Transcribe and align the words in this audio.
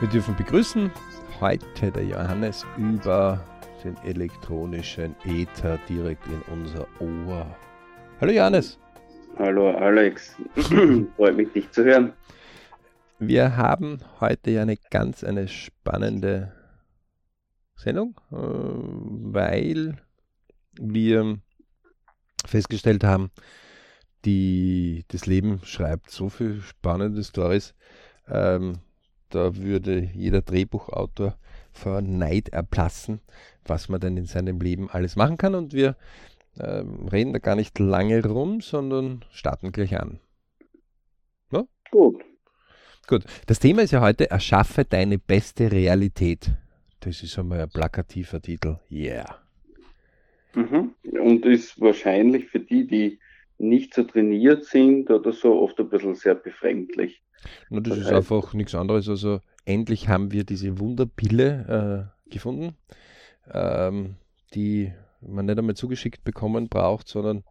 Wir 0.00 0.08
dürfen 0.08 0.34
begrüßen 0.34 0.90
heute 1.40 1.92
der 1.92 2.04
Johannes 2.04 2.66
über 2.76 3.46
den 3.84 3.96
elektronischen 3.98 5.14
Äther 5.24 5.78
direkt 5.88 6.26
in 6.26 6.42
unser 6.52 6.88
Ohr. 6.98 7.56
Hallo 8.20 8.32
Johannes. 8.32 8.76
Hallo 9.38 9.70
Alex. 9.70 10.34
Freut 11.16 11.36
mich, 11.36 11.52
dich 11.52 11.70
zu 11.70 11.84
hören. 11.84 12.12
Wir 13.20 13.56
haben 13.56 14.00
heute 14.20 14.50
ja 14.50 14.62
eine 14.62 14.76
ganz 14.90 15.22
eine 15.22 15.46
spannende 15.46 16.52
Sendung, 17.76 18.20
äh, 18.32 18.36
weil 18.36 19.96
wir 20.72 21.38
festgestellt 22.44 23.04
haben, 23.04 23.30
die, 24.24 25.04
das 25.08 25.26
Leben 25.26 25.60
schreibt 25.62 26.10
so 26.10 26.28
viele 26.30 26.62
spannende 26.62 27.22
Stories. 27.22 27.74
Ähm, 28.26 28.80
da 29.34 29.56
würde 29.56 30.10
jeder 30.14 30.42
Drehbuchautor 30.42 31.36
vor 31.72 32.00
Neid 32.00 32.50
erplassen, 32.50 33.20
was 33.64 33.88
man 33.88 34.00
denn 34.00 34.16
in 34.16 34.26
seinem 34.26 34.60
Leben 34.60 34.88
alles 34.90 35.16
machen 35.16 35.36
kann. 35.36 35.54
Und 35.54 35.72
wir 35.72 35.96
ähm, 36.60 37.08
reden 37.08 37.32
da 37.32 37.40
gar 37.40 37.56
nicht 37.56 37.78
lange 37.78 38.24
rum, 38.24 38.60
sondern 38.60 39.24
starten 39.30 39.72
gleich 39.72 39.98
an. 39.98 40.20
No? 41.50 41.68
Gut. 41.90 42.22
Gut. 43.06 43.24
Das 43.46 43.58
Thema 43.58 43.82
ist 43.82 43.90
ja 43.90 44.00
heute, 44.00 44.30
erschaffe 44.30 44.84
deine 44.84 45.18
beste 45.18 45.70
Realität. 45.70 46.50
Das 47.00 47.22
ist 47.22 47.38
einmal 47.38 47.60
ein 47.60 47.68
plakativer 47.68 48.40
Titel. 48.40 48.78
Yeah. 48.90 49.38
Mhm. 50.54 50.94
Und 51.20 51.44
ist 51.44 51.80
wahrscheinlich 51.80 52.46
für 52.46 52.60
die, 52.60 52.86
die 52.86 53.18
nicht 53.58 53.94
so 53.94 54.04
trainiert 54.04 54.64
sind 54.64 55.10
oder 55.10 55.32
so, 55.32 55.60
oft 55.60 55.78
ein 55.80 55.88
bisschen 55.88 56.14
sehr 56.14 56.34
befremdlich. 56.34 57.22
Na, 57.70 57.80
das, 57.80 57.98
das 57.98 58.06
ist 58.06 58.12
einfach 58.12 58.54
nichts 58.54 58.74
anderes. 58.74 59.08
Also 59.08 59.40
endlich 59.64 60.08
haben 60.08 60.32
wir 60.32 60.44
diese 60.44 60.78
Wunderpille 60.78 62.10
äh, 62.28 62.30
gefunden, 62.30 62.76
ähm, 63.52 64.16
die 64.54 64.92
man 65.20 65.46
nicht 65.46 65.58
einmal 65.58 65.76
zugeschickt 65.76 66.24
bekommen 66.24 66.68
braucht, 66.68 67.08
sondern 67.08 67.44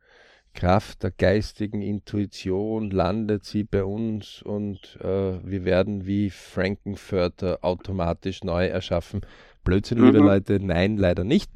Kraft 0.54 1.02
der 1.02 1.12
geistigen 1.12 1.82
Intuition 1.82 2.92
landet 2.92 3.44
sie 3.44 3.64
bei 3.64 3.84
uns 3.84 4.42
und 4.44 5.00
äh, 5.02 5.40
wir 5.44 5.66
werden 5.66 6.06
wie 6.06 6.30
Frankenfurter 6.30 7.60
automatisch 7.64 8.44
neu 8.44 8.68
erschaffen. 8.68 9.22
Blödsinn, 9.64 10.00
mhm. 10.00 10.06
liebe 10.06 10.20
Leute, 10.20 10.60
nein, 10.60 10.98
leider 10.98 11.24
nicht. 11.24 11.52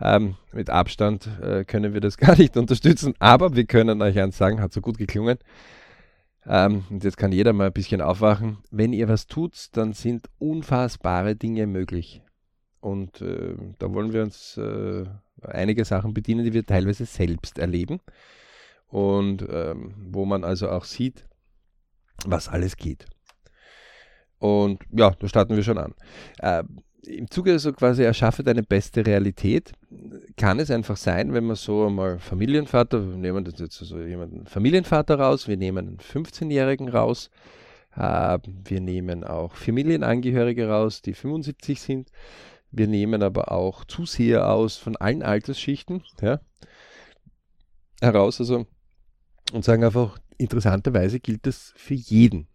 Ähm, 0.00 0.34
mit 0.52 0.68
Abstand 0.70 1.28
äh, 1.40 1.64
können 1.64 1.94
wir 1.94 2.00
das 2.00 2.16
gar 2.18 2.36
nicht 2.36 2.56
unterstützen, 2.56 3.14
aber 3.20 3.54
wir 3.54 3.64
können 3.66 4.02
euch 4.02 4.18
eins 4.18 4.36
sagen, 4.36 4.60
hat 4.60 4.72
so 4.72 4.80
gut 4.80 4.98
geklungen. 4.98 5.38
Ähm, 6.46 6.84
und 6.90 7.04
jetzt 7.04 7.16
kann 7.16 7.32
jeder 7.32 7.52
mal 7.52 7.66
ein 7.66 7.72
bisschen 7.72 8.00
aufwachen. 8.00 8.58
Wenn 8.70 8.92
ihr 8.92 9.08
was 9.08 9.26
tut, 9.26 9.68
dann 9.72 9.92
sind 9.92 10.28
unfassbare 10.38 11.36
Dinge 11.36 11.66
möglich. 11.66 12.22
Und 12.80 13.22
äh, 13.22 13.54
da 13.78 13.92
wollen 13.92 14.12
wir 14.12 14.22
uns 14.22 14.58
äh, 14.58 15.04
einige 15.40 15.84
Sachen 15.84 16.12
bedienen, 16.12 16.44
die 16.44 16.52
wir 16.52 16.66
teilweise 16.66 17.06
selbst 17.06 17.58
erleben. 17.58 18.00
Und 18.88 19.46
ähm, 19.50 19.94
wo 20.10 20.24
man 20.24 20.44
also 20.44 20.68
auch 20.68 20.84
sieht, 20.84 21.26
was 22.26 22.48
alles 22.48 22.76
geht. 22.76 23.06
Und 24.38 24.82
ja, 24.90 25.10
da 25.10 25.28
starten 25.28 25.56
wir 25.56 25.62
schon 25.62 25.78
an. 25.78 25.94
Äh, 26.38 26.64
im 27.06 27.30
Zuge 27.30 27.58
so 27.58 27.72
quasi 27.72 28.02
erschaffe 28.02 28.42
deine 28.42 28.62
beste 28.62 29.04
Realität, 29.06 29.72
kann 30.36 30.58
es 30.58 30.70
einfach 30.70 30.96
sein, 30.96 31.32
wenn 31.32 31.44
man 31.44 31.56
so 31.56 31.88
mal 31.90 32.18
Familienvater, 32.18 33.08
wir 33.08 33.16
nehmen 33.16 33.44
das 33.44 33.58
jetzt 33.58 33.76
so 33.76 33.98
jemanden 33.98 34.46
Familienvater 34.46 35.18
raus, 35.18 35.48
wir 35.48 35.56
nehmen 35.56 35.88
einen 35.88 35.98
15-Jährigen 35.98 36.88
raus, 36.88 37.30
äh, 37.96 38.38
wir 38.44 38.80
nehmen 38.80 39.24
auch 39.24 39.54
Familienangehörige 39.54 40.68
raus, 40.68 41.02
die 41.02 41.14
75 41.14 41.80
sind, 41.80 42.10
wir 42.70 42.88
nehmen 42.88 43.22
aber 43.22 43.52
auch 43.52 43.84
Zuseher 43.84 44.50
aus 44.50 44.76
von 44.76 44.96
allen 44.96 45.22
Altersschichten 45.22 46.02
ja, 46.20 46.40
heraus, 48.00 48.40
also 48.40 48.66
und 49.52 49.64
sagen 49.64 49.84
einfach, 49.84 50.18
interessanterweise 50.38 51.20
gilt 51.20 51.46
das 51.46 51.72
für 51.76 51.94
jeden. 51.94 52.48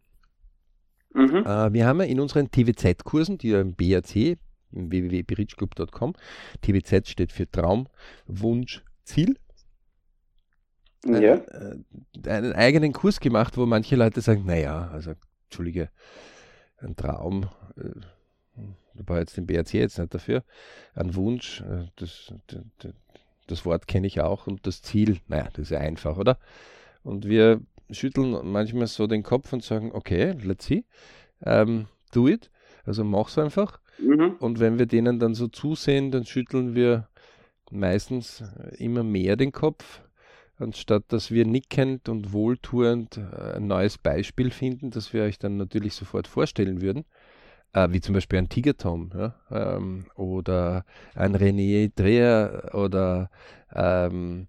Mhm. 1.13 1.45
Äh, 1.45 1.73
wir 1.73 1.85
haben 1.85 1.99
ja 1.99 2.05
in 2.05 2.19
unseren 2.19 2.51
TWZ-Kursen, 2.51 3.37
die 3.37 3.49
ja 3.49 3.61
im 3.61 3.75
BAC, 3.75 4.37
im 4.71 4.91
www.berichclub.com, 4.91 6.13
TWZ 6.61 7.09
steht 7.09 7.31
für 7.31 7.49
Traum, 7.49 7.87
Wunsch, 8.27 8.83
Ziel. 9.03 9.37
Ja. 11.05 11.35
Äh, 11.35 11.77
einen 12.27 12.53
eigenen 12.53 12.93
Kurs 12.93 13.19
gemacht, 13.19 13.57
wo 13.57 13.65
manche 13.65 13.95
Leute 13.95 14.21
sagen, 14.21 14.45
naja, 14.45 14.89
also 14.91 15.13
entschuldige, 15.45 15.89
ein 16.77 16.95
Traum, 16.95 17.49
äh, 17.77 17.89
da 18.95 19.07
war 19.07 19.19
jetzt 19.19 19.37
den 19.37 19.47
BRC 19.47 19.75
jetzt 19.75 19.97
nicht 19.97 20.13
dafür, 20.13 20.43
ein 20.93 21.15
Wunsch, 21.15 21.61
äh, 21.61 21.85
das, 21.95 22.33
das, 22.47 22.93
das 23.47 23.65
Wort 23.65 23.87
kenne 23.87 24.07
ich 24.07 24.21
auch 24.21 24.45
und 24.45 24.67
das 24.67 24.81
Ziel, 24.81 25.19
naja, 25.27 25.47
das 25.53 25.63
ist 25.63 25.71
ja 25.71 25.79
einfach, 25.79 26.17
oder? 26.17 26.37
Und 27.01 27.25
wir 27.27 27.61
schütteln 27.91 28.37
manchmal 28.51 28.87
so 28.87 29.07
den 29.07 29.23
Kopf 29.23 29.53
und 29.53 29.63
sagen, 29.63 29.91
okay, 29.93 30.35
let's 30.43 30.65
see, 30.65 30.85
ähm, 31.43 31.87
do 32.11 32.27
it, 32.27 32.49
also 32.85 33.03
mach's 33.03 33.37
einfach. 33.37 33.79
Mhm. 33.99 34.35
Und 34.39 34.59
wenn 34.59 34.79
wir 34.79 34.85
denen 34.85 35.19
dann 35.19 35.33
so 35.33 35.47
zusehen, 35.47 36.11
dann 36.11 36.25
schütteln 36.25 36.75
wir 36.75 37.07
meistens 37.71 38.43
immer 38.77 39.03
mehr 39.03 39.35
den 39.35 39.51
Kopf, 39.51 40.01
anstatt 40.57 41.03
dass 41.09 41.31
wir 41.31 41.45
nickend 41.45 42.09
und 42.09 42.33
wohltuend 42.33 43.17
äh, 43.17 43.57
ein 43.57 43.67
neues 43.67 43.97
Beispiel 43.97 44.51
finden, 44.51 44.91
das 44.91 45.13
wir 45.13 45.23
euch 45.23 45.39
dann 45.39 45.57
natürlich 45.57 45.93
sofort 45.93 46.27
vorstellen 46.27 46.81
würden. 46.81 47.05
Äh, 47.73 47.89
wie 47.91 48.01
zum 48.01 48.15
Beispiel 48.15 48.39
ein 48.39 48.49
Tiger 48.49 48.75
Tom 48.75 49.11
ja? 49.13 49.35
ähm, 49.51 50.05
oder 50.15 50.85
ein 51.13 51.35
René 51.35 51.91
Dreher 51.95 52.71
oder 52.73 53.29
ähm, 53.73 54.47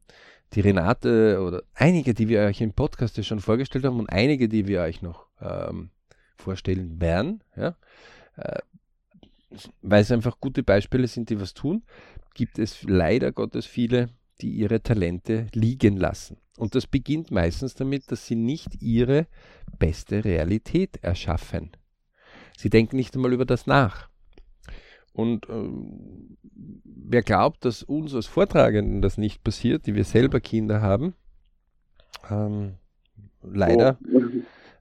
die 0.54 0.60
Renate 0.60 1.40
oder 1.40 1.62
einige, 1.74 2.14
die 2.14 2.28
wir 2.28 2.40
euch 2.40 2.60
im 2.60 2.72
Podcast 2.72 3.24
schon 3.24 3.40
vorgestellt 3.40 3.84
haben 3.84 3.98
und 3.98 4.08
einige, 4.08 4.48
die 4.48 4.66
wir 4.66 4.82
euch 4.82 5.02
noch 5.02 5.26
ähm, 5.40 5.90
vorstellen 6.36 7.00
werden, 7.00 7.42
ja, 7.56 7.76
äh, 8.36 8.58
weil 9.82 10.02
es 10.02 10.12
einfach 10.12 10.40
gute 10.40 10.62
Beispiele 10.62 11.06
sind, 11.06 11.30
die 11.30 11.40
was 11.40 11.54
tun, 11.54 11.82
gibt 12.34 12.58
es 12.58 12.82
leider 12.84 13.32
Gottes 13.32 13.66
viele, 13.66 14.10
die 14.40 14.50
ihre 14.50 14.82
Talente 14.82 15.46
liegen 15.54 15.96
lassen. 15.96 16.38
Und 16.56 16.74
das 16.74 16.86
beginnt 16.86 17.30
meistens 17.30 17.74
damit, 17.74 18.10
dass 18.10 18.26
sie 18.26 18.36
nicht 18.36 18.82
ihre 18.82 19.26
beste 19.78 20.24
Realität 20.24 20.98
erschaffen. 21.02 21.72
Sie 22.56 22.70
denken 22.70 22.96
nicht 22.96 23.14
einmal 23.14 23.32
über 23.32 23.46
das 23.46 23.66
nach. 23.66 24.09
Und 25.20 25.50
ähm, 25.50 26.38
wer 26.82 27.20
glaubt, 27.20 27.66
dass 27.66 27.82
uns 27.82 28.14
als 28.14 28.24
Vortragenden 28.24 29.02
das 29.02 29.18
nicht 29.18 29.44
passiert, 29.44 29.86
die 29.86 29.94
wir 29.94 30.04
selber 30.04 30.40
Kinder 30.40 30.80
haben, 30.80 31.12
ähm, 32.30 32.76
leider, 33.42 33.98
oh. 34.10 34.22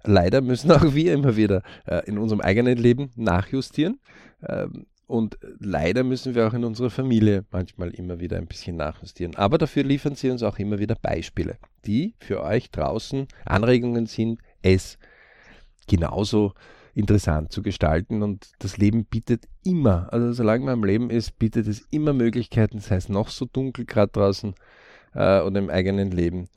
leider 0.06 0.40
müssen 0.40 0.72
auch 0.72 0.94
wir 0.96 1.14
immer 1.14 1.36
wieder 1.36 1.62
äh, 1.86 2.06
in 2.06 2.18
unserem 2.18 2.40
eigenen 2.40 2.78
Leben 2.78 3.12
nachjustieren. 3.18 4.00
Ähm, 4.48 4.86
und 5.08 5.38
leider 5.60 6.06
müssen 6.06 6.36
wir 6.36 6.48
auch 6.48 6.54
in 6.54 6.64
unserer 6.64 6.90
Familie 6.90 7.44
manchmal 7.52 7.90
immer 7.90 8.22
wieder 8.22 8.38
ein 8.38 8.48
bisschen 8.48 8.78
nachjustieren. 8.78 9.36
Aber 9.36 9.58
dafür 9.58 9.84
liefern 9.84 10.16
sie 10.16 10.30
uns 10.30 10.42
auch 10.42 10.58
immer 10.58 10.80
wieder 10.80 10.96
Beispiele, 10.96 11.58
die 11.86 12.14
für 12.20 12.42
euch 12.44 12.72
draußen 12.72 13.28
Anregungen 13.44 14.06
sind, 14.06 14.40
es 14.62 14.98
genauso 15.88 16.54
interessant 16.96 17.52
zu 17.52 17.62
gestalten. 17.62 18.24
Und 18.24 18.52
das 18.60 18.78
Leben 18.78 19.06
bietet 19.06 19.48
immer, 19.64 20.12
also 20.12 20.34
solange 20.34 20.66
man 20.66 20.74
am 20.74 20.84
Leben 20.84 21.10
ist, 21.10 21.38
bietet 21.40 21.68
es 21.68 21.86
immer 21.92 22.14
Möglichkeiten, 22.14 22.80
sei 22.80 22.96
es 22.96 23.10
noch 23.10 23.30
so 23.30 23.46
dunkel 23.46 23.86
gerade 23.86 24.12
draußen 24.12 24.56
äh, 25.14 25.42
oder 25.42 25.60
im 25.60 25.70
eigenen 25.70 26.12
Leben, 26.12 26.50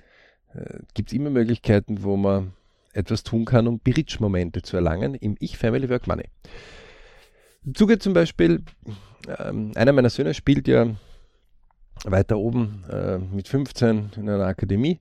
äh, 0.55 0.79
gibt 0.95 1.11
es 1.11 1.15
immer 1.15 1.31
Möglichkeiten, 1.31 2.03
wo 2.03 2.17
man 2.17 2.53
etwas 2.93 3.23
tun 3.23 3.45
kann, 3.45 3.67
um 3.67 3.79
Bridge-Momente 3.79 4.63
zu 4.63 4.77
erlangen 4.77 5.15
im 5.15 5.37
Ich 5.41 5.57
Family 5.57 5.89
Work 5.89 6.07
Money. 6.07 6.29
Im 7.65 7.75
Zuge 7.75 7.99
zum 7.99 8.13
Beispiel, 8.13 8.63
ähm, 9.39 9.73
einer 9.75 9.93
meiner 9.93 10.11
Söhne 10.11 10.35
spielt 10.35 10.69
ja 10.69 10.95
weiter 12.05 12.39
oben 12.39 12.85
äh, 12.91 13.19
mit 13.19 13.49
15 13.49 14.11
in 14.17 14.29
einer 14.29 14.47
Akademie 14.47 15.01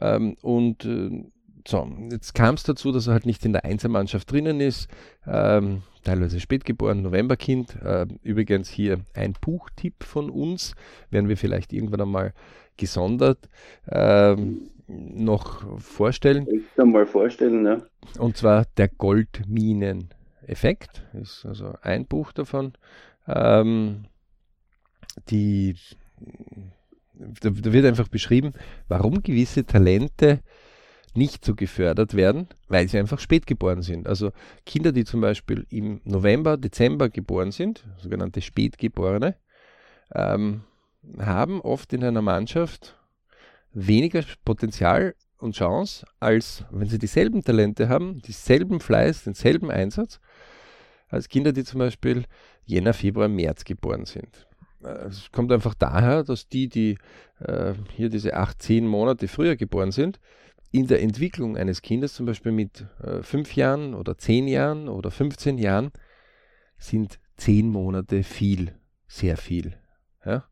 ähm, 0.00 0.36
und 0.42 0.84
äh, 0.84 1.24
so, 1.66 1.90
jetzt 2.10 2.34
kam 2.34 2.54
es 2.54 2.62
dazu, 2.62 2.92
dass 2.92 3.06
er 3.06 3.14
halt 3.14 3.26
nicht 3.26 3.44
in 3.44 3.52
der 3.52 3.64
Einzelmannschaft 3.64 4.30
drinnen 4.30 4.60
ist, 4.60 4.88
ähm, 5.26 5.82
teilweise 6.02 6.40
spätgeboren, 6.40 7.02
Novemberkind. 7.02 7.76
Äh, 7.82 8.06
übrigens 8.22 8.68
hier 8.68 9.00
ein 9.14 9.34
Buchtipp 9.40 10.04
von 10.04 10.30
uns, 10.30 10.74
werden 11.10 11.28
wir 11.28 11.36
vielleicht 11.36 11.72
irgendwann 11.72 12.00
einmal 12.00 12.32
gesondert 12.76 13.48
ähm, 13.90 14.70
noch 14.88 15.80
vorstellen. 15.80 16.46
Ich 16.50 16.62
kann 16.74 16.90
mal 16.90 17.06
vorstellen, 17.06 17.64
ja. 17.64 17.78
Und 18.18 18.36
zwar 18.36 18.66
der 18.76 18.88
Goldminen-Effekt, 18.88 21.06
ist 21.14 21.46
also 21.46 21.74
ein 21.82 22.06
Buch 22.06 22.32
davon. 22.32 22.72
Ähm, 23.28 24.06
die, 25.28 25.76
da, 27.14 27.50
da 27.50 27.72
wird 27.72 27.84
einfach 27.84 28.08
beschrieben, 28.08 28.54
warum 28.88 29.22
gewisse 29.22 29.64
Talente 29.64 30.40
nicht 31.14 31.44
so 31.44 31.54
gefördert 31.54 32.14
werden, 32.14 32.48
weil 32.68 32.88
sie 32.88 32.98
einfach 32.98 33.18
spät 33.18 33.46
geboren 33.46 33.82
sind. 33.82 34.06
Also 34.06 34.32
Kinder, 34.64 34.92
die 34.92 35.04
zum 35.04 35.20
Beispiel 35.20 35.66
im 35.70 36.00
November, 36.04 36.56
Dezember 36.56 37.08
geboren 37.08 37.52
sind, 37.52 37.84
sogenannte 37.98 38.40
Spätgeborene, 38.40 39.36
ähm, 40.14 40.62
haben 41.18 41.60
oft 41.60 41.92
in 41.92 42.04
einer 42.04 42.22
Mannschaft 42.22 42.96
weniger 43.72 44.22
Potenzial 44.44 45.14
und 45.38 45.56
Chance, 45.56 46.06
als 46.20 46.64
wenn 46.70 46.88
sie 46.88 46.98
dieselben 46.98 47.42
Talente 47.42 47.88
haben, 47.88 48.20
dieselben 48.22 48.80
Fleiß, 48.80 49.24
denselben 49.24 49.70
Einsatz, 49.70 50.20
als 51.08 51.28
Kinder, 51.28 51.52
die 51.52 51.64
zum 51.64 51.80
Beispiel 51.80 52.24
Jänner, 52.64 52.94
Februar, 52.94 53.28
März 53.28 53.64
geboren 53.64 54.06
sind. 54.06 54.46
Äh, 54.82 55.06
es 55.06 55.30
kommt 55.32 55.52
einfach 55.52 55.74
daher, 55.74 56.22
dass 56.22 56.48
die, 56.48 56.68
die 56.68 56.96
äh, 57.40 57.74
hier 57.94 58.08
diese 58.08 58.34
acht, 58.34 58.62
zehn 58.62 58.86
Monate 58.86 59.28
früher 59.28 59.56
geboren 59.56 59.92
sind, 59.92 60.20
in 60.72 60.86
der 60.86 61.02
Entwicklung 61.02 61.56
eines 61.56 61.82
Kindes, 61.82 62.14
zum 62.14 62.26
Beispiel 62.26 62.50
mit 62.50 62.86
äh, 63.02 63.22
fünf 63.22 63.54
Jahren 63.54 63.94
oder 63.94 64.16
zehn 64.16 64.48
Jahren 64.48 64.88
oder 64.88 65.10
15 65.10 65.58
Jahren, 65.58 65.92
sind 66.78 67.20
zehn 67.36 67.68
Monate 67.68 68.22
viel, 68.22 68.72
sehr 69.06 69.36
viel. 69.36 69.76
Ja? 70.24 70.44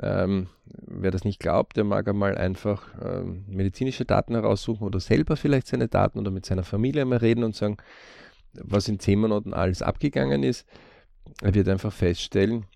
Ähm, 0.00 0.48
wer 0.64 1.10
das 1.10 1.24
nicht 1.24 1.40
glaubt, 1.40 1.76
der 1.76 1.84
mag 1.84 2.06
einmal 2.06 2.38
einfach 2.38 2.94
ähm, 3.02 3.44
medizinische 3.48 4.04
Daten 4.04 4.34
heraussuchen 4.34 4.86
oder 4.86 5.00
selber 5.00 5.36
vielleicht 5.36 5.66
seine 5.66 5.88
Daten 5.88 6.20
oder 6.20 6.30
mit 6.30 6.46
seiner 6.46 6.64
Familie 6.64 7.02
einmal 7.02 7.18
reden 7.18 7.42
und 7.42 7.56
sagen, 7.56 7.76
was 8.52 8.88
in 8.88 9.00
zehn 9.00 9.18
Monaten 9.18 9.52
alles 9.52 9.82
abgegangen 9.82 10.44
ist. 10.44 10.66
Er 11.42 11.54
wird 11.54 11.68
einfach 11.68 11.92
feststellen, 11.92 12.66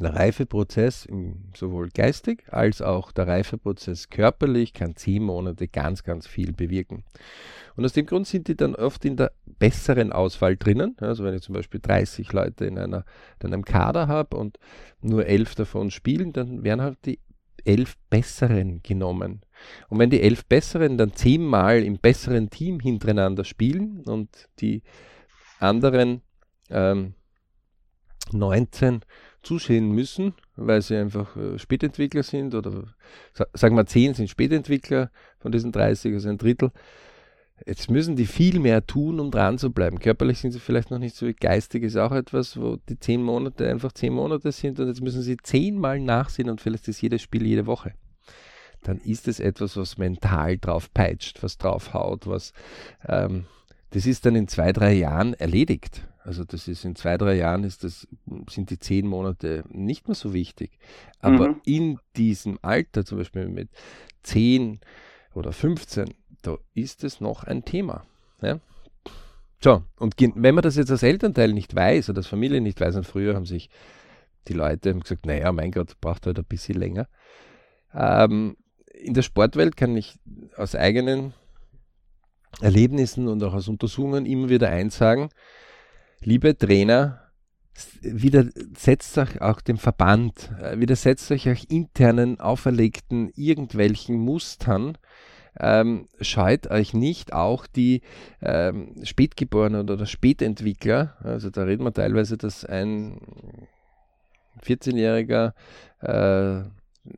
der 0.00 0.14
Reifeprozess 0.14 1.06
sowohl 1.54 1.90
geistig 1.90 2.44
als 2.50 2.80
auch 2.80 3.12
der 3.12 3.26
Reifeprozess 3.26 4.08
körperlich 4.08 4.72
kann 4.72 4.96
zehn 4.96 5.22
Monate 5.22 5.68
ganz, 5.68 6.02
ganz 6.02 6.26
viel 6.26 6.52
bewirken. 6.52 7.04
Und 7.76 7.84
aus 7.84 7.92
dem 7.92 8.06
Grund 8.06 8.26
sind 8.26 8.48
die 8.48 8.56
dann 8.56 8.74
oft 8.74 9.04
in 9.04 9.16
der 9.16 9.32
besseren 9.58 10.12
Auswahl 10.12 10.56
drinnen. 10.56 10.96
Also 11.00 11.24
wenn 11.24 11.34
ich 11.34 11.42
zum 11.42 11.54
Beispiel 11.54 11.80
30 11.80 12.32
Leute 12.32 12.64
in, 12.64 12.78
einer, 12.78 13.04
in 13.42 13.52
einem 13.52 13.64
Kader 13.64 14.08
habe 14.08 14.36
und 14.36 14.58
nur 15.00 15.26
elf 15.26 15.54
davon 15.54 15.90
spielen, 15.90 16.32
dann 16.32 16.64
werden 16.64 16.82
halt 16.82 16.98
die 17.04 17.18
elf 17.64 17.96
Besseren 18.10 18.82
genommen. 18.82 19.42
Und 19.88 19.98
wenn 19.98 20.10
die 20.10 20.22
elf 20.22 20.44
Besseren 20.46 20.98
dann 20.98 21.14
zehnmal 21.14 21.82
im 21.82 21.98
besseren 21.98 22.50
Team 22.50 22.80
hintereinander 22.80 23.44
spielen 23.44 24.02
und 24.04 24.48
die 24.60 24.82
anderen 25.60 26.22
ähm, 26.70 27.14
19 28.32 29.00
zusehen 29.42 29.90
müssen, 29.90 30.34
weil 30.56 30.82
sie 30.82 30.96
einfach 30.96 31.36
äh, 31.36 31.58
Spätentwickler 31.58 32.22
sind 32.22 32.54
oder 32.54 32.84
sagen 33.54 33.76
wir 33.76 33.86
10 33.86 34.14
sind 34.14 34.30
Spätentwickler 34.30 35.10
von 35.40 35.52
diesen 35.52 35.72
30, 35.72 36.14
also 36.14 36.28
ein 36.28 36.38
Drittel. 36.38 36.70
Jetzt 37.66 37.90
müssen 37.90 38.16
die 38.16 38.26
viel 38.26 38.58
mehr 38.58 38.84
tun, 38.86 39.20
um 39.20 39.30
dran 39.30 39.58
zu 39.58 39.70
bleiben. 39.70 40.00
Körperlich 40.00 40.38
sind 40.38 40.52
sie 40.52 40.58
vielleicht 40.58 40.90
noch 40.90 40.98
nicht 40.98 41.14
so 41.14 41.30
geistig 41.38 41.84
ist 41.84 41.96
auch 41.96 42.12
etwas, 42.12 42.60
wo 42.60 42.76
die 42.88 42.98
10 42.98 43.22
Monate 43.22 43.68
einfach 43.68 43.92
10 43.92 44.12
Monate 44.12 44.52
sind 44.52 44.80
und 44.80 44.88
jetzt 44.88 45.00
müssen 45.00 45.22
sie 45.22 45.36
zehnmal 45.36 46.00
nachsehen 46.00 46.50
und 46.50 46.60
vielleicht 46.60 46.88
ist 46.88 47.02
jedes 47.02 47.22
Spiel 47.22 47.46
jede 47.46 47.66
Woche. 47.66 47.94
Dann 48.82 48.98
ist 48.98 49.28
es 49.28 49.38
etwas, 49.38 49.76
was 49.76 49.96
mental 49.96 50.58
drauf 50.58 50.92
peitscht, 50.92 51.42
was 51.42 51.56
drauf 51.56 51.94
haut, 51.94 52.26
was 52.26 52.52
ähm, 53.06 53.46
das 53.90 54.06
ist 54.06 54.24
dann 54.24 54.34
in 54.34 54.48
zwei, 54.48 54.72
drei 54.72 54.94
Jahren 54.94 55.34
erledigt. 55.34 56.08
Also 56.24 56.44
das 56.44 56.68
ist 56.68 56.84
in 56.84 56.94
zwei, 56.94 57.18
drei 57.18 57.34
Jahren 57.34 57.64
ist 57.64 57.82
das, 57.82 58.06
sind 58.48 58.70
die 58.70 58.78
zehn 58.78 59.06
Monate 59.06 59.64
nicht 59.68 60.06
mehr 60.06 60.14
so 60.14 60.32
wichtig. 60.32 60.78
Aber 61.18 61.50
mhm. 61.50 61.60
in 61.64 61.98
diesem 62.16 62.58
Alter, 62.62 63.04
zum 63.04 63.18
Beispiel 63.18 63.48
mit 63.48 63.68
zehn 64.22 64.80
oder 65.34 65.52
15, 65.52 66.14
da 66.42 66.58
ist 66.74 67.02
es 67.02 67.20
noch 67.20 67.44
ein 67.44 67.64
Thema. 67.64 68.04
Ja? 68.40 68.60
So, 69.60 69.82
und 69.98 70.14
wenn 70.18 70.54
man 70.54 70.62
das 70.62 70.76
jetzt 70.76 70.90
als 70.90 71.02
Elternteil 71.02 71.52
nicht 71.52 71.74
weiß 71.74 72.10
oder 72.10 72.18
als 72.18 72.26
Familie 72.26 72.60
nicht 72.60 72.80
weiß, 72.80 72.96
und 72.96 73.06
früher 73.06 73.34
haben 73.34 73.46
sich 73.46 73.70
die 74.48 74.54
Leute 74.54 74.94
gesagt, 74.94 75.26
naja, 75.26 75.52
mein 75.52 75.70
Gott, 75.70 76.00
braucht 76.00 76.26
halt 76.26 76.38
ein 76.38 76.44
bisschen 76.44 76.78
länger. 76.78 77.08
Ähm, 77.94 78.56
in 78.92 79.14
der 79.14 79.22
Sportwelt 79.22 79.76
kann 79.76 79.96
ich 79.96 80.18
aus 80.56 80.74
eigenen 80.74 81.34
Erlebnissen 82.60 83.28
und 83.28 83.42
auch 83.42 83.54
aus 83.54 83.68
Untersuchungen 83.68 84.26
immer 84.26 84.48
wieder 84.48 84.68
eins 84.68 84.96
sagen, 84.96 85.30
liebe 86.24 86.56
Trainer, 86.56 87.20
widersetzt 88.02 89.16
euch 89.18 89.40
auch 89.40 89.60
dem 89.60 89.78
Verband, 89.78 90.50
äh, 90.60 90.78
widersetzt 90.78 91.30
euch 91.32 91.50
auch 91.50 91.70
internen, 91.70 92.38
auferlegten 92.40 93.32
irgendwelchen 93.34 94.16
Mustern, 94.16 94.98
ähm, 95.58 96.08
scheut 96.20 96.70
euch 96.70 96.94
nicht 96.94 97.32
auch 97.32 97.66
die 97.66 98.02
ähm, 98.40 98.94
Spätgeborenen 99.02 99.88
oder 99.88 100.06
Spätentwickler, 100.06 101.16
also 101.22 101.50
da 101.50 101.64
reden 101.64 101.84
wir 101.84 101.92
teilweise, 101.92 102.36
dass 102.36 102.64
ein 102.64 103.20
14-Jähriger 104.64 105.54
äh, 106.00 106.68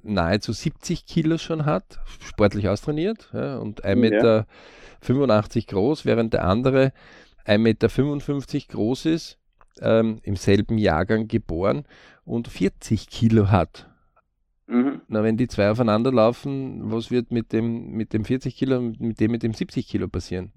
nahezu 0.02 0.52
70 0.52 1.04
Kilo 1.06 1.36
schon 1.38 1.66
hat, 1.66 2.00
sportlich 2.20 2.68
austrainiert 2.68 3.28
ja, 3.32 3.58
und 3.58 3.84
1,85 3.84 3.96
Meter 3.96 4.46
ja. 5.02 5.60
groß, 5.66 6.04
während 6.06 6.32
der 6.32 6.44
andere 6.44 6.92
1,55 7.46 7.58
Meter 7.58 8.72
groß 8.72 9.06
ist, 9.06 9.38
ähm, 9.80 10.18
im 10.22 10.36
selben 10.36 10.78
Jahrgang 10.78 11.28
geboren 11.28 11.84
und 12.24 12.48
40 12.48 13.08
Kilo 13.08 13.50
hat. 13.50 13.88
Mhm. 14.66 15.02
Na, 15.08 15.22
wenn 15.22 15.36
die 15.36 15.48
zwei 15.48 15.70
aufeinander 15.70 16.10
laufen, 16.10 16.80
was 16.90 17.10
wird 17.10 17.30
mit 17.30 17.52
dem, 17.52 17.90
mit 17.92 18.12
dem 18.12 18.24
40 18.24 18.56
Kilo 18.56 18.78
und 18.78 19.00
mit 19.00 19.20
dem 19.20 19.30
mit 19.30 19.42
dem 19.42 19.52
70 19.52 19.86
Kilo 19.86 20.08
passieren? 20.08 20.52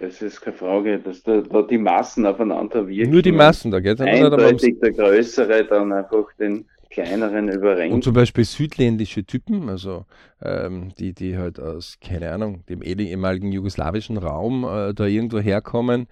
Das 0.00 0.20
ist 0.22 0.40
keine 0.40 0.56
Frage, 0.56 0.98
dass 0.98 1.22
da, 1.22 1.40
da 1.40 1.62
die 1.62 1.78
Massen 1.78 2.26
aufeinander 2.26 2.86
wirken. 2.86 3.10
Nur 3.10 3.22
die 3.22 3.32
Massen, 3.32 3.70
da 3.70 3.80
geht 3.80 3.94
es 3.94 4.00
Eindeutig 4.00 4.78
der 4.80 4.92
Größere 4.92 5.64
dann 5.64 5.92
einfach 5.92 6.32
den 6.38 6.66
kleineren 6.94 7.48
überrennt. 7.48 7.92
Und 7.92 8.04
zum 8.04 8.14
Beispiel 8.14 8.44
südländische 8.44 9.24
Typen, 9.24 9.68
also 9.68 10.06
ähm, 10.40 10.94
die, 10.96 11.12
die 11.12 11.36
halt 11.36 11.58
aus, 11.58 11.98
keine 12.00 12.30
Ahnung, 12.30 12.64
dem 12.66 12.82
ehemaligen 12.82 13.50
jugoslawischen 13.50 14.16
Raum 14.16 14.64
äh, 14.64 14.94
da 14.94 15.04
irgendwo 15.04 15.40
herkommen 15.40 16.06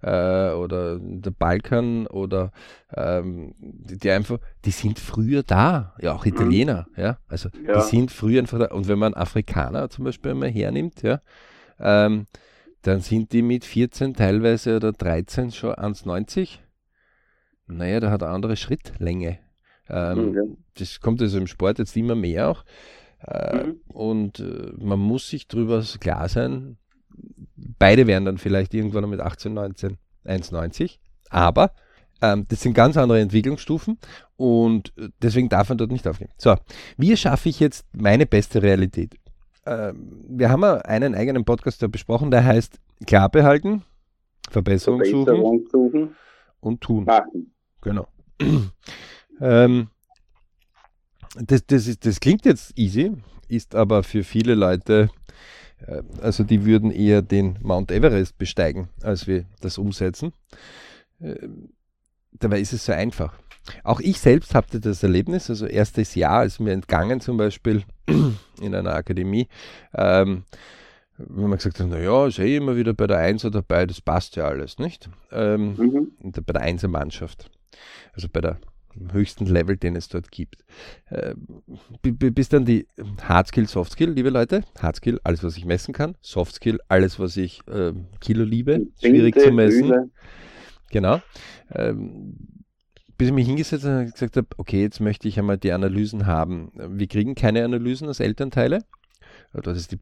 äh, 0.00 0.52
oder 0.52 1.00
der 1.00 1.32
Balkan 1.32 2.06
oder 2.06 2.52
ähm, 2.96 3.54
die, 3.58 3.98
die, 3.98 4.10
einfach, 4.10 4.38
die 4.64 4.70
sind 4.70 5.00
früher 5.00 5.42
da, 5.42 5.96
ja 6.00 6.14
auch 6.14 6.24
Italiener, 6.24 6.86
mhm. 6.94 7.02
ja, 7.02 7.18
also 7.26 7.48
ja. 7.66 7.74
die 7.74 7.88
sind 7.88 8.12
früher 8.12 8.40
einfach 8.40 8.60
da. 8.60 8.66
Und 8.66 8.86
wenn 8.86 8.98
man 8.98 9.14
Afrikaner 9.14 9.90
zum 9.90 10.04
Beispiel 10.04 10.34
mal 10.34 10.50
hernimmt, 10.50 11.02
ja, 11.02 11.20
ähm, 11.80 12.26
dann 12.82 13.00
sind 13.00 13.32
die 13.32 13.42
mit 13.42 13.64
14 13.64 14.14
teilweise 14.14 14.76
oder 14.76 14.92
13 14.92 15.50
schon 15.50 15.74
1,90. 15.74 16.58
Naja, 17.66 17.98
da 17.98 18.12
hat 18.12 18.22
eine 18.22 18.32
andere 18.32 18.56
Schrittlänge. 18.56 19.40
Ähm, 19.88 20.28
okay. 20.30 20.56
Das 20.78 21.00
kommt 21.00 21.20
also 21.22 21.38
im 21.38 21.46
Sport 21.46 21.78
jetzt 21.78 21.96
immer 21.96 22.14
mehr 22.14 22.48
auch. 22.48 22.64
Äh, 23.26 23.64
mhm. 23.64 23.80
Und 23.88 24.40
äh, 24.40 24.72
man 24.78 24.98
muss 24.98 25.28
sich 25.28 25.48
darüber 25.48 25.82
klar 26.00 26.28
sein, 26.28 26.76
beide 27.78 28.06
werden 28.06 28.24
dann 28.24 28.38
vielleicht 28.38 28.74
irgendwann 28.74 29.08
mit 29.10 29.20
18, 29.20 29.54
19, 29.54 29.96
1,90. 30.24 30.98
Aber 31.30 31.72
ähm, 32.22 32.46
das 32.48 32.60
sind 32.60 32.74
ganz 32.74 32.96
andere 32.96 33.20
Entwicklungsstufen 33.20 33.98
und 34.36 34.92
äh, 34.96 35.08
deswegen 35.22 35.48
darf 35.48 35.68
man 35.68 35.78
dort 35.78 35.92
nicht 35.92 36.06
aufgeben. 36.06 36.32
So, 36.36 36.56
wie 36.96 37.16
schaffe 37.16 37.48
ich 37.48 37.60
jetzt 37.60 37.86
meine 37.92 38.26
beste 38.26 38.62
Realität? 38.62 39.16
Ähm, 39.66 40.24
wir 40.28 40.50
haben 40.50 40.64
einen 40.64 41.14
eigenen 41.14 41.44
Podcast 41.44 41.82
da 41.82 41.86
besprochen, 41.86 42.30
der 42.30 42.44
heißt 42.44 42.80
Klar 43.06 43.28
behalten, 43.28 43.84
Verbesserung, 44.50 44.98
Verbesserung 44.98 45.68
suchen, 45.70 45.92
suchen, 45.92 46.16
und 46.60 46.80
tun. 46.80 47.04
Machen. 47.04 47.54
Genau. 47.80 48.08
Ähm, 49.40 49.88
das, 51.36 51.66
das, 51.66 51.86
ist, 51.86 52.06
das 52.06 52.20
klingt 52.20 52.44
jetzt 52.44 52.78
easy, 52.78 53.12
ist 53.48 53.74
aber 53.74 54.02
für 54.02 54.24
viele 54.24 54.54
Leute, 54.54 55.10
äh, 55.86 56.02
also 56.20 56.44
die 56.44 56.64
würden 56.64 56.90
eher 56.90 57.22
den 57.22 57.58
Mount 57.62 57.90
Everest 57.90 58.38
besteigen, 58.38 58.88
als 59.02 59.26
wir 59.26 59.44
das 59.60 59.78
umsetzen. 59.78 60.32
Äh, 61.20 61.48
dabei 62.32 62.60
ist 62.60 62.72
es 62.72 62.84
so 62.84 62.92
einfach. 62.92 63.34
Auch 63.84 64.00
ich 64.00 64.18
selbst 64.18 64.54
hatte 64.54 64.80
das 64.80 65.02
Erlebnis, 65.02 65.50
also 65.50 65.66
erstes 65.66 66.14
Jahr 66.14 66.44
ist 66.44 66.58
mir 66.58 66.72
entgangen 66.72 67.20
zum 67.20 67.36
Beispiel 67.36 67.82
in 68.60 68.74
einer 68.74 68.94
Akademie, 68.94 69.48
ähm, 69.94 70.44
wenn 71.18 71.48
man 71.48 71.58
gesagt 71.58 71.80
hat, 71.80 71.88
naja, 71.88 72.26
ist 72.28 72.38
eh 72.38 72.56
immer 72.56 72.76
wieder 72.76 72.94
bei 72.94 73.08
der 73.08 73.18
Einser 73.18 73.50
dabei, 73.50 73.86
das 73.86 74.00
passt 74.00 74.36
ja 74.36 74.44
alles, 74.44 74.78
nicht? 74.78 75.10
Ähm, 75.32 75.74
mhm. 75.74 76.32
Bei 76.46 76.52
der 76.52 76.62
Einser-Mannschaft, 76.62 77.50
also 78.14 78.28
bei 78.32 78.40
der 78.40 78.58
höchsten 79.12 79.46
Level, 79.46 79.76
den 79.76 79.96
es 79.96 80.08
dort 80.08 80.30
gibt. 80.30 80.64
Äh, 81.10 81.34
bis 82.02 82.48
dann 82.48 82.64
die 82.64 82.86
Hardskill, 83.22 83.66
Softskill, 83.66 84.10
liebe 84.10 84.30
Leute. 84.30 84.62
Hardskill, 84.78 85.20
alles, 85.24 85.42
was 85.44 85.56
ich 85.56 85.64
messen 85.64 85.94
kann. 85.94 86.16
Softskill, 86.20 86.80
alles, 86.88 87.18
was 87.18 87.36
ich 87.36 87.60
äh, 87.68 87.92
Kilo 88.20 88.44
liebe. 88.44 88.86
Schwierig 89.00 89.38
zu 89.38 89.52
messen. 89.52 89.82
Bühne. 89.82 90.10
Genau. 90.90 91.20
Ähm, 91.74 92.36
bis 93.16 93.28
ich 93.28 93.34
mich 93.34 93.46
hingesetzt 93.46 93.84
habe 93.84 94.00
und 94.00 94.12
gesagt 94.12 94.36
habe, 94.36 94.46
okay, 94.56 94.80
jetzt 94.80 95.00
möchte 95.00 95.28
ich 95.28 95.38
einmal 95.38 95.58
die 95.58 95.72
Analysen 95.72 96.26
haben. 96.26 96.70
Wir 96.74 97.08
kriegen 97.08 97.34
keine 97.34 97.64
Analysen 97.64 98.06
als 98.06 98.20
Elternteile. 98.20 98.84
Dort 99.52 99.76
ist, 99.76 99.92
die 99.92 99.98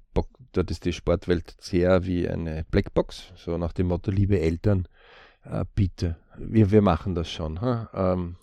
dort 0.53 0.71
ist 0.71 0.85
die 0.85 0.93
Sportwelt 0.93 1.57
sehr 1.61 2.05
wie 2.05 2.29
eine 2.29 2.65
Blackbox, 2.71 3.33
so 3.37 3.57
nach 3.59 3.73
dem 3.73 3.89
Motto, 3.89 4.11
liebe 4.11 4.41
Eltern, 4.41 4.89
äh, 5.45 5.65
bitte, 5.75 6.17
wir, 6.37 6.71
wir 6.71 6.83
machen 6.83 7.15
das 7.15 7.31
schon. 7.31 7.59
Ähm, 7.95 8.37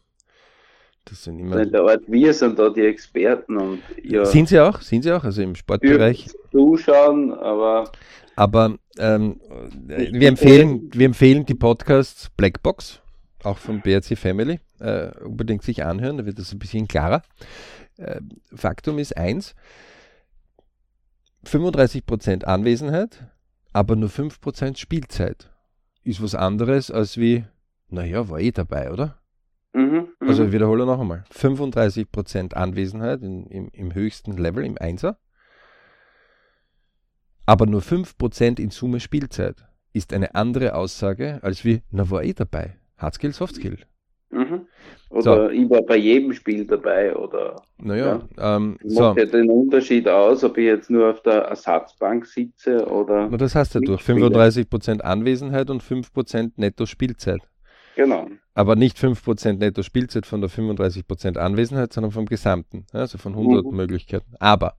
das 1.06 1.24
sind 1.24 1.40
immer. 1.40 1.62
In 1.62 1.72
der 1.72 1.82
Art, 1.82 2.04
wir 2.08 2.34
sind 2.34 2.58
da 2.58 2.70
die 2.70 2.82
Experten 2.82 3.58
und 3.58 3.80
ja. 4.04 4.26
Sind 4.26 4.50
sie 4.50 4.60
auch, 4.60 4.82
sind 4.82 5.04
sie 5.04 5.12
auch, 5.12 5.24
also 5.24 5.42
im 5.42 5.56
Sportbereich. 5.56 6.30
Zuschauen, 6.52 7.34
aber. 7.34 7.92
Aber 8.36 8.76
ähm, 8.98 9.40
wir, 9.86 10.28
empfehlen, 10.28 10.90
wir 10.94 11.06
empfehlen 11.06 11.46
die 11.46 11.54
Podcasts 11.54 12.32
Blackbox, 12.36 13.00
auch 13.44 13.60
vom 13.60 13.82
BRC 13.82 14.18
Family, 14.18 14.60
äh, 14.80 15.12
unbedingt 15.24 15.62
sich 15.62 15.84
anhören, 15.84 16.18
da 16.18 16.26
wird 16.26 16.40
das 16.40 16.52
ein 16.52 16.60
bisschen 16.60 16.88
klarer. 16.88 17.22
Äh, 17.98 18.22
Faktum 18.56 18.98
ist 18.98 19.16
eins: 19.16 19.54
35% 21.46 22.46
Anwesenheit, 22.46 23.28
aber 23.72 23.96
nur 23.96 24.10
5% 24.10 24.78
Spielzeit. 24.78 25.50
Ist 26.04 26.22
was 26.22 26.36
anderes 26.36 26.92
als 26.92 27.18
wie, 27.18 27.46
naja, 27.90 28.30
war 28.30 28.40
eh 28.40 28.52
dabei, 28.52 28.92
oder? 28.92 29.20
Mhm, 29.74 30.10
also 30.20 30.44
ich 30.44 30.50
mhm. 30.50 30.54
wiederhole 30.54 30.86
noch 30.86 31.00
einmal. 31.00 31.24
35% 31.34 32.54
Anwesenheit 32.54 33.22
in, 33.24 33.48
im, 33.48 33.70
im 33.74 33.94
höchsten 33.94 34.38
Level, 34.38 34.64
im 34.64 34.78
Einser, 34.78 35.18
aber 37.46 37.66
nur 37.66 37.82
5% 37.82 38.60
in 38.60 38.70
Summe 38.70 39.00
Spielzeit 39.00 39.66
ist 39.92 40.14
eine 40.14 40.36
andere 40.36 40.76
Aussage 40.76 41.40
als 41.42 41.66
wie, 41.66 41.82
na 41.92 42.10
war 42.10 42.24
eh 42.24 42.34
dabei. 42.34 42.78
Hardskill, 42.98 43.34
Softskill. 43.34 43.80
Mhm. 44.30 44.68
Oder 45.10 45.46
so. 45.46 45.50
ich 45.50 45.70
war 45.70 45.84
bei 45.84 45.98
jedem 45.98 46.34
Spiel 46.34 46.66
dabei 46.66 47.16
oder. 47.16 47.62
Naja, 47.78 48.22
ja. 48.38 48.56
ähm, 48.56 48.78
macht 48.84 48.90
so. 48.90 49.14
ja 49.16 49.26
den 49.26 49.50
Unterschied 49.50 50.08
aus, 50.08 50.44
ob 50.44 50.58
ich 50.58 50.66
jetzt 50.66 50.90
nur 50.90 51.12
auf 51.12 51.22
der 51.22 51.44
Ersatzbank 51.44 52.26
sitze 52.26 52.88
oder. 52.88 53.28
Na, 53.30 53.38
das 53.38 53.54
heißt 53.54 53.76
ja 53.76 53.82
durch 53.82 54.02
35% 54.02 55.02
Anwesenheit 55.02 55.70
und 55.70 55.84
5% 55.84 56.54
Netto 56.56 56.88
Spielzeit. 56.88 57.42
Genau. 57.96 58.28
Aber 58.54 58.76
nicht 58.76 58.98
5% 58.98 59.54
Netto 59.54 59.82
Spielzeit 59.82 60.26
von 60.26 60.42
der 60.42 60.50
35% 60.50 61.38
Anwesenheit, 61.38 61.92
sondern 61.92 62.12
vom 62.12 62.28
Gesamten. 62.28 62.86
Also 62.92 63.18
von 63.18 63.34
100 63.34 63.66
mhm. 63.66 63.76
Möglichkeiten. 63.76 64.36
Aber 64.40 64.78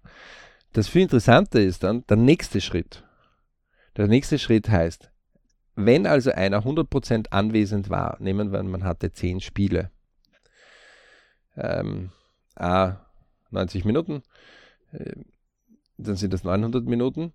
das 0.73 0.89
viel 0.89 1.03
Interessante 1.03 1.61
ist 1.61 1.83
dann 1.83 2.07
der 2.07 2.17
nächste 2.17 2.61
Schritt. 2.61 3.05
Der 3.97 4.07
nächste 4.09 4.39
Schritt 4.39 4.69
heißt, 4.69 5.11
wenn 5.77 6.07
also 6.07 6.31
einer 6.31 6.65
100% 6.65 7.29
anwesend 7.31 7.91
war, 7.91 8.17
nehmen 8.21 8.53
wir, 8.53 8.63
man 8.63 8.85
hatte 8.85 9.13
10 9.13 9.41
Spiele, 9.41 9.91
ähm, 11.57 12.11
A, 12.55 12.97
90 13.51 13.85
Minuten, 13.85 14.23
äh, 14.93 15.15
dann 15.97 16.17
sind 16.17 16.33
das 16.33 16.45
900 16.45 16.85
Minuten. 16.85 17.33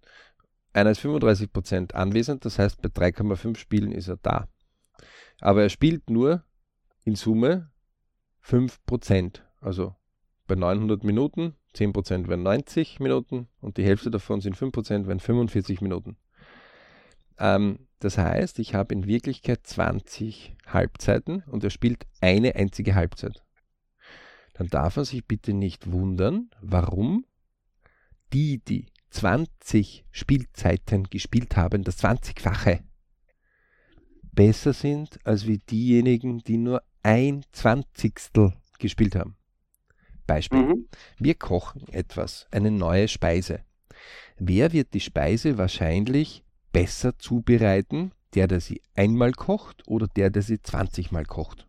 Einer 0.74 0.92
ist 0.92 1.02
35% 1.02 1.94
anwesend, 1.94 2.46
das 2.46 2.60
heißt, 2.60 2.82
bei 2.82 2.90
3,5 2.90 3.58
Spielen 3.58 3.92
ist 3.92 4.08
er 4.08 4.18
da. 4.18 4.48
Aber 5.40 5.64
er 5.64 5.70
spielt 5.70 6.10
nur 6.10 6.44
in 7.04 7.16
Summe 7.16 7.72
5%. 8.44 9.42
Also 9.62 9.96
bei 10.48 10.56
900 10.56 11.04
Minuten, 11.04 11.56
10% 11.76 12.28
wären 12.28 12.44
90 12.44 13.00
Minuten 13.00 13.48
und 13.62 13.78
die 13.78 13.84
Hälfte 13.84 14.10
davon 14.10 14.42
sind 14.42 14.58
5%, 14.58 15.08
wären 15.08 15.20
45 15.20 15.82
Minuten. 15.82 16.18
Ähm, 17.38 17.88
das 18.00 18.18
heißt, 18.18 18.60
ich 18.60 18.74
habe 18.74 18.94
in 18.94 19.06
Wirklichkeit 19.06 19.66
20 19.66 20.56
Halbzeiten 20.66 21.44
und 21.44 21.64
er 21.64 21.70
spielt 21.70 22.06
eine 22.22 22.56
einzige 22.56 22.96
Halbzeit. 22.96 23.44
Dann 24.54 24.68
darf 24.68 24.96
man 24.96 25.06
sich 25.06 25.26
bitte 25.26 25.54
nicht 25.54 25.92
wundern, 25.92 26.50
warum 26.62 27.26
die, 28.34 28.60
die 28.64 28.88
20 29.10 30.06
Spielzeiten 30.12 31.04
gespielt 31.06 31.56
haben, 31.56 31.84
das 31.84 32.04
20-fache, 32.04 32.84
besser 34.40 34.72
sind 34.72 35.20
als 35.26 35.48
wie 35.48 35.58
diejenigen, 35.58 36.40
die 36.40 36.56
nur 36.56 36.82
ein 37.04 37.44
Zwanzigstel 37.52 38.54
gespielt 38.80 39.18
haben. 39.18 39.36
Beispiel. 40.28 40.60
Mhm. 40.60 40.86
Wir 41.18 41.36
kochen 41.36 41.82
etwas, 41.92 42.48
eine 42.50 42.72
neue 42.72 43.10
Speise. 43.10 43.60
Wer 44.38 44.72
wird 44.72 44.94
die 44.94 45.02
Speise 45.02 45.58
wahrscheinlich 45.58 46.46
besser 46.72 47.20
zubereiten? 47.20 48.14
Der, 48.34 48.48
der 48.48 48.62
sie 48.62 48.82
einmal 48.96 49.34
kocht 49.34 49.84
oder 49.88 50.08
der, 50.08 50.30
der 50.30 50.44
sie 50.44 50.62
20 50.62 51.12
Mal 51.12 51.26
kocht? 51.26 51.68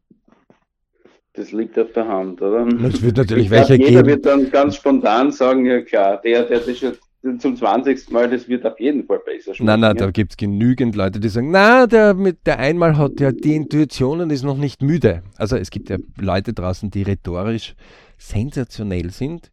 Das 1.33 1.51
liegt 1.51 1.77
auf 1.77 1.91
der 1.91 2.07
Hand, 2.07 2.41
oder? 2.41 2.69
Es 2.85 3.03
wird 3.03 3.17
natürlich 3.17 3.47
ich 3.47 3.51
welche 3.51 3.79
glaub, 3.79 3.89
jeder 3.89 4.03
geben. 4.03 4.15
wird 4.15 4.27
dann 4.27 4.49
ganz 4.49 4.77
spontan 4.77 5.33
sagen, 5.33 5.67
ja 5.67 5.81
klar, 5.83 6.21
der, 6.21 6.45
der 6.45 6.61
das 6.61 6.79
schon 6.79 6.93
zum 7.39 7.57
20. 7.57 8.11
Mal, 8.11 8.31
das 8.31 8.49
wird 8.49 8.65
auf 8.65 8.81
jeden 8.81 9.07
Fall 9.07 9.19
besser 9.19 9.55
schmecken. 9.55 9.67
Nein, 9.67 9.81
nein, 9.81 9.97
da 9.97 10.11
gibt 10.11 10.33
es 10.33 10.37
genügend 10.37 10.97
Leute, 10.97 11.21
die 11.21 11.29
sagen, 11.29 11.51
na, 11.51 11.87
der 11.87 12.15
mit 12.15 12.47
der 12.47 12.59
einmal 12.59 12.97
hat 12.97 13.21
ja 13.21 13.31
die 13.31 13.55
Intuition 13.55 14.21
und 14.21 14.31
ist 14.31 14.43
noch 14.43 14.57
nicht 14.57 14.83
müde. 14.83 15.23
Also 15.37 15.57
es 15.57 15.71
gibt 15.71 15.91
ja 15.91 15.99
Leute 16.19 16.53
draußen, 16.53 16.91
die 16.91 17.03
rhetorisch 17.03 17.75
sensationell 18.17 19.11
sind 19.11 19.51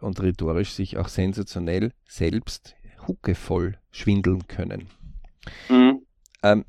und 0.00 0.20
rhetorisch 0.20 0.72
sich 0.72 0.98
auch 0.98 1.08
sensationell 1.08 1.92
selbst 2.04 2.74
huckevoll 3.06 3.76
schwindeln 3.90 4.46
können. 4.48 4.88
Mhm. 5.68 6.02
Ähm, 6.42 6.64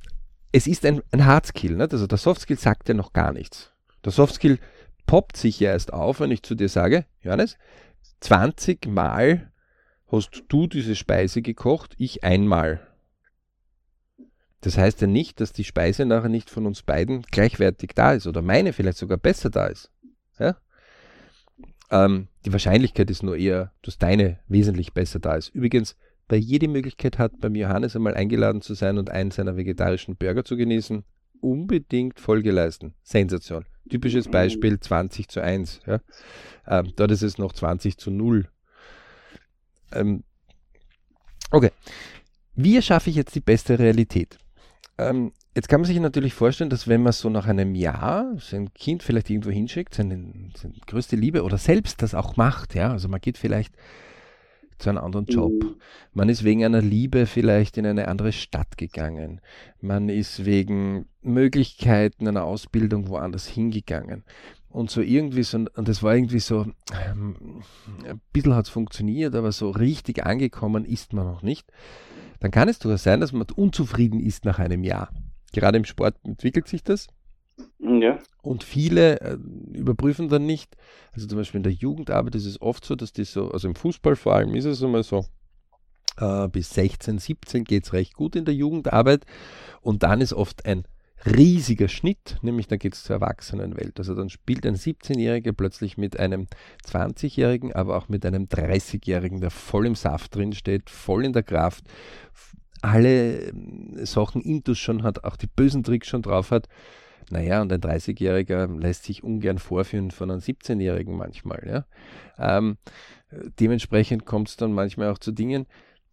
es 0.52 0.68
ist 0.68 0.86
ein, 0.86 1.02
ein 1.12 1.26
Hardskill, 1.26 1.76
nicht? 1.76 1.94
also 1.94 2.08
der 2.08 2.18
Softskill 2.18 2.58
sagt 2.58 2.88
ja 2.88 2.94
noch 2.94 3.14
gar 3.14 3.34
nichts. 3.34 3.72
Der 4.04 4.12
Softskill 4.12 4.60
poppt 5.06 5.38
sich 5.38 5.60
ja 5.60 5.72
erst 5.72 5.94
auf, 5.94 6.20
wenn 6.20 6.32
ich 6.32 6.44
zu 6.44 6.56
dir 6.56 6.70
sage, 6.70 7.06
Johannes, 7.22 7.58
20 8.22 8.88
Mal 8.88 9.52
hast 10.12 10.44
du 10.48 10.68
diese 10.68 10.96
Speise 10.96 11.42
gekocht, 11.42 11.94
ich 11.98 12.24
einmal. 12.24 12.86
Das 14.62 14.78
heißt 14.78 15.02
ja 15.02 15.08
nicht, 15.08 15.40
dass 15.40 15.54
die 15.54 15.64
Speise 15.64 16.06
nachher 16.06 16.30
nicht 16.30 16.50
von 16.50 16.66
uns 16.66 16.82
beiden 16.82 17.22
gleichwertig 17.24 17.92
da 17.96 18.14
ist 18.14 18.28
oder 18.28 18.42
meine 18.42 18.74
vielleicht 18.74 18.98
sogar 18.98 19.18
besser 19.18 19.50
da 19.50 19.68
ist. 19.68 19.90
Ja? 20.38 20.58
Ähm, 21.92 22.28
die 22.46 22.52
Wahrscheinlichkeit 22.52 23.10
ist 23.10 23.24
nur 23.24 23.38
eher, 23.38 23.72
dass 23.82 23.98
deine 23.98 24.40
wesentlich 24.48 24.94
besser 24.94 25.20
da 25.20 25.36
ist. 25.36 25.50
Übrigens, 25.50 25.96
wer 26.28 26.40
jede 26.40 26.68
Möglichkeit 26.68 27.18
hat, 27.18 27.40
beim 27.40 27.56
Johannes 27.56 27.96
einmal 27.96 28.16
eingeladen 28.16 28.62
zu 28.62 28.74
sein 28.74 28.98
und 28.98 29.10
einen 29.10 29.32
seiner 29.32 29.56
vegetarischen 29.56 30.18
Burger 30.18 30.44
zu 30.44 30.58
genießen, 30.58 31.04
unbedingt 31.40 32.20
Folge 32.20 32.52
leisten. 32.52 32.94
Sensation. 33.02 33.66
Typisches 33.90 34.28
Beispiel 34.28 34.80
20 34.80 35.30
zu 35.30 35.42
1. 35.42 35.80
Ja? 35.88 36.02
Ähm, 36.68 36.92
dort 36.96 37.12
ist 37.12 37.24
es 37.24 37.38
noch 37.38 37.54
20 37.54 37.98
zu 37.98 38.12
0. 38.12 38.50
Ähm, 39.94 40.24
okay. 41.52 41.72
Wie 42.56 42.76
erschaffe 42.76 43.10
ich 43.10 43.16
jetzt 43.16 43.36
die 43.36 43.42
beste 43.42 43.80
Realität? 43.80 44.38
Ähm, 44.98 45.32
jetzt 45.56 45.70
kann 45.70 45.82
man 45.82 45.88
sich 45.88 46.00
natürlich 46.00 46.34
vorstellen, 46.34 46.70
dass 46.70 46.88
wenn 46.88 47.02
man 47.02 47.14
so 47.14 47.30
nach 47.30 47.48
einem 47.48 47.74
Jahr 47.74 48.36
sein 48.38 48.74
Kind 48.74 49.02
vielleicht 49.02 49.30
irgendwo 49.30 49.50
hinschickt, 49.50 49.94
seine, 49.94 50.34
seine 50.58 50.74
größte 50.86 51.16
Liebe 51.16 51.44
oder 51.44 51.58
selbst 51.58 52.02
das 52.02 52.14
auch 52.14 52.36
macht, 52.36 52.76
ja, 52.76 52.92
also 52.92 53.08
man 53.08 53.22
geht 53.22 53.38
vielleicht 53.38 53.74
zu 54.78 54.90
einem 54.90 55.00
anderen 55.00 55.26
Job. 55.26 55.52
Mhm. 55.52 55.76
Man 56.14 56.30
ist 56.30 56.44
wegen 56.44 56.64
einer 56.64 56.82
Liebe 56.82 57.26
vielleicht 57.26 57.78
in 57.78 57.86
eine 57.86 58.08
andere 58.08 58.32
Stadt 58.32 58.78
gegangen. 58.78 59.42
Man 59.82 60.10
ist 60.10 60.46
wegen 60.46 61.06
Möglichkeiten 61.22 62.28
einer 62.28 62.46
Ausbildung 62.46 63.08
woanders 63.10 63.46
hingegangen 63.46 64.24
und 64.70 64.90
so 64.92 65.02
irgendwie 65.02 65.44
so, 65.44 65.58
und 65.58 65.88
das 65.88 66.04
war 66.04 66.16
irgendwie 66.16 66.40
so, 66.40 66.68
ähm, 67.10 67.64
ein 68.06 68.22
bisschen 68.32 68.56
hat 68.56 68.66
es 68.66 68.72
funktioniert, 68.72 69.36
aber 69.36 69.52
so 69.52 69.72
richtig 69.72 70.26
angekommen 70.26 70.86
ist 70.86 71.14
man 71.14 71.26
noch 71.26 71.42
nicht, 71.42 71.72
dann 72.40 72.52
kann 72.52 72.70
es 72.70 72.80
durchaus 72.80 73.04
sein, 73.04 73.20
dass 73.20 73.34
man 73.34 73.48
unzufrieden 73.56 74.20
ist 74.20 74.46
nach 74.46 74.60
einem 74.60 74.84
Jahr. 74.84 75.10
Gerade 75.52 75.78
im 75.78 75.86
Sport 75.86 76.16
entwickelt 76.24 76.68
sich 76.68 76.84
das. 76.84 77.08
Ja. 77.80 78.20
Und 78.42 78.64
viele 78.64 79.20
äh, 79.20 79.38
überprüfen 79.74 80.30
dann 80.30 80.46
nicht, 80.46 80.78
also 81.12 81.28
zum 81.28 81.38
Beispiel 81.38 81.60
in 81.60 81.64
der 81.64 81.74
Jugendarbeit 81.74 82.36
ist 82.36 82.46
es 82.46 82.62
oft 82.62 82.86
so, 82.86 82.96
dass 82.96 83.12
die 83.12 83.26
so, 83.26 83.52
also 83.52 83.68
im 83.68 83.76
Fußball 83.76 84.16
vor 84.16 84.36
allem 84.36 84.56
ist 84.56 84.66
es 84.66 84.82
immer 84.82 85.04
so, 85.04 85.26
äh, 86.18 86.48
bis 86.48 86.70
16, 86.70 87.20
17 87.20 87.64
geht 87.66 87.86
es 87.86 87.94
recht 87.94 88.14
gut 88.14 88.36
in 88.36 88.46
der 88.46 88.54
Jugendarbeit 88.54 89.26
und 89.82 90.04
dann 90.04 90.22
ist 90.22 90.34
oft 90.34 90.66
ein 90.66 90.86
riesiger 91.26 91.88
Schnitt, 91.88 92.38
nämlich 92.42 92.68
da 92.68 92.78
geht 92.78 92.94
es 92.94 93.04
zur 93.04 93.16
Erwachsenenwelt. 93.18 94.00
Also 94.00 94.16
dann 94.16 94.30
spielt 94.30 94.66
ein 94.66 94.76
17-Jähriger 94.76 95.52
plötzlich 95.52 95.98
mit 95.98 96.20
einem 96.20 96.48
20-Jährigen, 96.86 97.74
aber 97.74 97.98
auch 97.98 98.10
mit 98.10 98.26
einem 98.26 98.46
30-Jährigen, 98.46 99.42
der 99.42 99.52
voll 99.52 99.86
im 99.86 99.96
Saft 99.96 100.36
drin 100.36 100.54
steht, 100.54 100.90
voll 100.90 101.26
in 101.26 101.34
der 101.34 101.44
Kraft, 101.44 101.84
alle 102.82 103.50
ähm, 103.50 104.06
Sachen 104.06 104.42
intus 104.42 104.80
schon 104.80 105.04
hat, 105.04 105.24
auch 105.24 105.36
die 105.36 105.48
bösen 105.48 105.84
Tricks 105.84 106.08
schon 106.08 106.22
drauf 106.22 106.52
hat. 106.52 106.68
Naja, 107.32 107.62
und 107.62 107.72
ein 107.72 107.82
30-Jähriger 107.82 108.80
lässt 108.80 109.04
sich 109.04 109.24
ungern 109.24 109.60
vorführen 109.60 110.12
von 110.12 110.32
einem 110.32 110.40
17-Jährigen 110.40 111.16
manchmal. 111.16 111.64
Ja? 111.68 111.86
Ähm, 112.38 112.78
dementsprechend 113.60 114.26
kommt 114.26 114.50
es 114.50 114.58
dann 114.58 114.74
manchmal 114.74 115.10
auch 115.10 115.20
zu 115.20 115.32
Dingen, 115.32 115.68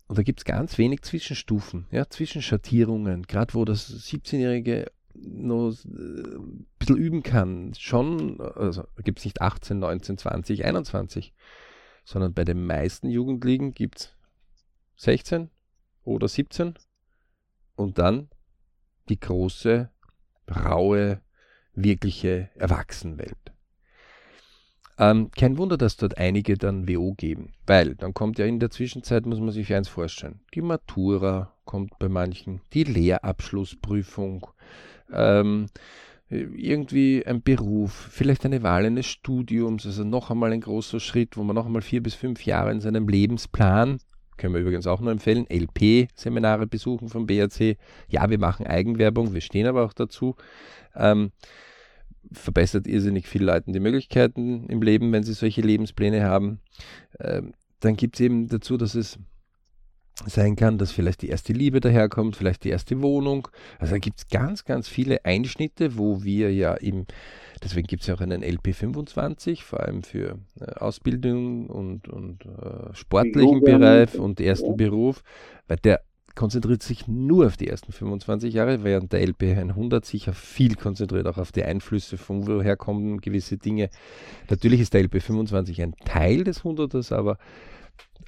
und 0.08 0.18
da 0.18 0.22
gibt 0.22 0.40
es 0.40 0.44
ganz 0.44 0.78
wenig 0.78 1.02
Zwischenstufen, 1.02 1.86
ja, 1.90 2.08
Zwischenschattierungen, 2.08 3.24
gerade 3.24 3.54
wo 3.54 3.64
das 3.64 3.90
17-Jährige 3.90 4.86
noch 5.22 5.72
äh, 5.84 5.88
ein 5.88 6.66
bisschen 6.78 6.96
üben 6.96 7.22
kann. 7.22 7.74
Schon, 7.78 8.40
also 8.40 8.84
gibt 9.02 9.18
es 9.18 9.24
nicht 9.24 9.40
18, 9.40 9.78
19, 9.78 10.18
20, 10.18 10.64
21, 10.64 11.34
sondern 12.04 12.34
bei 12.34 12.44
den 12.44 12.64
meisten 12.66 13.08
Jugendlichen 13.08 13.74
gibt 13.74 13.98
es 13.98 14.16
16 14.96 15.50
oder 16.04 16.28
17 16.28 16.74
und 17.74 17.98
dann 17.98 18.28
die 19.08 19.20
große, 19.20 19.90
raue, 20.48 21.20
wirkliche 21.74 22.50
Erwachsenenwelt. 22.54 23.52
Ähm, 24.98 25.30
kein 25.30 25.58
Wunder, 25.58 25.76
dass 25.76 25.98
dort 25.98 26.16
einige 26.16 26.56
dann 26.56 26.88
WO 26.88 27.12
geben, 27.14 27.52
weil 27.66 27.94
dann 27.96 28.14
kommt 28.14 28.38
ja 28.38 28.46
in 28.46 28.60
der 28.60 28.70
Zwischenzeit, 28.70 29.26
muss 29.26 29.40
man 29.40 29.50
sich 29.50 29.72
eins 29.74 29.88
vorstellen, 29.88 30.40
die 30.54 30.62
Matura 30.62 31.52
kommt 31.66 31.98
bei 31.98 32.08
manchen, 32.08 32.62
die 32.72 32.84
Lehrabschlussprüfung, 32.84 34.46
ähm, 35.12 35.66
irgendwie 36.28 37.24
ein 37.24 37.42
Beruf, 37.42 38.08
vielleicht 38.10 38.44
eine 38.44 38.62
Wahl 38.62 38.84
eines 38.84 39.06
Studiums, 39.06 39.86
also 39.86 40.02
noch 40.02 40.30
einmal 40.30 40.52
ein 40.52 40.60
großer 40.60 40.98
Schritt, 40.98 41.36
wo 41.36 41.44
man 41.44 41.54
noch 41.54 41.66
einmal 41.66 41.82
vier 41.82 42.02
bis 42.02 42.14
fünf 42.14 42.44
Jahre 42.44 42.72
in 42.72 42.80
seinem 42.80 43.08
Lebensplan, 43.08 43.98
können 44.36 44.54
wir 44.54 44.60
übrigens 44.60 44.86
auch 44.86 45.00
nur 45.00 45.12
empfehlen, 45.12 45.46
LP-Seminare 45.48 46.66
besuchen 46.66 47.08
vom 47.08 47.26
BRC. 47.26 47.78
Ja, 48.08 48.28
wir 48.28 48.38
machen 48.38 48.66
Eigenwerbung, 48.66 49.32
wir 49.32 49.40
stehen 49.40 49.66
aber 49.66 49.84
auch 49.84 49.92
dazu. 49.92 50.36
Ähm, 50.94 51.30
verbessert 52.32 52.86
irrsinnig 52.86 53.28
vielen 53.28 53.46
Leuten 53.46 53.72
die 53.72 53.80
Möglichkeiten 53.80 54.66
im 54.66 54.82
Leben, 54.82 55.12
wenn 55.12 55.22
sie 55.22 55.32
solche 55.32 55.62
Lebenspläne 55.62 56.24
haben. 56.24 56.60
Ähm, 57.20 57.52
dann 57.80 57.96
gibt 57.96 58.16
es 58.16 58.20
eben 58.20 58.48
dazu, 58.48 58.76
dass 58.76 58.94
es 58.94 59.18
sein 60.24 60.56
kann, 60.56 60.78
dass 60.78 60.92
vielleicht 60.92 61.22
die 61.22 61.28
erste 61.28 61.52
Liebe 61.52 61.80
daherkommt, 61.80 62.36
vielleicht 62.36 62.64
die 62.64 62.70
erste 62.70 63.02
Wohnung. 63.02 63.48
Also 63.78 63.94
da 63.94 63.98
gibt 63.98 64.18
es 64.18 64.28
ganz, 64.28 64.64
ganz 64.64 64.88
viele 64.88 65.24
Einschnitte, 65.24 65.98
wo 65.98 66.24
wir 66.24 66.52
ja 66.52 66.74
im, 66.74 67.06
deswegen 67.62 67.86
gibt 67.86 68.02
es 68.02 68.08
ja 68.08 68.14
auch 68.14 68.20
einen 68.20 68.42
LP25, 68.42 69.62
vor 69.62 69.80
allem 69.80 70.02
für 70.02 70.38
äh, 70.60 70.72
Ausbildung 70.76 71.68
und, 71.68 72.08
und 72.08 72.46
äh, 72.46 72.94
sportlichen 72.94 73.60
Bereich 73.60 74.18
und 74.18 74.40
ersten 74.40 74.70
ja. 74.70 74.76
Beruf, 74.76 75.22
weil 75.68 75.78
der 75.78 76.00
konzentriert 76.34 76.82
sich 76.82 77.08
nur 77.08 77.46
auf 77.46 77.56
die 77.56 77.66
ersten 77.66 77.92
25 77.92 78.52
Jahre, 78.54 78.84
während 78.84 79.12
der 79.12 79.26
LP 79.26 79.56
100 79.56 80.04
sich 80.04 80.28
viel 80.30 80.76
konzentriert, 80.76 81.26
auch 81.26 81.38
auf 81.38 81.50
die 81.50 81.64
Einflüsse, 81.64 82.18
von 82.18 82.46
woher 82.46 82.76
kommen 82.76 83.20
gewisse 83.20 83.56
Dinge. 83.56 83.88
Natürlich 84.50 84.80
ist 84.80 84.92
der 84.92 85.02
LP 85.02 85.22
25 85.22 85.82
ein 85.82 85.94
Teil 86.04 86.44
des 86.44 86.62
100ers, 86.62 87.12
aber 87.14 87.38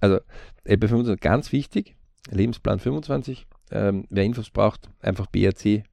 also 0.01 0.21
LP 0.65 0.89
25 0.89 1.21
ganz 1.21 1.53
wichtig, 1.53 1.97
Lebensplan 2.31 2.79
25. 2.79 3.47
Ähm, 3.71 4.07
wer 4.11 4.25
Infos 4.25 4.51
braucht, 4.51 4.91
einfach 5.01 5.27
BRC 5.27 5.85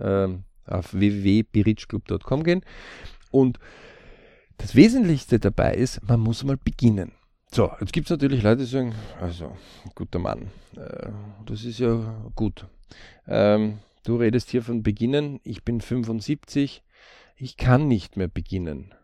ähm, 0.00 0.44
auf 0.66 0.94
www.birichclub.com 0.94 2.44
gehen. 2.44 2.64
Und 3.30 3.58
das 4.58 4.74
Wesentlichste 4.74 5.40
dabei 5.40 5.74
ist, 5.74 6.06
man 6.08 6.20
muss 6.20 6.44
mal 6.44 6.56
beginnen. 6.56 7.12
So, 7.50 7.70
jetzt 7.80 7.92
gibt 7.92 8.06
es 8.06 8.10
natürlich 8.10 8.42
Leute, 8.42 8.62
die 8.62 8.68
sagen, 8.68 8.94
also, 9.20 9.56
guter 9.94 10.18
Mann, 10.18 10.50
äh, 10.76 11.10
das 11.46 11.64
ist 11.64 11.78
ja 11.78 12.30
gut. 12.34 12.66
Ähm, 13.28 13.78
du 14.04 14.16
redest 14.16 14.50
hier 14.50 14.62
von 14.62 14.82
Beginnen, 14.82 15.40
ich 15.44 15.64
bin 15.64 15.80
75, 15.80 16.82
ich 17.36 17.56
kann 17.56 17.86
nicht 17.88 18.16
mehr 18.16 18.28
beginnen. 18.28 18.94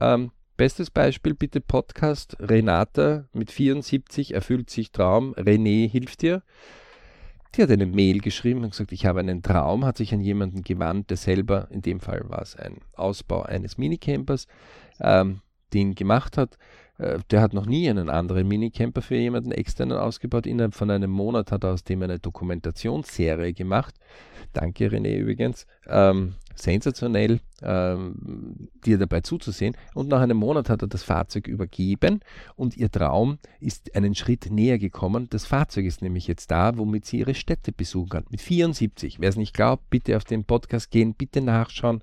Ähm, 0.00 0.32
bestes 0.56 0.90
Beispiel 0.90 1.34
bitte 1.34 1.60
Podcast 1.60 2.36
Renata 2.40 3.26
mit 3.32 3.50
74 3.50 4.34
erfüllt 4.34 4.70
sich 4.70 4.92
Traum, 4.92 5.34
René 5.34 5.88
hilft 5.88 6.22
dir. 6.22 6.42
Die 7.54 7.62
hat 7.62 7.70
eine 7.70 7.86
Mail 7.86 8.20
geschrieben 8.20 8.64
und 8.64 8.70
gesagt, 8.70 8.92
ich 8.92 9.06
habe 9.06 9.20
einen 9.20 9.42
Traum, 9.42 9.84
hat 9.84 9.96
sich 9.96 10.12
an 10.12 10.20
jemanden 10.20 10.62
gewandt, 10.62 11.10
der 11.10 11.16
selber, 11.16 11.68
in 11.70 11.82
dem 11.82 12.00
Fall 12.00 12.28
war 12.28 12.42
es 12.42 12.56
ein 12.56 12.78
Ausbau 12.94 13.42
eines 13.42 13.78
Minicampers, 13.78 14.46
ähm, 15.00 15.40
den 15.72 15.94
gemacht 15.94 16.36
hat 16.36 16.58
äh, 16.98 17.18
der 17.30 17.40
hat 17.40 17.52
noch 17.52 17.66
nie 17.66 17.88
einen 17.88 18.08
anderen 18.08 18.48
Minicamper 18.48 19.02
für 19.02 19.16
jemanden 19.16 19.52
externen 19.52 19.98
ausgebaut. 19.98 20.46
Innerhalb 20.46 20.74
von 20.74 20.90
einem 20.90 21.10
Monat 21.10 21.52
hat 21.52 21.64
er 21.64 21.72
aus 21.72 21.84
dem 21.84 22.02
eine 22.02 22.18
Dokumentationsserie 22.18 23.52
gemacht. 23.52 23.94
Danke 24.52 24.88
René 24.88 25.16
übrigens. 25.16 25.66
Ähm, 25.86 26.34
sensationell, 26.56 27.40
ähm, 27.62 28.68
dir 28.84 28.98
dabei 28.98 29.20
zuzusehen. 29.20 29.76
Und 29.94 30.08
nach 30.08 30.20
einem 30.20 30.36
Monat 30.36 30.68
hat 30.68 30.82
er 30.82 30.88
das 30.88 31.02
Fahrzeug 31.02 31.46
übergeben 31.46 32.20
und 32.56 32.76
ihr 32.76 32.90
Traum 32.90 33.38
ist 33.60 33.94
einen 33.94 34.14
Schritt 34.14 34.50
näher 34.50 34.78
gekommen. 34.78 35.28
Das 35.30 35.46
Fahrzeug 35.46 35.86
ist 35.86 36.02
nämlich 36.02 36.26
jetzt 36.26 36.50
da, 36.50 36.76
womit 36.76 37.04
sie 37.06 37.18
ihre 37.18 37.34
Städte 37.34 37.72
besuchen 37.72 38.10
kann. 38.10 38.24
Mit 38.30 38.40
74. 38.40 39.20
Wer 39.20 39.28
es 39.28 39.36
nicht 39.36 39.54
glaubt, 39.54 39.88
bitte 39.90 40.16
auf 40.16 40.24
den 40.24 40.44
Podcast 40.44 40.90
gehen, 40.90 41.14
bitte 41.14 41.40
nachschauen. 41.40 42.02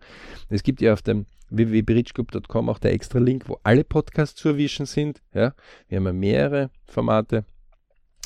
Es 0.49 0.63
gibt 0.63 0.81
ja 0.81 0.93
auf 0.93 1.01
dem 1.01 1.25
www.bridgeclub.com 1.49 2.69
auch 2.69 2.79
der 2.79 2.93
extra 2.93 3.19
Link, 3.19 3.47
wo 3.47 3.59
alle 3.63 3.83
Podcasts 3.83 4.39
zu 4.39 4.49
erwischen 4.49 4.85
sind. 4.85 5.21
Ja, 5.33 5.53
wir 5.87 5.97
haben 5.97 6.05
ja 6.05 6.13
mehrere 6.13 6.69
Formate. 6.85 7.45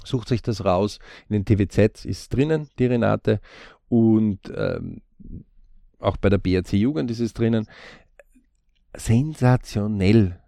Sucht 0.03 0.29
sich 0.29 0.41
das 0.41 0.63
raus. 0.63 0.99
In 1.27 1.43
den 1.43 1.45
TWZ 1.45 2.05
ist 2.05 2.33
drinnen 2.33 2.69
die 2.79 2.85
Renate 2.85 3.41
und 3.89 4.39
ähm, 4.55 5.01
auch 5.99 6.17
bei 6.17 6.29
der 6.29 6.37
BRC 6.37 6.73
Jugend 6.73 7.11
ist 7.11 7.19
es 7.19 7.33
drinnen. 7.33 7.67
Sensationell. 8.95 10.39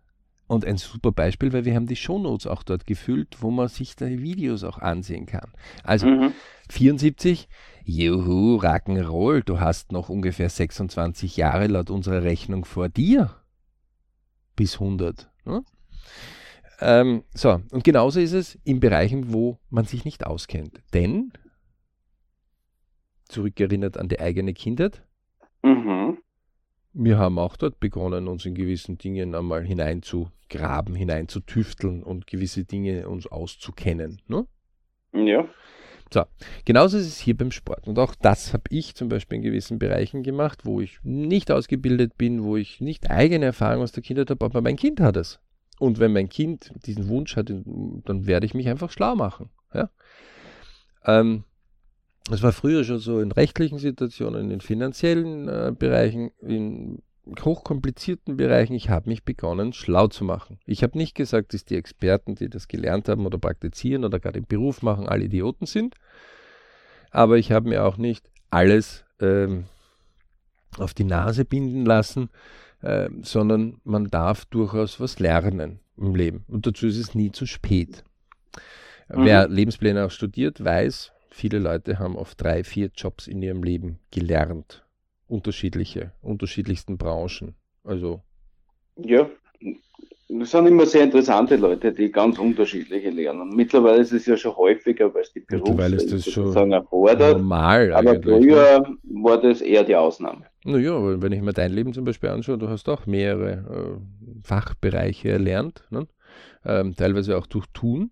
Und 0.48 0.66
ein 0.66 0.78
super 0.78 1.12
Beispiel, 1.12 1.54
weil 1.54 1.66
wir 1.66 1.76
haben 1.76 1.86
die 1.86 1.96
Shownotes 1.96 2.48
auch 2.48 2.64
dort 2.64 2.88
gefüllt, 2.88 3.38
wo 3.42 3.52
man 3.52 3.68
sich 3.68 3.96
die 3.96 4.24
Videos 4.24 4.64
auch 4.64 4.80
ansehen 4.80 5.28
kann. 5.28 5.52
Also 5.84 6.08
mhm. 6.08 6.34
74, 6.72 7.48
juhu, 7.84 8.58
Rock'n'Roll, 8.58 9.44
du 9.44 9.60
hast 9.60 9.92
noch 9.92 10.10
ungefähr 10.10 10.50
26 10.50 11.38
Jahre 11.38 11.68
laut 11.68 11.92
unserer 11.92 12.24
Rechnung 12.24 12.66
vor 12.66 12.90
dir. 12.90 13.36
Bis 14.56 14.76
100. 14.76 15.30
Ne? 15.46 15.64
Ähm, 16.82 17.24
so, 17.36 17.62
und 17.72 17.84
genauso 17.84 18.20
ist 18.20 18.34
es 18.34 18.56
in 18.64 18.80
Bereichen, 18.80 19.32
wo 19.32 19.60
man 19.70 19.86
sich 19.86 20.04
nicht 20.04 20.26
auskennt. 20.26 20.82
Denn, 20.96 21.32
zurückerinnert 23.28 23.98
an 23.98 24.10
die 24.10 24.20
eigene 24.20 24.54
Kindheit, 24.54 25.04
mhm. 25.70 26.18
wir 26.94 27.18
haben 27.18 27.40
auch 27.40 27.56
dort 27.56 27.80
begonnen, 27.80 28.28
uns 28.28 28.46
in 28.46 28.56
gewissen 28.56 28.98
Dingen 28.98 29.36
einmal 29.36 29.66
hineinzugraben, 29.66 30.96
hineinzutüfteln 30.96 32.04
und 32.04 32.28
gewisse 32.28 32.66
Dinge 32.66 33.08
uns 33.08 33.28
auszukennen. 33.28 34.22
Ne? 34.28 34.46
Ja. 35.14 35.48
So, 36.12 36.24
genauso 36.66 36.98
ist 36.98 37.06
es 37.06 37.20
hier 37.20 37.38
beim 37.38 37.52
Sport. 37.52 37.88
Und 37.88 38.00
auch 38.00 38.16
das 38.16 38.54
habe 38.54 38.64
ich 38.70 38.96
zum 38.96 39.10
Beispiel 39.10 39.38
in 39.38 39.44
gewissen 39.44 39.78
Bereichen 39.78 40.24
gemacht, 40.24 40.66
wo 40.66 40.82
ich 40.82 41.00
nicht 41.04 41.52
ausgebildet 41.52 42.18
bin, 42.18 42.44
wo 42.44 42.58
ich 42.58 42.82
nicht 42.82 43.12
eigene 43.12 43.46
Erfahrung 43.46 43.84
aus 43.84 43.92
der 43.92 44.02
Kindheit 44.02 44.32
habe, 44.32 44.44
aber 44.44 44.62
mein 44.62 44.76
Kind 44.76 45.00
hat 45.02 45.18
es. 45.18 45.40
Und 45.78 46.00
wenn 46.00 46.12
mein 46.12 46.28
Kind 46.28 46.74
diesen 46.86 47.08
Wunsch 47.08 47.36
hat, 47.36 47.50
dann 47.50 48.26
werde 48.26 48.46
ich 48.46 48.54
mich 48.54 48.68
einfach 48.68 48.92
schlau 48.92 49.16
machen. 49.16 49.50
Ja? 49.74 49.90
Ähm, 51.06 51.44
das 52.30 52.44
war 52.44 52.52
früher 52.52 52.84
schon 52.84 53.00
so 53.00 53.20
in 53.20 53.32
rechtlichen 53.32 53.80
Situationen, 53.80 54.52
in 54.52 54.62
finanziellen 54.62 55.48
äh, 55.48 55.74
Bereichen, 55.78 56.32
in 56.42 57.02
hochkomplizierten 57.40 58.38
Bereichen, 58.38 58.74
ich 58.74 58.90
habe 58.90 59.10
mich 59.10 59.24
begonnen, 59.24 59.74
schlau 59.74 60.08
zu 60.08 60.24
machen. 60.24 60.60
Ich 60.66 60.84
habe 60.84 60.98
nicht 60.98 61.16
gesagt, 61.16 61.54
dass 61.54 61.66
die 61.66 61.76
Experten, 61.76 62.36
die 62.36 62.50
das 62.50 62.68
gelernt 62.68 63.08
haben 63.08 63.26
oder 63.26 63.38
praktizieren 63.38 64.04
oder 64.04 64.20
gerade 64.20 64.40
im 64.40 64.46
Beruf 64.46 64.82
machen, 64.82 65.08
alle 65.08 65.26
Idioten 65.26 65.66
sind. 65.66 65.96
Aber 67.12 67.38
ich 67.38 67.52
habe 67.52 67.70
mir 67.70 67.86
auch 67.86 67.98
nicht 67.98 68.30
alles 68.50 69.06
ähm, 69.20 69.66
auf 70.78 70.94
die 70.94 71.04
Nase 71.04 71.46
binden 71.46 71.86
lassen, 71.86 72.30
äh, 72.82 73.10
sondern 73.22 73.80
man 73.84 74.08
darf 74.08 74.46
durchaus 74.46 75.00
was 75.00 75.20
lernen 75.20 75.80
im 75.98 76.16
Leben. 76.16 76.46
Und 76.48 76.66
dazu 76.66 76.88
ist 76.88 76.98
es 76.98 77.16
nie 77.16 77.32
zu 77.32 77.46
spät. 77.46 78.04
Mhm. 79.10 79.26
Wer 79.26 79.48
Lebenspläne 79.48 80.06
auch 80.06 80.12
studiert, 80.12 80.64
weiß, 80.64 81.12
viele 81.40 81.60
Leute 81.60 82.00
haben 82.00 82.18
auf 82.18 82.36
drei, 82.36 82.64
vier 82.64 82.90
Jobs 82.94 83.28
in 83.28 83.42
ihrem 83.42 83.64
Leben 83.64 84.00
gelernt 84.12 84.86
unterschiedliche, 85.28 86.12
unterschiedlichsten 86.22 86.98
Branchen. 86.98 87.56
Also. 87.84 88.22
Ja, 88.98 89.30
das 90.28 90.52
sind 90.52 90.68
immer 90.68 90.86
sehr 90.86 91.04
interessante 91.04 91.56
Leute, 91.56 91.92
die 91.92 92.12
ganz 92.12 92.38
unterschiedliche 92.38 93.10
lernen. 93.10 93.50
Mittlerweile 93.56 94.02
ist 94.02 94.12
es 94.12 94.26
ja 94.26 94.38
schon 94.38 94.56
häufiger, 94.56 95.14
weil 95.14 95.22
es 95.22 95.34
die 95.34 95.40
Berufswelt 95.40 96.72
erfordert. 96.72 97.38
Normal 97.38 97.94
aber 97.94 98.22
früher 98.22 98.80
ne? 98.80 98.98
war 99.24 99.42
das 99.42 99.62
eher 99.62 99.84
die 99.84 99.96
Ausnahme. 99.96 100.46
Naja, 100.66 101.22
wenn 101.22 101.32
ich 101.32 101.42
mir 101.42 101.54
dein 101.54 101.72
Leben 101.72 101.94
zum 101.94 102.06
Beispiel 102.06 102.30
anschaue, 102.30 102.58
du 102.58 102.68
hast 102.68 102.90
auch 102.90 103.06
mehrere 103.06 103.52
äh, 103.52 104.44
Fachbereiche 104.44 105.30
erlernt, 105.30 105.84
ne? 105.90 106.08
ähm, 106.66 106.96
teilweise 106.96 107.38
auch 107.38 107.48
durch 107.48 107.66
Tun. 107.74 108.12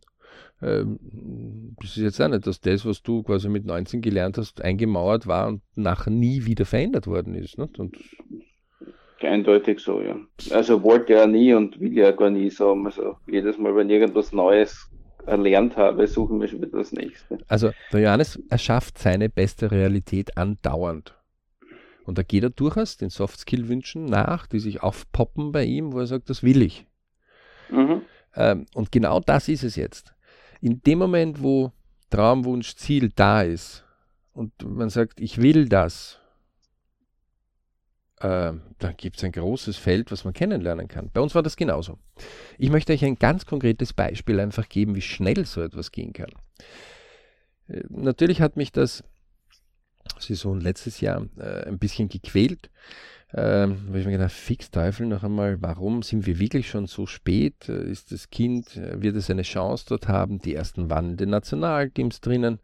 Ähm, 0.62 1.76
das 1.80 1.92
ist 1.92 2.04
jetzt 2.04 2.22
auch 2.22 2.30
nicht, 2.30 2.48
dass 2.48 2.60
das, 2.62 2.86
was 2.86 3.04
du 3.04 3.24
quasi 3.24 3.50
mit 3.50 3.66
19 3.66 4.02
gelernt 4.02 4.38
hast, 4.38 4.62
eingemauert 4.62 5.28
war 5.28 5.48
und 5.48 5.62
nachher 5.76 6.12
nie 6.12 6.46
wieder 6.46 6.66
verändert 6.66 7.08
worden 7.08 7.36
ist. 7.36 7.58
Nicht? 7.58 7.80
Und 7.80 7.96
Eindeutig 9.22 9.80
so, 9.80 10.02
ja. 10.02 10.16
Also 10.52 10.84
wollte 10.84 11.14
er 11.14 11.28
nie 11.28 11.54
und 11.54 11.80
will 11.80 11.98
ja 11.98 12.12
gar 12.12 12.30
nie 12.30 12.50
so. 12.50 12.74
Also 12.74 13.18
jedes 13.28 13.58
Mal, 13.58 13.76
wenn 13.76 13.90
ich 13.90 14.00
irgendwas 14.00 14.32
Neues 14.32 14.90
erlernt 15.26 15.76
habe, 15.76 16.08
suchen 16.08 16.40
wir 16.40 16.48
schon 16.48 16.62
wieder 16.62 16.78
das 16.78 16.92
nächste. 16.92 17.40
Also 17.48 17.72
der 17.92 18.02
Johannes 18.02 18.40
erschafft 18.50 19.00
seine 19.00 19.30
beste 19.30 19.72
Realität 19.72 20.38
andauernd. 20.38 21.16
Und 22.06 22.18
da 22.18 22.24
geht 22.24 22.44
er 22.44 22.52
durchaus 22.52 22.98
den 22.98 23.10
Softskill-Wünschen 23.10 24.06
nach, 24.06 24.48
die 24.48 24.60
sich 24.60 24.82
aufpoppen 24.82 25.52
bei 25.52 25.66
ihm, 25.66 25.94
wo 25.94 26.00
er 26.00 26.08
sagt, 26.08 26.30
das 26.30 26.44
will 26.44 26.62
ich. 26.62 26.86
Mhm. 27.70 28.04
Ähm, 28.36 28.66
und 28.76 28.92
genau 28.92 29.20
das 29.20 29.50
ist 29.50 29.64
es 29.64 29.76
jetzt. 29.76 30.14
In 30.62 30.82
dem 30.82 31.00
Moment, 31.00 31.42
wo 31.42 31.72
Traumwunsch, 32.10 32.76
Ziel 32.76 33.12
da 33.16 33.42
ist 33.42 33.84
und 34.34 34.52
man 34.64 34.90
sagt, 34.90 35.20
ich 35.20 35.42
will 35.42 35.68
das, 35.68 36.20
äh, 38.20 38.54
dann 38.80 38.98
gibt 38.98 39.18
es 39.18 39.24
ein 39.24 39.32
großes 39.32 39.78
Feld, 39.78 40.12
was 40.12 40.24
man 40.24 40.34
kennenlernen 40.34 40.88
kann. 40.88 41.10
Bei 41.14 41.22
uns 41.22 41.36
war 41.36 41.44
das 41.44 41.56
genauso. 41.56 42.00
Ich 42.58 42.70
möchte 42.70 42.94
euch 42.94 43.06
ein 43.06 43.20
ganz 43.20 43.46
konkretes 43.46 43.94
Beispiel 43.94 44.40
einfach 44.40 44.70
geben, 44.70 44.96
wie 44.96 45.02
schnell 45.02 45.46
so 45.46 45.62
etwas 45.62 45.92
gehen 45.92 46.14
kann. 46.14 46.32
Äh, 47.68 47.84
natürlich 47.90 48.42
hat 48.42 48.58
mich 48.58 48.72
das 48.72 49.04
Saison 50.20 50.60
letztes 50.60 51.02
Jahr 51.02 51.28
äh, 51.38 51.68
ein 51.68 51.80
bisschen 51.80 52.10
gequält. 52.10 52.70
Ähm, 53.34 53.80
weil 53.90 54.00
ich 54.00 54.06
mir 54.06 54.14
gedacht, 54.14 54.32
fix 54.32 54.72
Teufel 54.72 55.06
noch 55.06 55.22
einmal, 55.22 55.62
warum 55.62 56.02
sind 56.02 56.26
wir 56.26 56.40
wirklich 56.40 56.70
schon 56.70 56.88
so 56.88 57.06
spät? 57.06 57.68
Äh, 57.68 57.92
ist 57.92 58.14
das 58.14 58.30
Kind, 58.30 58.78
äh, 58.78 59.02
wird 59.02 59.18
es 59.18 59.30
eine 59.30 59.42
Chance 59.42 59.86
dort 59.90 60.08
haben? 60.08 60.40
Die 60.40 60.56
ersten 60.56 60.90
waren 60.90 61.12
in 61.12 61.18
den 61.18 61.30
Nationalteams 61.32 62.22
drinnen. 62.22 62.60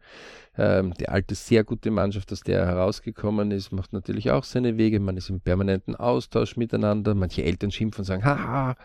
Ähm, 0.56 0.94
die 0.98 1.08
alte, 1.08 1.34
sehr 1.34 1.64
gute 1.64 1.90
Mannschaft, 1.90 2.32
aus 2.32 2.40
der 2.40 2.60
er 2.60 2.66
herausgekommen 2.66 3.50
ist, 3.50 3.72
macht 3.72 3.92
natürlich 3.92 4.30
auch 4.30 4.44
seine 4.44 4.78
Wege. 4.78 5.00
Man 5.00 5.18
ist 5.18 5.28
im 5.28 5.40
permanenten 5.40 5.96
Austausch 5.96 6.56
miteinander. 6.56 7.14
Manche 7.14 7.44
Eltern 7.44 7.70
schimpfen 7.70 8.00
und 8.00 8.06
sagen, 8.06 8.24
haha, 8.24 8.76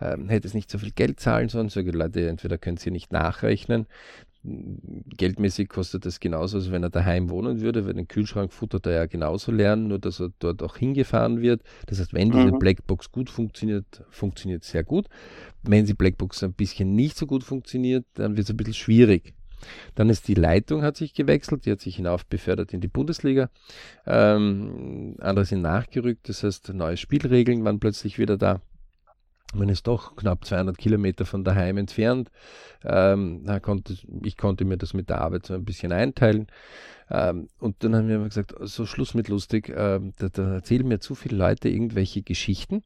ähm, 0.00 0.28
hätte 0.28 0.48
es 0.48 0.54
nicht 0.54 0.68
so 0.68 0.78
viel 0.78 0.90
Geld 0.90 1.20
zahlen 1.20 1.48
sollen. 1.48 1.68
So 1.68 1.80
Leute, 1.80 2.28
entweder 2.28 2.58
können 2.58 2.78
sie 2.78 2.90
nicht 2.90 3.12
nachrechnen, 3.12 3.86
Geldmäßig 4.42 5.68
kostet 5.68 6.06
das 6.06 6.18
genauso, 6.18 6.56
als 6.56 6.70
wenn 6.70 6.82
er 6.82 6.88
daheim 6.88 7.28
wohnen 7.28 7.60
würde, 7.60 7.86
weil 7.86 7.92
den 7.92 8.08
Kühlschrank 8.08 8.52
futtert 8.52 8.86
er 8.86 8.92
ja 8.92 9.06
genauso 9.06 9.52
lernen, 9.52 9.88
nur 9.88 9.98
dass 9.98 10.18
er 10.18 10.30
dort 10.38 10.62
auch 10.62 10.78
hingefahren 10.78 11.42
wird. 11.42 11.62
Das 11.86 12.00
heißt, 12.00 12.14
wenn 12.14 12.30
diese 12.30 12.52
mhm. 12.52 12.58
Blackbox 12.58 13.12
gut 13.12 13.28
funktioniert, 13.28 14.02
funktioniert 14.08 14.64
sehr 14.64 14.82
gut. 14.82 15.08
Wenn 15.62 15.84
die 15.84 15.94
Blackbox 15.94 16.42
ein 16.42 16.54
bisschen 16.54 16.94
nicht 16.94 17.18
so 17.18 17.26
gut 17.26 17.44
funktioniert, 17.44 18.06
dann 18.14 18.36
wird 18.36 18.44
es 18.44 18.50
ein 18.50 18.56
bisschen 18.56 18.74
schwierig. 18.74 19.34
Dann 19.94 20.08
ist 20.08 20.26
die 20.28 20.34
Leitung 20.34 20.82
hat 20.82 20.96
sich 20.96 21.12
gewechselt, 21.12 21.66
die 21.66 21.72
hat 21.72 21.80
sich 21.80 21.96
hinauf 21.96 22.24
befördert 22.24 22.72
in 22.72 22.80
die 22.80 22.88
Bundesliga. 22.88 23.50
Ähm, 24.06 25.16
andere 25.20 25.44
sind 25.44 25.60
nachgerückt, 25.60 26.30
das 26.30 26.42
heißt, 26.42 26.72
neue 26.72 26.96
Spielregeln 26.96 27.62
waren 27.64 27.78
plötzlich 27.78 28.18
wieder 28.18 28.38
da. 28.38 28.62
Man 29.54 29.68
ist 29.68 29.86
doch 29.86 30.14
knapp 30.14 30.44
200 30.44 30.78
Kilometer 30.78 31.26
von 31.26 31.42
daheim 31.42 31.76
entfernt. 31.78 32.30
Ähm, 32.84 33.44
konnte, 33.62 33.96
ich 34.22 34.36
konnte 34.36 34.64
mir 34.64 34.76
das 34.76 34.94
mit 34.94 35.10
der 35.10 35.20
Arbeit 35.20 35.46
so 35.46 35.54
ein 35.54 35.64
bisschen 35.64 35.92
einteilen. 35.92 36.46
Ähm, 37.10 37.48
und 37.58 37.82
dann 37.82 37.96
haben 37.96 38.08
wir 38.08 38.18
gesagt, 38.20 38.54
so 38.60 38.86
Schluss 38.86 39.14
mit 39.14 39.28
lustig, 39.28 39.72
ähm, 39.76 40.12
da, 40.18 40.28
da, 40.28 40.54
erzählen 40.54 40.86
mir 40.86 41.00
zu 41.00 41.14
viele 41.16 41.36
Leute 41.36 41.68
irgendwelche 41.68 42.22
Geschichten. 42.22 42.84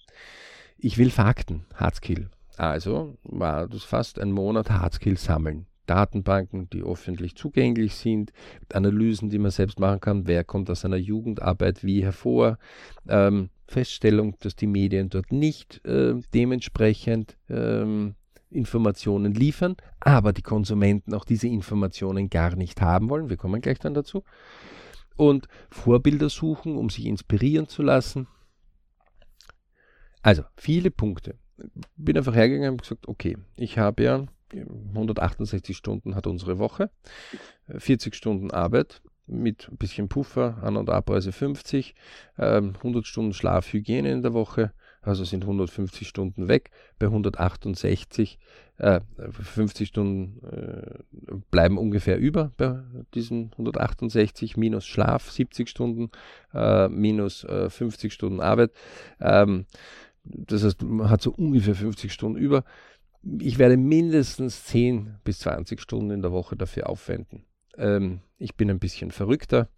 Ich 0.78 0.96
will 0.96 1.10
Fakten, 1.10 1.66
Hardskill. 1.74 2.30
Also 2.56 3.18
war 3.24 3.68
das 3.68 3.84
fast 3.84 4.18
ein 4.18 4.32
Monat 4.32 4.70
Hardskill 4.70 5.18
sammeln. 5.18 5.66
Datenbanken, 5.86 6.70
die 6.70 6.82
öffentlich 6.82 7.36
zugänglich 7.36 7.94
sind, 7.94 8.32
Analysen, 8.72 9.28
die 9.28 9.38
man 9.38 9.50
selbst 9.50 9.78
machen 9.78 10.00
kann, 10.00 10.26
wer 10.26 10.42
kommt 10.44 10.70
aus 10.70 10.84
einer 10.86 10.96
Jugendarbeit 10.96 11.84
wie 11.84 12.02
hervor, 12.02 12.58
ähm, 13.06 13.50
Feststellung, 13.66 14.36
dass 14.40 14.56
die 14.56 14.66
Medien 14.66 15.08
dort 15.08 15.32
nicht 15.32 15.84
äh, 15.84 16.14
dementsprechend 16.32 17.36
ähm, 17.48 18.14
Informationen 18.50 19.34
liefern, 19.34 19.76
aber 20.00 20.32
die 20.32 20.42
Konsumenten 20.42 21.14
auch 21.14 21.24
diese 21.24 21.48
Informationen 21.48 22.30
gar 22.30 22.54
nicht 22.56 22.80
haben 22.80 23.10
wollen. 23.10 23.30
Wir 23.30 23.36
kommen 23.36 23.60
gleich 23.60 23.78
dann 23.78 23.94
dazu. 23.94 24.22
Und 25.16 25.48
Vorbilder 25.70 26.28
suchen, 26.28 26.76
um 26.76 26.90
sich 26.90 27.06
inspirieren 27.06 27.68
zu 27.68 27.82
lassen. 27.82 28.26
Also, 30.22 30.42
viele 30.56 30.90
Punkte. 30.90 31.36
Bin 31.96 32.16
einfach 32.16 32.34
hergegangen 32.34 32.72
und 32.72 32.82
gesagt, 32.82 33.06
okay, 33.06 33.36
ich 33.56 33.78
habe 33.78 34.02
ja 34.02 34.26
168 34.52 35.76
Stunden 35.76 36.14
hat 36.14 36.26
unsere 36.26 36.58
Woche, 36.58 36.90
40 37.68 38.14
Stunden 38.14 38.50
Arbeit, 38.50 39.02
mit 39.26 39.68
ein 39.70 39.76
bisschen 39.76 40.08
Puffer, 40.08 40.58
An- 40.62 40.76
und 40.76 40.90
Abreise 40.90 41.32
50, 41.32 41.94
ähm, 42.38 42.74
100 42.76 43.06
Stunden 43.06 43.32
Schlafhygiene 43.32 44.10
in 44.10 44.22
der 44.22 44.34
Woche, 44.34 44.72
also 45.04 45.24
sind 45.24 45.44
150 45.44 46.08
Stunden 46.08 46.48
weg. 46.48 46.70
Bei 46.98 47.06
168, 47.06 48.38
äh, 48.78 49.00
50 49.30 49.88
Stunden 49.88 50.40
äh, 50.46 51.38
bleiben 51.50 51.78
ungefähr 51.78 52.18
über 52.18 52.52
bei 52.56 52.82
diesen 53.14 53.50
168, 53.52 54.56
minus 54.56 54.86
Schlaf 54.86 55.30
70 55.30 55.68
Stunden, 55.68 56.10
äh, 56.52 56.88
minus 56.88 57.46
50 57.48 58.04
äh, 58.04 58.14
Stunden 58.14 58.40
Arbeit. 58.40 58.72
Ähm, 59.20 59.66
das 60.24 60.64
heißt, 60.64 60.82
man 60.82 61.10
hat 61.10 61.20
so 61.20 61.32
ungefähr 61.32 61.74
50 61.74 62.12
Stunden 62.12 62.38
über. 62.38 62.64
Ich 63.40 63.58
werde 63.58 63.76
mindestens 63.76 64.64
10 64.64 65.16
bis 65.24 65.40
20 65.40 65.80
Stunden 65.80 66.10
in 66.10 66.22
der 66.22 66.32
Woche 66.32 66.56
dafür 66.56 66.88
aufwenden. 66.88 67.44
Ähm, 67.78 68.20
ich 68.38 68.54
bin 68.54 68.70
ein 68.70 68.78
bisschen 68.78 69.10
verrückter. 69.10 69.68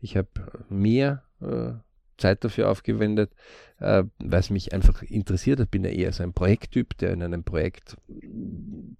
Ich 0.00 0.16
habe 0.16 0.28
mehr 0.68 1.24
äh, 1.40 1.72
Zeit 2.20 2.44
dafür 2.44 2.70
aufgewendet, 2.70 3.32
äh, 3.78 4.04
weil 4.18 4.40
es 4.40 4.50
mich 4.50 4.72
einfach 4.72 5.02
interessiert. 5.02 5.60
Ich 5.60 5.68
bin 5.68 5.84
ja 5.84 5.90
eher 5.90 6.12
so 6.12 6.22
ein 6.22 6.32
Projekttyp, 6.32 6.96
der 6.98 7.12
in 7.12 7.22
einem 7.22 7.44
Projekt 7.44 7.96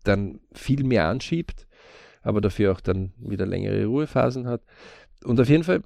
dann 0.05 0.41
viel 0.53 0.85
mehr 0.85 1.07
anschiebt, 1.07 1.67
aber 2.23 2.41
dafür 2.41 2.73
auch 2.73 2.81
dann 2.81 3.13
wieder 3.19 3.47
längere 3.47 3.85
Ruhephasen 3.85 4.47
hat. 4.47 4.63
Und 5.23 5.39
auf 5.39 5.51
jeden 5.51 5.65
Fall 5.65 5.83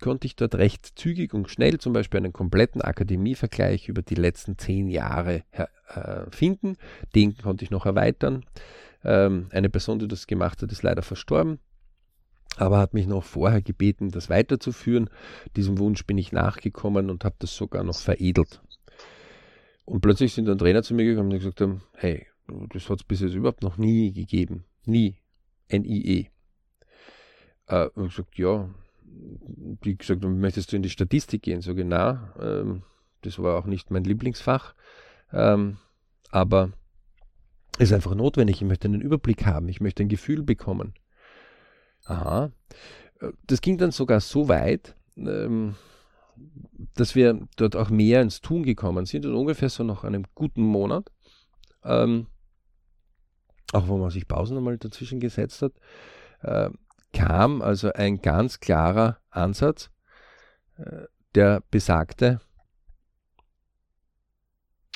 konnte 0.00 0.26
ich 0.26 0.34
dort 0.34 0.56
recht 0.56 0.98
zügig 0.98 1.34
und 1.34 1.48
schnell 1.48 1.78
zum 1.78 1.92
Beispiel 1.92 2.18
einen 2.18 2.32
kompletten 2.32 2.82
Akademievergleich 2.82 3.88
über 3.88 4.02
die 4.02 4.16
letzten 4.16 4.58
zehn 4.58 4.88
Jahre 4.88 5.44
äh, 5.52 5.66
finden. 6.30 6.76
Den 7.14 7.36
konnte 7.38 7.64
ich 7.64 7.70
noch 7.70 7.86
erweitern. 7.86 8.44
Ähm, 9.04 9.46
eine 9.50 9.70
Person, 9.70 10.00
die 10.00 10.08
das 10.08 10.26
gemacht 10.26 10.62
hat, 10.62 10.72
ist 10.72 10.82
leider 10.82 11.02
verstorben 11.02 11.60
aber 12.56 12.78
hat 12.78 12.94
mich 12.94 13.06
noch 13.06 13.24
vorher 13.24 13.62
gebeten, 13.62 14.10
das 14.10 14.28
weiterzuführen. 14.28 15.08
Diesem 15.56 15.78
Wunsch 15.78 16.04
bin 16.06 16.18
ich 16.18 16.32
nachgekommen 16.32 17.10
und 17.10 17.24
habe 17.24 17.36
das 17.38 17.56
sogar 17.56 17.82
noch 17.84 17.98
veredelt. 17.98 18.62
Und 19.84 20.00
plötzlich 20.00 20.32
sind 20.32 20.46
dann 20.46 20.58
Trainer 20.58 20.82
zu 20.82 20.94
mir 20.94 21.04
gekommen 21.04 21.32
und 21.32 21.38
gesagt 21.38 21.60
haben, 21.60 21.82
hey, 21.94 22.26
das 22.72 22.88
hat 22.88 23.00
es 23.00 23.04
bis 23.04 23.20
jetzt 23.20 23.34
überhaupt 23.34 23.62
noch 23.62 23.78
nie 23.78 24.12
gegeben. 24.12 24.64
Nie. 24.84 25.16
NIE. 25.70 26.28
Äh, 27.66 27.88
und 27.94 28.08
gesagt, 28.08 28.38
ja. 28.38 28.68
Die 29.04 29.96
gesagt, 29.96 30.22
möchtest 30.22 30.72
du 30.72 30.76
in 30.76 30.82
die 30.82 30.90
Statistik 30.90 31.42
gehen? 31.42 31.60
So 31.60 31.74
genau. 31.74 32.18
Ähm, 32.40 32.82
das 33.22 33.38
war 33.38 33.58
auch 33.58 33.66
nicht 33.66 33.90
mein 33.90 34.04
Lieblingsfach. 34.04 34.74
Ähm, 35.32 35.78
aber 36.30 36.72
es 37.78 37.90
ist 37.90 37.92
einfach 37.92 38.14
notwendig. 38.14 38.56
Ich 38.56 38.68
möchte 38.68 38.88
einen 38.88 39.00
Überblick 39.00 39.46
haben. 39.46 39.68
Ich 39.68 39.80
möchte 39.80 40.02
ein 40.02 40.08
Gefühl 40.08 40.42
bekommen. 40.42 40.94
Aha. 42.04 42.50
Äh, 43.20 43.32
das 43.46 43.60
ging 43.60 43.78
dann 43.78 43.90
sogar 43.90 44.20
so 44.20 44.48
weit, 44.48 44.96
ähm, 45.16 45.76
dass 46.94 47.14
wir 47.14 47.46
dort 47.56 47.76
auch 47.76 47.90
mehr 47.90 48.22
ins 48.22 48.40
Tun 48.40 48.62
gekommen 48.62 49.06
sind 49.06 49.26
und 49.26 49.34
ungefähr 49.34 49.68
so 49.68 49.84
nach 49.84 50.04
einem 50.04 50.24
guten 50.34 50.62
Monat, 50.62 51.10
ähm, 51.84 52.26
auch 53.72 53.88
wo 53.88 53.98
man 53.98 54.10
sich 54.10 54.26
Pausen 54.28 54.56
einmal 54.56 54.78
dazwischen 54.78 55.20
gesetzt 55.20 55.62
hat, 55.62 55.72
äh, 56.40 56.70
kam 57.12 57.62
also 57.62 57.92
ein 57.92 58.20
ganz 58.22 58.60
klarer 58.60 59.18
Ansatz, 59.30 59.90
äh, 60.76 61.04
der 61.34 61.62
besagte, 61.70 62.40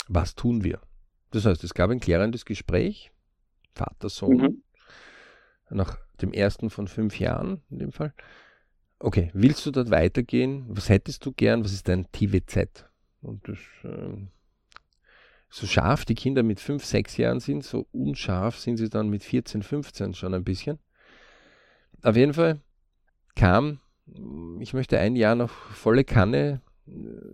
was 0.08 0.34
tun 0.34 0.64
wir? 0.64 0.80
Das 1.30 1.44
heißt, 1.44 1.64
es 1.64 1.74
gab 1.74 1.90
ein 1.90 2.00
klärendes 2.00 2.44
Gespräch, 2.44 3.10
Vater, 3.74 4.08
Sohn, 4.08 4.36
mhm. 4.36 4.62
nach 5.70 5.98
dem 6.16 6.32
ersten 6.32 6.70
von 6.70 6.88
fünf 6.88 7.18
Jahren 7.18 7.62
in 7.70 7.78
dem 7.78 7.92
Fall. 7.92 8.12
Okay, 8.98 9.30
willst 9.34 9.64
du 9.66 9.70
dort 9.70 9.90
weitergehen? 9.90 10.64
Was 10.68 10.88
hättest 10.88 11.24
du 11.26 11.32
gern? 11.32 11.64
Was 11.64 11.72
ist 11.72 11.88
dein 11.88 12.10
TWZ? 12.12 12.86
Und 13.20 13.46
das, 13.48 13.58
äh, 13.84 14.16
so 15.50 15.66
scharf 15.66 16.04
die 16.04 16.14
Kinder 16.14 16.42
mit 16.42 16.60
fünf, 16.60 16.84
sechs 16.84 17.16
Jahren 17.16 17.40
sind, 17.40 17.64
so 17.64 17.86
unscharf 17.92 18.58
sind 18.58 18.76
sie 18.78 18.88
dann 18.88 19.08
mit 19.08 19.22
14, 19.22 19.62
15 19.62 20.14
schon 20.14 20.34
ein 20.34 20.44
bisschen. 20.44 20.78
Auf 22.02 22.16
jeden 22.16 22.34
Fall 22.34 22.60
kam, 23.34 23.80
ich 24.60 24.72
möchte 24.74 24.98
ein 24.98 25.16
Jahr 25.16 25.34
noch 25.34 25.50
volle 25.50 26.04
Kanne 26.04 26.62
äh, 26.86 26.92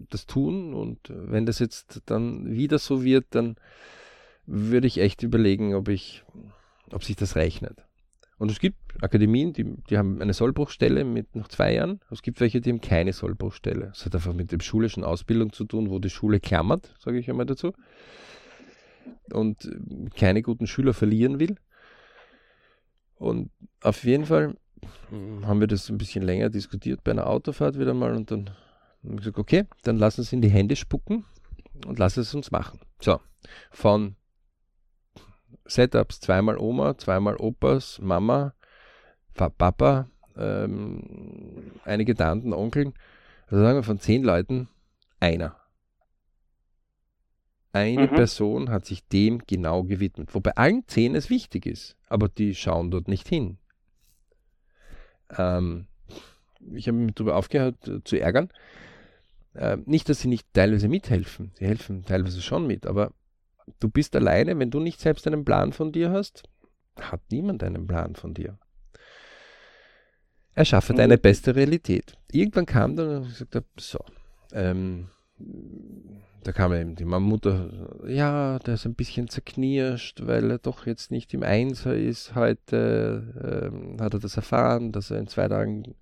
das 0.09 0.27
tun 0.27 0.75
und 0.75 0.99
wenn 1.09 1.47
das 1.47 1.59
jetzt 1.59 2.03
dann 2.07 2.51
wieder 2.51 2.79
so 2.79 3.05
wird, 3.05 3.27
dann 3.31 3.57
würde 4.47 4.87
ich 4.87 4.99
echt 4.99 5.23
überlegen, 5.23 5.75
ob 5.75 5.88
ich, 5.88 6.25
ob 6.90 7.05
sich 7.05 7.16
das 7.16 7.37
rechnet. 7.37 7.85
Und 8.42 8.50
es 8.50 8.59
gibt 8.59 8.76
Akademien, 9.00 9.52
die, 9.52 9.62
die 9.88 9.96
haben 9.96 10.20
eine 10.20 10.33
Sollbruchstelle 10.33 11.05
mit 11.05 11.37
noch 11.37 11.46
zwei 11.46 11.74
Jahren. 11.74 12.00
Es 12.11 12.22
gibt 12.22 12.40
welche, 12.40 12.61
die 12.61 12.70
haben 12.70 12.81
keine 12.81 13.12
Sollbruchstelle. 13.12 13.90
Das 13.90 14.05
hat 14.05 14.16
einfach 14.16 14.33
mit 14.33 14.50
der 14.50 14.59
schulischen 14.59 15.05
Ausbildung 15.05 15.52
zu 15.52 15.64
tun, 15.64 15.90
wo 15.90 16.00
die 16.00 16.11
Schule 16.11 16.40
klammert, 16.40 16.92
sage 16.98 17.20
ich 17.20 17.31
einmal 17.31 17.46
dazu. 17.46 17.72
Und 19.33 19.70
keine 20.16 20.42
guten 20.42 20.66
Schüler 20.66 20.92
verlieren 20.92 21.38
will. 21.38 21.55
Und 23.14 23.52
auf 23.81 24.02
jeden 24.02 24.26
Fall 24.26 24.57
haben 25.44 25.61
wir 25.61 25.68
das 25.68 25.88
ein 25.88 25.98
bisschen 25.98 26.24
länger 26.24 26.50
diskutiert 26.50 27.05
bei 27.05 27.12
einer 27.12 27.28
Autofahrt 27.28 27.78
wieder 27.78 27.94
mal 27.94 28.12
und 28.16 28.33
dann 28.33 28.50
haben 28.50 29.11
wir 29.11 29.16
gesagt, 29.18 29.38
okay, 29.38 29.66
dann 29.85 29.98
lass 29.98 30.18
uns 30.18 30.33
in 30.33 30.42
die 30.42 30.50
Hände 30.50 30.74
spucken 30.74 31.24
und 31.87 32.00
lass 32.00 32.16
es 32.16 32.35
uns 32.35 32.50
machen. 32.50 32.81
So, 33.00 33.20
von 33.70 34.16
Setups, 35.64 36.20
zweimal 36.20 36.59
Oma, 36.59 36.96
zweimal 36.98 37.37
Opas, 37.37 37.98
Mama, 38.01 38.55
Papa, 39.35 40.09
ähm, 40.37 41.72
einige 41.85 42.14
Tanten, 42.14 42.53
Onkeln. 42.53 42.94
Also 43.46 43.62
sagen 43.62 43.79
wir 43.79 43.83
von 43.83 43.98
zehn 44.01 44.22
Leuten 44.22 44.68
einer. 45.20 45.57
Eine 47.72 48.09
mhm. 48.09 48.14
Person 48.14 48.70
hat 48.70 48.85
sich 48.85 49.07
dem 49.09 49.38
genau 49.46 49.85
gewidmet. 49.85 50.35
Wobei 50.35 50.53
allen 50.57 50.87
zehn 50.88 51.14
es 51.14 51.31
wichtig 51.31 51.66
ist, 51.66 51.96
aber 52.09 52.29
die 52.29 52.55
schauen 52.55 52.90
dort 52.90 53.09
nicht 53.09 53.29
hin. 53.29 53.59
Ähm, 55.37 55.87
ich 56.75 56.87
habe 56.88 56.98
mich 56.98 57.14
darüber 57.14 57.37
aufgehört 57.37 57.88
äh, 57.88 58.05
zu 58.05 58.20
ärgern. 58.20 58.51
Äh, 59.55 59.79
nicht, 59.87 60.09
dass 60.09 60.20
sie 60.20 60.29
nicht 60.29 60.46
teilweise 60.53 60.88
mithelfen. 60.88 61.53
Sie 61.55 61.66
helfen 61.66 62.05
teilweise 62.05 62.42
schon 62.42 62.66
mit, 62.66 62.87
aber 62.87 63.12
du 63.81 63.88
bist 63.88 64.14
alleine, 64.16 64.59
wenn 64.59 64.70
du 64.70 64.81
nicht 64.81 65.01
selbst 65.01 65.27
einen 65.27 65.44
Plan 65.44 65.72
von 65.72 65.92
dir 65.92 66.11
hast, 66.11 66.42
hat 67.01 67.20
niemand 67.31 67.62
einen 67.62 67.87
Plan 67.87 68.14
von 68.14 68.35
dir. 68.35 68.59
Erschaffe 70.55 70.92
mhm. 70.92 70.98
deine 70.98 71.18
beste 71.18 71.55
Realität. 71.55 72.16
Irgendwann 72.31 72.66
kam 72.66 72.96
dann 72.96 73.22
und 73.22 73.29
gesagt, 73.29 73.64
so, 73.79 73.98
ähm, 74.53 75.09
da 76.44 76.53
kam 76.53 76.72
eben 76.75 76.96
die 76.96 77.05
Mutter, 77.05 77.70
ja, 78.07 78.59
der 78.59 78.75
ist 78.75 78.85
ein 78.85 78.94
bisschen 78.94 79.29
zerknirscht, 79.29 80.27
weil 80.27 80.51
er 80.51 80.59
doch 80.59 80.87
jetzt 80.87 81.11
nicht 81.11 81.33
im 81.35 81.42
Einser 81.42 81.94
ist. 81.94 82.35
Heute 82.35 83.70
ähm, 83.72 84.01
hat 84.01 84.14
er 84.14 84.20
das 84.20 84.37
erfahren, 84.37 84.92
dass 84.92 85.11
er 85.11 85.18
in 85.18 85.29
zwei 85.29 85.48
Tagen, 85.48 85.94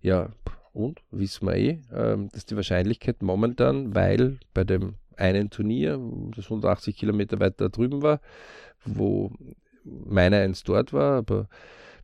ja, 0.00 0.30
und 0.72 1.00
wissen 1.10 1.46
wir 1.46 1.56
eh, 1.56 1.80
ähm, 1.92 2.30
dass 2.32 2.46
die 2.46 2.56
Wahrscheinlichkeit 2.56 3.22
momentan, 3.22 3.94
weil 3.94 4.38
bei 4.54 4.64
dem 4.64 4.94
einen 5.22 5.50
Turnier, 5.50 6.00
das 6.34 6.46
180 6.46 6.96
Kilometer 6.96 7.40
weiter 7.40 7.68
drüben 7.68 8.02
war, 8.02 8.20
wo 8.84 9.30
meiner 9.84 10.38
eins 10.38 10.64
dort 10.64 10.92
war, 10.92 11.18
aber 11.18 11.48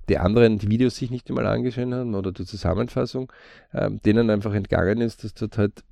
die 0.08 0.18
anderen 0.18 0.58
die 0.58 0.70
Videos 0.70 0.96
sich 0.96 1.10
nicht 1.10 1.28
einmal 1.28 1.46
angeschaut 1.46 1.92
haben 1.92 2.14
oder 2.14 2.32
die 2.32 2.46
Zusammenfassung, 2.46 3.30
ähm, 3.74 4.00
denen 4.02 4.30
einfach 4.30 4.54
entgangen 4.54 5.00
ist, 5.00 5.24
dass 5.24 5.34
dort 5.34 5.58
halt 5.58 5.84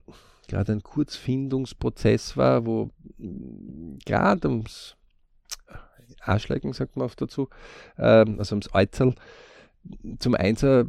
gerade 0.49 0.73
ein 0.73 0.83
Kurzfindungsprozess 0.83 2.37
war, 2.37 2.65
wo 2.67 2.91
gerade 4.05 4.49
ums 4.49 4.97
Arschlecken, 6.21 6.73
sagt 6.73 6.97
man 6.97 7.07
oft 7.07 7.21
dazu, 7.21 7.49
ähm, 7.99 8.39
also 8.39 8.55
ums 8.55 8.73
Äußerl, 8.73 9.15
zum 10.19 10.35
Einser 10.35 10.87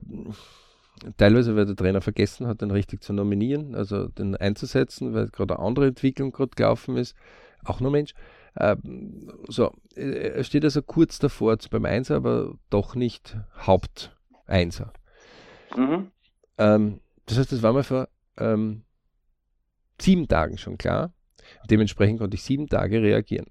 teilweise, 1.18 1.56
weil 1.56 1.66
der 1.66 1.76
Trainer 1.76 2.02
vergessen 2.02 2.48
hat, 2.48 2.62
den 2.62 2.72
richtig 2.72 3.04
zu 3.04 3.14
nominieren, 3.14 3.76
also 3.76 4.08
den 4.08 4.36
einzusetzen, 4.36 5.14
weil 5.14 5.28
gerade 5.28 5.58
eine 5.58 5.66
andere 5.66 5.88
Entwicklung 5.88 6.32
gerade 6.32 6.52
gelaufen 6.56 6.98
ist, 6.98 7.16
auch 7.64 7.80
nur 7.80 7.92
Mensch. 7.92 8.14
Ähm, 8.60 9.32
so, 9.48 9.72
er 9.96 10.44
steht 10.44 10.64
also 10.64 10.82
kurz 10.82 11.20
davor 11.20 11.58
beim 11.70 11.86
Einser, 11.86 12.16
aber 12.16 12.56
doch 12.70 12.96
nicht 12.96 13.38
Haupteinser. 13.60 14.94
Mhm. 15.76 16.12
Ähm, 16.58 17.00
das 17.26 17.38
heißt, 17.38 17.52
das 17.52 17.62
war 17.62 17.74
mir 17.74 17.84
vor 17.84 18.08
ähm, 18.38 18.84
sieben 20.00 20.28
Tagen 20.28 20.58
schon 20.58 20.78
klar. 20.78 21.14
Dementsprechend 21.70 22.20
konnte 22.20 22.36
ich 22.36 22.44
sieben 22.44 22.68
Tage 22.68 23.02
reagieren. 23.02 23.48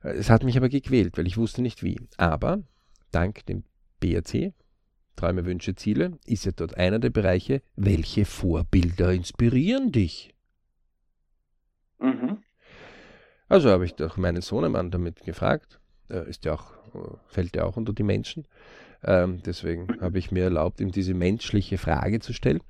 Es 0.00 0.30
hat 0.30 0.44
mich 0.44 0.56
aber 0.56 0.68
gequält, 0.68 1.18
weil 1.18 1.26
ich 1.26 1.36
wusste 1.36 1.62
nicht 1.62 1.82
wie. 1.82 2.00
Aber 2.16 2.62
dank 3.10 3.44
dem 3.46 3.64
BRC, 4.00 4.52
Träume, 5.18 5.44
Wünsche, 5.44 5.74
Ziele, 5.74 6.18
ist 6.24 6.44
ja 6.44 6.52
dort 6.52 6.76
einer 6.76 7.00
der 7.00 7.10
Bereiche, 7.10 7.60
welche 7.74 8.24
Vorbilder 8.24 9.12
inspirieren 9.12 9.90
dich? 9.90 10.32
Mhm. 11.98 12.38
Also 13.48 13.70
habe 13.70 13.84
ich 13.84 13.94
doch 13.94 14.16
meinen 14.16 14.42
Sohnemann 14.42 14.92
damit 14.92 15.24
gefragt. 15.24 15.80
Er 16.08 16.24
ist 16.26 16.44
ja 16.44 16.54
auch, 16.54 16.72
fällt 17.26 17.56
ja 17.56 17.64
auch 17.64 17.76
unter 17.76 17.92
die 17.92 18.04
Menschen. 18.04 18.46
Ähm, 19.02 19.42
deswegen 19.44 20.00
habe 20.00 20.18
ich 20.18 20.30
mir 20.30 20.44
erlaubt, 20.44 20.80
ihm 20.80 20.92
diese 20.92 21.14
menschliche 21.14 21.78
Frage 21.78 22.20
zu 22.20 22.32
stellen. 22.32 22.62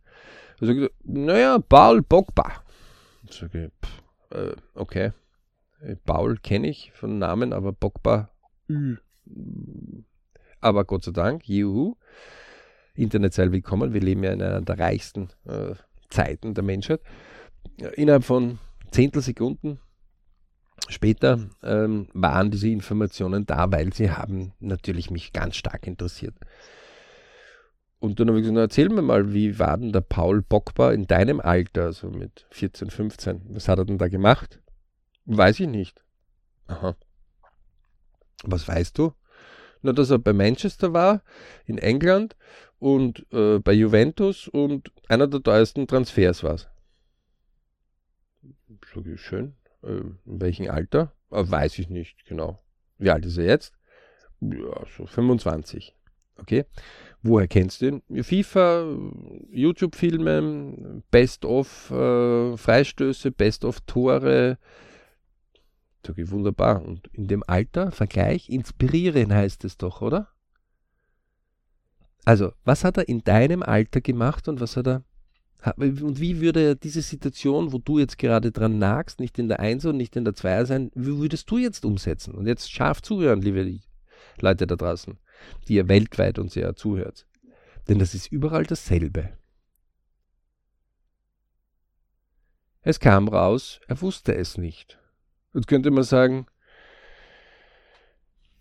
Sagt, 0.58 0.90
naja, 1.04 1.58
Paul 1.58 2.02
Pogba. 2.02 2.64
Sage 3.28 3.70
ich, 3.70 4.36
äh, 4.36 4.56
okay. 4.74 5.12
Äh, 5.80 5.96
Paul 5.96 6.38
kenne 6.38 6.68
ich 6.68 6.92
von 6.92 7.18
Namen, 7.18 7.52
aber 7.52 7.72
Pogba. 7.72 8.30
Aber 10.60 10.84
Gott 10.84 11.04
sei 11.04 11.12
Dank, 11.12 11.48
juhu. 11.48 11.96
Internet 12.94 13.32
sei 13.32 13.52
willkommen. 13.52 13.94
Wir 13.94 14.00
leben 14.00 14.24
ja 14.24 14.32
in 14.32 14.42
einer 14.42 14.60
der 14.60 14.78
reichsten 14.78 15.28
äh, 15.46 15.74
Zeiten 16.10 16.54
der 16.54 16.64
Menschheit. 16.64 17.00
Innerhalb 17.94 18.24
von 18.24 18.58
Zehntelsekunden 18.90 19.78
später 20.88 21.48
ähm, 21.62 22.08
waren 22.12 22.50
diese 22.50 22.68
Informationen 22.68 23.46
da, 23.46 23.70
weil 23.70 23.92
sie 23.92 24.10
haben 24.10 24.52
natürlich 24.58 25.10
mich 25.10 25.32
ganz 25.32 25.56
stark 25.56 25.86
interessiert. 25.86 26.34
Und 28.00 28.18
dann 28.18 28.28
habe 28.28 28.38
ich 28.38 28.44
gesagt, 28.44 28.58
erzähl 28.58 28.88
mir 28.88 29.02
mal, 29.02 29.32
wie 29.32 29.58
war 29.58 29.76
denn 29.76 29.92
der 29.92 30.00
Paul 30.00 30.42
Bockbar 30.42 30.92
in 30.92 31.06
deinem 31.06 31.40
Alter, 31.40 31.84
also 31.84 32.10
mit 32.10 32.46
14, 32.50 32.90
15? 32.90 33.42
Was 33.50 33.68
hat 33.68 33.78
er 33.78 33.84
denn 33.84 33.98
da 33.98 34.08
gemacht? 34.08 34.60
Weiß 35.24 35.60
ich 35.60 35.68
nicht. 35.68 36.02
Aha. 36.68 36.96
Was 38.44 38.66
weißt 38.66 38.96
du? 38.98 39.12
Na, 39.82 39.92
dass 39.92 40.10
er 40.10 40.18
bei 40.18 40.32
Manchester 40.32 40.92
war, 40.92 41.22
in 41.66 41.78
England 41.78 42.36
und 42.78 43.26
äh, 43.32 43.58
bei 43.58 43.72
Juventus 43.72 44.48
und 44.48 44.92
einer 45.08 45.26
der 45.26 45.42
teuersten 45.42 45.86
Transfers 45.86 46.42
war. 46.42 46.58
Sag 48.94 49.06
ich, 49.06 49.20
schön. 49.20 49.54
Äh, 49.82 50.00
in 50.26 50.40
welchem 50.40 50.70
Alter? 50.70 51.12
Äh, 51.30 51.44
weiß 51.46 51.78
ich 51.78 51.88
nicht 51.88 52.24
genau. 52.26 52.62
Wie 52.98 53.10
alt 53.10 53.24
ist 53.26 53.38
er 53.38 53.44
jetzt? 53.44 53.74
Ja, 54.40 54.84
so 54.96 55.06
25. 55.06 55.94
Okay. 56.36 56.64
Woher 57.22 57.48
kennst 57.48 57.80
du 57.80 57.86
ihn? 57.86 58.02
FIFA, 58.22 58.96
YouTube-Filme, 59.50 61.02
Best-of 61.10 61.90
äh, 61.90 62.56
Ich, 66.16 66.30
wunderbar. 66.30 66.84
Und 66.84 67.08
in 67.08 67.26
dem 67.26 67.42
Alter, 67.46 67.92
Vergleich, 67.92 68.48
inspirieren 68.48 69.32
heißt 69.32 69.64
es 69.64 69.76
doch, 69.76 70.00
oder? 70.00 70.28
Also, 72.24 72.52
was 72.64 72.84
hat 72.84 72.96
er 72.98 73.08
in 73.08 73.24
deinem 73.24 73.62
Alter 73.62 74.00
gemacht 74.00 74.48
und 74.48 74.60
was 74.60 74.76
hat 74.76 74.86
er. 74.86 75.04
Und 75.76 76.20
wie 76.20 76.40
würde 76.40 76.60
er 76.60 76.74
diese 76.74 77.02
Situation, 77.02 77.72
wo 77.72 77.78
du 77.78 77.98
jetzt 77.98 78.16
gerade 78.18 78.52
dran 78.52 78.78
nagst, 78.78 79.18
nicht 79.18 79.38
in 79.38 79.48
der 79.48 79.60
1 79.60 79.86
und 79.86 79.96
nicht 79.96 80.14
in 80.14 80.24
der 80.24 80.34
2 80.34 80.64
sein, 80.66 80.90
wie 80.94 81.18
würdest 81.18 81.50
du 81.50 81.58
jetzt 81.58 81.84
umsetzen? 81.84 82.34
Und 82.34 82.46
jetzt 82.46 82.70
scharf 82.70 83.02
zuhören, 83.02 83.42
liebe 83.42 83.80
Leute 84.40 84.66
da 84.66 84.76
draußen, 84.76 85.18
die 85.66 85.74
ihr 85.74 85.88
weltweit 85.88 86.38
uns 86.38 86.54
ja 86.54 86.74
zuhört. 86.74 87.26
Denn 87.88 87.98
das 87.98 88.14
ist 88.14 88.30
überall 88.30 88.64
dasselbe. 88.64 89.32
Es 92.82 93.00
kam 93.00 93.28
raus, 93.28 93.80
er 93.88 94.00
wusste 94.00 94.34
es 94.34 94.56
nicht. 94.56 94.98
Jetzt 95.58 95.66
könnte 95.66 95.90
man 95.90 96.04
sagen, 96.04 96.46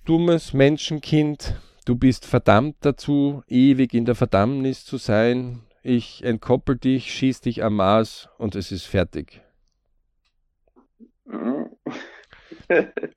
dummes 0.04 0.54
Menschenkind, 0.54 1.54
Du 1.86 1.96
bist 1.96 2.26
verdammt 2.26 2.76
dazu, 2.82 3.44
ewig 3.48 3.94
in 3.94 4.04
der 4.04 4.16
Verdammnis 4.16 4.84
zu 4.84 4.98
sein. 4.98 5.62
Ich 5.84 6.22
entkoppel 6.22 6.76
dich, 6.76 7.14
schieß 7.14 7.40
dich 7.40 7.64
am 7.64 7.78
Mars 7.78 8.28
und 8.38 8.56
es 8.56 8.74
ist 8.74 8.84
fertig. 8.84 9.42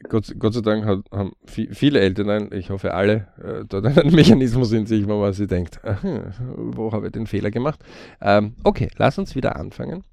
Gott, 0.08 0.32
Gott, 0.38 0.54
sei 0.54 0.60
Dank 0.60 0.84
hat, 0.84 1.00
haben 1.10 1.32
viele 1.44 2.00
Eltern, 2.00 2.52
ich 2.52 2.70
hoffe 2.70 2.94
alle, 2.94 3.28
äh, 3.42 3.64
dort 3.68 3.86
einen 3.86 4.14
Mechanismus 4.14 4.72
in 4.72 4.86
sich, 4.86 5.06
wo 5.08 5.20
man 5.20 5.32
sich 5.32 5.48
denkt, 5.48 5.84
aha, 5.84 6.32
wo 6.56 6.92
habe 6.92 7.06
ich 7.06 7.12
den 7.12 7.26
Fehler 7.26 7.50
gemacht? 7.50 7.80
Ähm, 8.20 8.54
okay, 8.62 8.90
lass 8.96 9.18
uns 9.18 9.34
wieder 9.34 9.56
anfangen. 9.56 10.04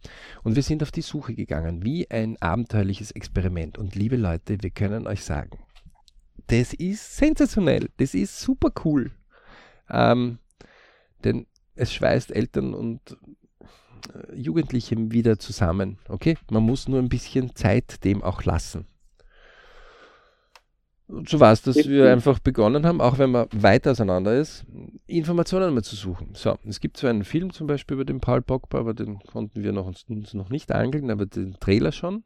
Und 0.43 0.55
wir 0.55 0.63
sind 0.63 0.81
auf 0.81 0.91
die 0.91 1.01
Suche 1.01 1.35
gegangen, 1.35 1.83
wie 1.83 2.09
ein 2.09 2.37
abenteuerliches 2.41 3.11
Experiment. 3.11 3.77
Und 3.77 3.95
liebe 3.95 4.17
Leute, 4.17 4.57
wir 4.61 4.71
können 4.71 5.05
euch 5.05 5.23
sagen, 5.23 5.59
das 6.47 6.73
ist 6.73 7.17
sensationell, 7.17 7.89
das 7.97 8.13
ist 8.13 8.39
super 8.39 8.71
cool. 8.85 9.11
Ähm, 9.89 10.39
denn 11.23 11.45
es 11.75 11.93
schweißt 11.93 12.31
Eltern 12.31 12.73
und 12.73 13.17
äh, 14.13 14.35
Jugendliche 14.35 14.95
wieder 15.11 15.37
zusammen. 15.37 15.99
Okay, 16.07 16.37
man 16.49 16.63
muss 16.63 16.87
nur 16.87 16.99
ein 16.99 17.09
bisschen 17.09 17.55
Zeit 17.55 18.03
dem 18.03 18.23
auch 18.23 18.43
lassen. 18.43 18.87
So 21.25 21.39
war 21.39 21.53
es, 21.53 21.61
dass 21.61 21.87
wir 21.87 22.11
einfach 22.11 22.39
begonnen 22.39 22.85
haben, 22.85 22.99
auch 22.99 23.17
wenn 23.17 23.31
man 23.31 23.47
weit 23.53 23.87
auseinander 23.87 24.35
ist, 24.35 24.65
Informationen 25.05 25.73
mal 25.73 25.83
zu 25.83 25.95
suchen. 25.95 26.31
So, 26.33 26.57
es 26.67 26.81
gibt 26.81 26.97
so 26.97 27.07
einen 27.07 27.23
Film 27.23 27.53
zum 27.53 27.65
Beispiel 27.65 27.95
über 27.95 28.05
den 28.05 28.19
Paul 28.19 28.41
Pogba, 28.41 28.79
aber 28.79 28.93
den 28.93 29.19
konnten 29.19 29.63
wir 29.63 29.71
noch, 29.71 29.85
uns 29.85 30.33
noch 30.33 30.49
nicht 30.49 30.71
angeln, 30.73 31.09
aber 31.09 31.25
den 31.25 31.55
Trailer 31.59 31.93
schon. 31.93 32.23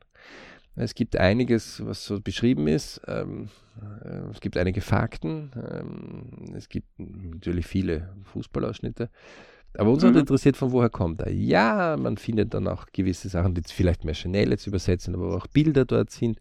Es 0.75 0.95
gibt 0.95 1.17
einiges, 1.17 1.85
was 1.85 2.05
so 2.05 2.21
beschrieben 2.21 2.67
ist. 2.67 3.01
Ähm, 3.07 3.49
äh, 4.03 4.31
es 4.31 4.39
gibt 4.39 4.57
einige 4.57 4.81
Fakten. 4.81 5.51
Ähm, 5.55 6.55
es 6.55 6.69
gibt 6.69 6.87
natürlich 6.97 7.67
viele 7.67 8.09
Fußballausschnitte. 8.33 9.09
Aber 9.77 9.91
uns 9.91 10.03
mhm. 10.03 10.09
hat 10.09 10.15
interessiert, 10.15 10.57
von 10.57 10.71
woher 10.71 10.89
kommt 10.89 11.21
er. 11.21 11.31
Ja, 11.31 11.97
man 11.97 12.17
findet 12.17 12.53
dann 12.53 12.67
auch 12.67 12.85
gewisse 12.91 13.29
Sachen, 13.29 13.53
die 13.53 13.61
vielleicht 13.65 14.05
mehr 14.05 14.13
schnell 14.13 14.49
jetzt 14.49 14.67
übersetzen, 14.67 15.13
aber 15.15 15.35
auch 15.35 15.47
Bilder 15.47 15.85
dort 15.85 16.09
sind. 16.09 16.39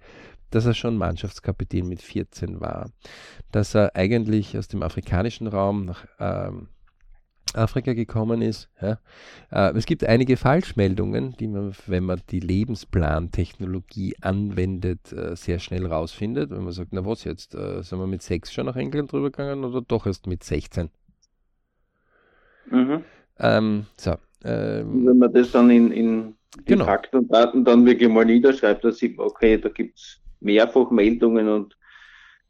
Dass 0.51 0.67
er 0.67 0.75
schon 0.75 0.97
Mannschaftskapitän 0.97 1.89
mit 1.89 2.03
14 2.03 2.61
war, 2.61 2.91
dass 3.53 3.75
er 3.75 3.97
eigentlich 3.97 4.57
aus 4.57 4.69
dem 4.69 4.83
afrikanischen 4.83 5.47
Raum 5.47 5.87
nach 5.87 6.07
ähm, 6.19 6.69
Afrika 7.55 7.95
gekommen 7.95 8.43
ist. 8.43 8.69
Ja. 8.81 8.99
Äh, 9.51 9.77
es 9.77 9.87
gibt 9.87 10.05
einige 10.05 10.37
Falschmeldungen, 10.37 11.35
die 11.39 11.49
man, 11.49 11.73
wenn 11.87 12.05
man 12.05 12.21
die 12.31 12.41
Lebensplantechnologie 12.41 14.15
anwendet, 14.21 15.13
äh, 15.13 15.35
sehr 15.35 15.59
schnell 15.59 15.87
rausfindet. 15.87 16.51
Wenn 16.51 16.65
man 16.65 16.73
sagt, 16.73 16.93
na 16.93 17.05
was 17.05 17.25
jetzt, 17.25 17.55
äh, 17.55 17.83
sind 17.83 17.99
wir 17.99 18.07
mit 18.07 18.23
sechs 18.23 18.53
schon 18.53 18.67
nach 18.67 18.77
England 18.77 19.13
drüber 19.13 19.31
gegangen 19.31 19.65
oder 19.65 19.81
doch 19.81 20.07
erst 20.07 20.27
mit 20.27 20.45
16? 20.45 20.91
Mhm. 22.71 23.05
Ähm, 23.39 23.87
so, 23.97 24.15
ähm, 24.45 25.07
Wenn 25.07 25.19
man 25.19 25.33
das 25.33 25.51
dann 25.51 25.71
in, 25.71 25.91
in, 25.91 26.35
Genau. 26.65 26.85
Fakten 26.85 27.19
und 27.19 27.33
Daten 27.33 27.65
dann 27.65 27.87
wirklich 27.87 28.09
mal 28.09 28.25
niederschreibt, 28.25 28.83
dann 28.83 28.93
sieht 28.93 29.17
man, 29.17 29.29
okay, 29.29 29.57
da 29.57 29.69
Mehrfachmeldungen 30.41 31.49
und 31.49 31.77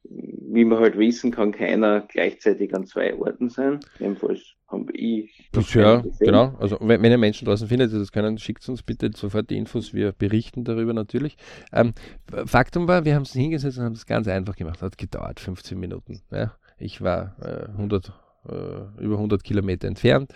wie 0.05 0.65
man 0.65 0.79
halt 0.79 0.99
wissen, 0.99 1.31
kann 1.31 1.53
keiner 1.53 2.01
gleichzeitig 2.09 2.75
an 2.75 2.87
zwei 2.87 3.15
Orten 3.15 3.51
sein. 3.51 3.81
Jedenfalls 3.99 4.55
habe 4.69 4.93
ich. 4.93 5.51
noch 5.55 5.69
Ja, 5.75 6.03
genau. 6.19 6.57
Also 6.59 6.79
wenn, 6.81 7.03
wenn 7.03 7.13
ihr 7.13 7.19
Menschen 7.19 7.45
draußen 7.45 7.69
findet, 7.69 7.93
die 7.93 7.99
das 7.99 8.11
können, 8.11 8.39
schickt 8.39 8.69
uns 8.69 8.83
bitte 8.83 9.11
sofort 9.15 9.51
die 9.51 9.57
Infos. 9.57 9.93
Wir 9.93 10.13
berichten 10.13 10.65
darüber 10.65 10.95
natürlich. 10.95 11.37
Ähm, 11.73 11.93
Faktum 12.47 12.89
war, 12.89 13.05
wir 13.05 13.15
haben 13.15 13.23
es 13.23 13.33
hingesetzt 13.33 13.79
und 13.79 13.85
haben 13.85 13.93
es 13.93 14.07
ganz 14.07 14.27
einfach 14.27 14.57
gemacht. 14.57 14.81
Hat 14.83 14.97
gedauert, 14.97 15.39
15 15.39 15.79
Minuten. 15.79 16.23
Ja. 16.31 16.55
Ich 16.79 17.03
war 17.03 17.37
äh, 17.43 17.71
100, 17.73 18.13
äh, 18.49 19.03
über 19.03 19.17
100 19.17 19.45
Kilometer 19.45 19.87
entfernt. 19.87 20.33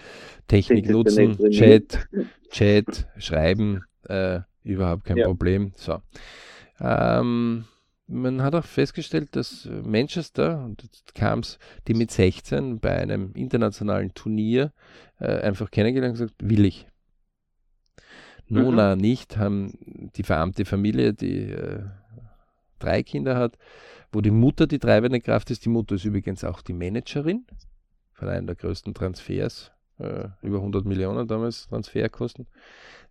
Technik 0.46 0.90
nutzen, 0.90 1.38
Chat, 1.50 2.06
Chat, 2.50 3.06
schreiben, 3.16 3.84
äh, 4.08 4.40
überhaupt 4.62 5.04
kein 5.04 5.16
Ja. 5.16 5.26
Problem. 5.26 5.72
So. 5.76 6.00
Ähm, 6.80 7.64
man 8.06 8.42
hat 8.42 8.54
auch 8.54 8.64
festgestellt, 8.64 9.34
dass 9.34 9.68
Manchester, 9.82 10.64
und 10.64 10.82
jetzt 10.82 11.14
kam 11.14 11.40
es, 11.40 11.58
die 11.88 11.94
mit 11.94 12.10
16 12.10 12.80
bei 12.80 12.96
einem 12.96 13.32
internationalen 13.34 14.12
Turnier 14.14 14.72
äh, 15.18 15.40
einfach 15.40 15.70
kennengelernt 15.70 16.18
und 16.18 16.26
gesagt, 16.26 16.48
will 16.48 16.64
ich. 16.64 16.86
Nona 18.46 18.94
nicht, 18.94 19.38
haben 19.38 19.72
die 20.16 20.22
verarmte 20.22 20.66
Familie, 20.66 21.14
die 21.14 21.50
äh, 21.50 21.84
drei 22.78 23.02
Kinder 23.02 23.36
hat, 23.36 23.56
wo 24.12 24.20
die 24.20 24.30
Mutter 24.30 24.66
die 24.66 24.78
treibende 24.78 25.20
Kraft 25.20 25.50
ist. 25.50 25.64
Die 25.64 25.70
Mutter 25.70 25.94
ist 25.94 26.04
übrigens 26.04 26.44
auch 26.44 26.60
die 26.60 26.74
Managerin 26.74 27.46
von 28.12 28.28
einem 28.28 28.46
der 28.46 28.56
größten 28.56 28.92
Transfers, 28.92 29.72
äh, 29.98 30.28
über 30.42 30.58
100 30.58 30.84
Millionen 30.84 31.26
damals 31.26 31.68
Transferkosten. 31.68 32.46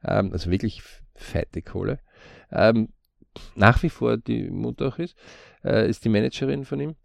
Ähm, 0.03 0.31
also 0.31 0.51
wirklich 0.51 0.83
fette 1.15 1.61
Kohle. 1.61 1.99
Ähm, 2.51 2.89
nach 3.55 3.81
wie 3.83 3.89
vor 3.89 4.17
die 4.17 4.49
Mutter 4.49 4.87
auch 4.87 4.99
ist, 4.99 5.15
äh, 5.63 5.89
ist 5.89 6.03
die 6.05 6.09
Managerin 6.09 6.65
von 6.65 6.79
ihm. 6.79 6.95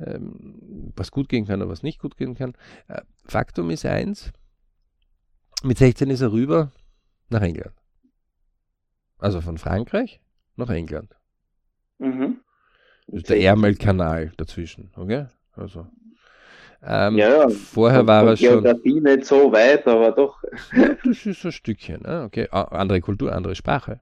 Ähm, 0.00 0.92
was 0.96 1.10
gut 1.12 1.28
gehen 1.28 1.46
kann 1.46 1.62
oder 1.62 1.70
was 1.70 1.82
nicht 1.84 2.00
gut 2.00 2.16
gehen 2.16 2.34
kann. 2.34 2.54
Äh, 2.88 3.02
Faktum 3.26 3.70
ist 3.70 3.86
eins, 3.86 4.32
mit 5.62 5.78
16 5.78 6.10
ist 6.10 6.20
er 6.20 6.32
rüber 6.32 6.72
nach 7.28 7.42
England. 7.42 7.74
Also 9.18 9.40
von 9.40 9.56
Frankreich 9.56 10.20
nach 10.56 10.70
England. 10.70 11.14
Mhm. 11.98 12.40
Das 13.06 13.18
ist 13.18 13.30
der 13.30 13.40
Ärmelkanal 13.40 14.32
dazwischen, 14.36 14.90
okay? 14.96 15.26
Also. 15.52 15.86
Ähm, 16.82 17.16
Ja. 17.16 17.48
Vorher 17.48 18.06
war 18.06 18.26
er 18.26 18.36
schon. 18.36 18.62
Geografie 18.62 19.00
nicht 19.00 19.24
so 19.24 19.52
weit, 19.52 19.86
aber 19.86 20.12
doch. 20.12 20.42
Das 21.04 21.24
ist 21.24 21.44
ein 21.44 21.52
Stückchen, 21.52 22.04
ah, 22.04 22.24
okay. 22.24 22.48
Andere 22.50 23.00
Kultur, 23.00 23.32
andere 23.32 23.54
Sprache. 23.54 24.00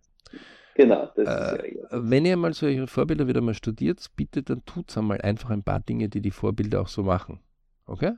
Genau, 0.75 1.11
das 1.15 1.27
Äh, 1.27 1.69
ist 1.69 1.77
ja. 1.77 1.89
Wenn 1.91 2.25
ihr 2.25 2.37
mal 2.37 2.55
solche 2.55 2.87
Vorbilder 2.87 3.27
wieder 3.27 3.41
mal 3.41 3.55
studiert, 3.55 4.05
bitte 4.17 4.43
dann 4.43 4.65
tut's 4.65 4.97
einmal 4.97 5.21
einfach 5.21 5.51
ein 5.51 5.63
paar 5.63 5.81
Dinge, 5.81 6.09
die 6.09 6.21
die 6.21 6.31
Vorbilder 6.31 6.81
auch 6.81 6.89
so 6.89 7.03
machen. 7.03 7.41
Okay? 7.87 8.13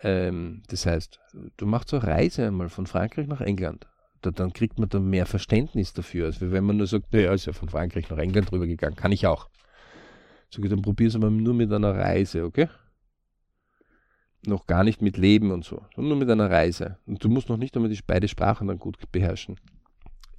Ähm, 0.00 0.62
das 0.68 0.86
heißt, 0.86 1.20
du 1.56 1.66
machst 1.66 1.90
so 1.90 1.98
eine 1.98 2.06
Reise 2.06 2.46
einmal 2.46 2.70
von 2.70 2.86
Frankreich 2.86 3.26
nach 3.26 3.40
England. 3.42 3.86
Da, 4.22 4.30
dann 4.30 4.52
kriegt 4.52 4.78
man 4.78 4.88
dann 4.88 5.08
mehr 5.08 5.26
Verständnis 5.26 5.92
dafür, 5.92 6.26
als 6.26 6.40
wenn 6.40 6.64
man 6.64 6.76
nur 6.76 6.86
sagt, 6.86 7.12
naja, 7.12 7.32
ist 7.32 7.46
ja 7.46 7.52
von 7.52 7.68
Frankreich 7.68 8.08
nach 8.10 8.18
England 8.18 8.52
rübergegangen, 8.52 8.96
kann 8.96 9.12
ich 9.12 9.26
auch. 9.26 9.48
So, 10.50 10.62
dann 10.62 10.82
probier's 10.82 11.16
mal 11.16 11.30
nur 11.30 11.54
mit 11.54 11.72
einer 11.72 11.94
Reise, 11.94 12.44
okay? 12.44 12.68
Noch 14.46 14.66
gar 14.66 14.84
nicht 14.84 15.02
mit 15.02 15.16
Leben 15.16 15.50
und 15.50 15.64
so, 15.64 15.84
sondern 15.94 16.08
nur 16.08 16.18
mit 16.18 16.30
einer 16.30 16.50
Reise. 16.50 16.98
Und 17.06 17.22
du 17.22 17.28
musst 17.28 17.48
noch 17.48 17.58
nicht 17.58 17.76
einmal 17.76 17.90
die, 17.90 17.98
beide 18.06 18.26
Sprachen 18.26 18.68
dann 18.68 18.78
gut 18.78 18.96
beherrschen. 19.12 19.56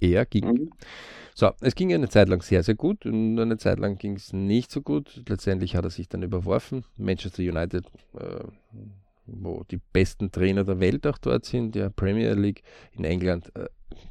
Er 0.02 0.26
ging 0.26 0.44
Mhm. 0.44 0.70
so, 1.34 1.52
es 1.60 1.76
ging 1.76 1.92
eine 1.94 2.08
Zeit 2.08 2.28
lang 2.28 2.42
sehr, 2.42 2.62
sehr 2.64 2.74
gut 2.74 3.06
und 3.06 3.38
eine 3.38 3.56
Zeit 3.56 3.78
lang 3.78 3.96
ging 3.98 4.16
es 4.16 4.32
nicht 4.32 4.70
so 4.70 4.82
gut. 4.82 5.22
Letztendlich 5.28 5.76
hat 5.76 5.84
er 5.84 5.90
sich 5.90 6.08
dann 6.08 6.22
überworfen. 6.24 6.84
Manchester 6.96 7.42
United, 7.42 7.86
äh, 8.18 8.44
wo 9.26 9.62
die 9.70 9.80
besten 9.92 10.32
Trainer 10.32 10.64
der 10.64 10.80
Welt 10.80 11.06
auch 11.06 11.18
dort 11.18 11.44
sind, 11.44 11.76
der 11.76 11.88
Premier 11.90 12.34
League 12.34 12.62
in 12.92 13.04
England, 13.04 13.54
äh, 13.54 13.68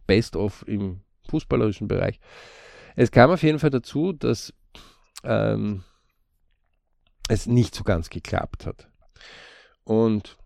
best 0.08 0.38
of 0.38 0.66
im 0.66 1.02
fußballerischen 1.30 1.88
Bereich. 1.90 2.20
Es 2.96 3.12
kam 3.12 3.30
auf 3.30 3.44
jeden 3.44 3.60
Fall 3.60 3.70
dazu, 3.70 4.14
dass 4.14 4.54
ähm, 5.26 5.84
es 7.28 7.48
nicht 7.48 7.76
so 7.76 7.84
ganz 7.84 8.10
geklappt 8.10 8.66
hat. 8.66 8.88
Und 9.84 10.38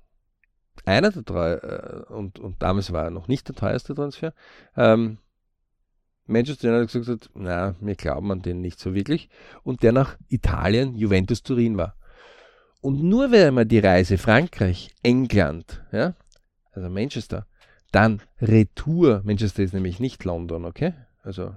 einer 0.86 1.12
der 1.12 1.21
drei, 1.21 1.53
äh, 1.53 2.03
und, 2.12 2.39
und 2.39 2.62
damals 2.62 2.91
war 2.91 3.05
er 3.05 3.12
noch 3.12 3.27
nicht 3.27 3.47
der 3.47 3.55
teuerste 3.55 3.93
Transfer, 3.93 4.34
ähm, 4.75 5.19
Manchester 6.27 6.69
United 6.69 6.88
gesagt 6.88 7.07
hat, 7.23 7.29
na, 7.35 7.75
wir 7.79 7.95
glauben 7.95 8.31
an 8.31 8.41
den 8.41 8.61
nicht 8.61 8.79
so 8.79 8.93
wirklich. 8.95 9.29
Und 9.63 9.83
der 9.83 9.91
nach 9.91 10.17
Italien, 10.27 10.95
Juventus 10.95 11.43
Turin 11.43 11.77
war. 11.77 11.95
Und 12.81 13.03
nur 13.03 13.31
wenn 13.31 13.53
man 13.53 13.67
die 13.67 13.79
Reise 13.79 14.17
Frankreich, 14.17 14.93
England, 15.03 15.83
ja, 15.91 16.15
also 16.71 16.89
Manchester, 16.89 17.47
dann 17.91 18.21
Retour, 18.41 19.21
Manchester 19.23 19.63
ist 19.63 19.73
nämlich 19.73 19.99
nicht 19.99 20.23
London, 20.23 20.65
okay? 20.65 20.93
Also 21.23 21.55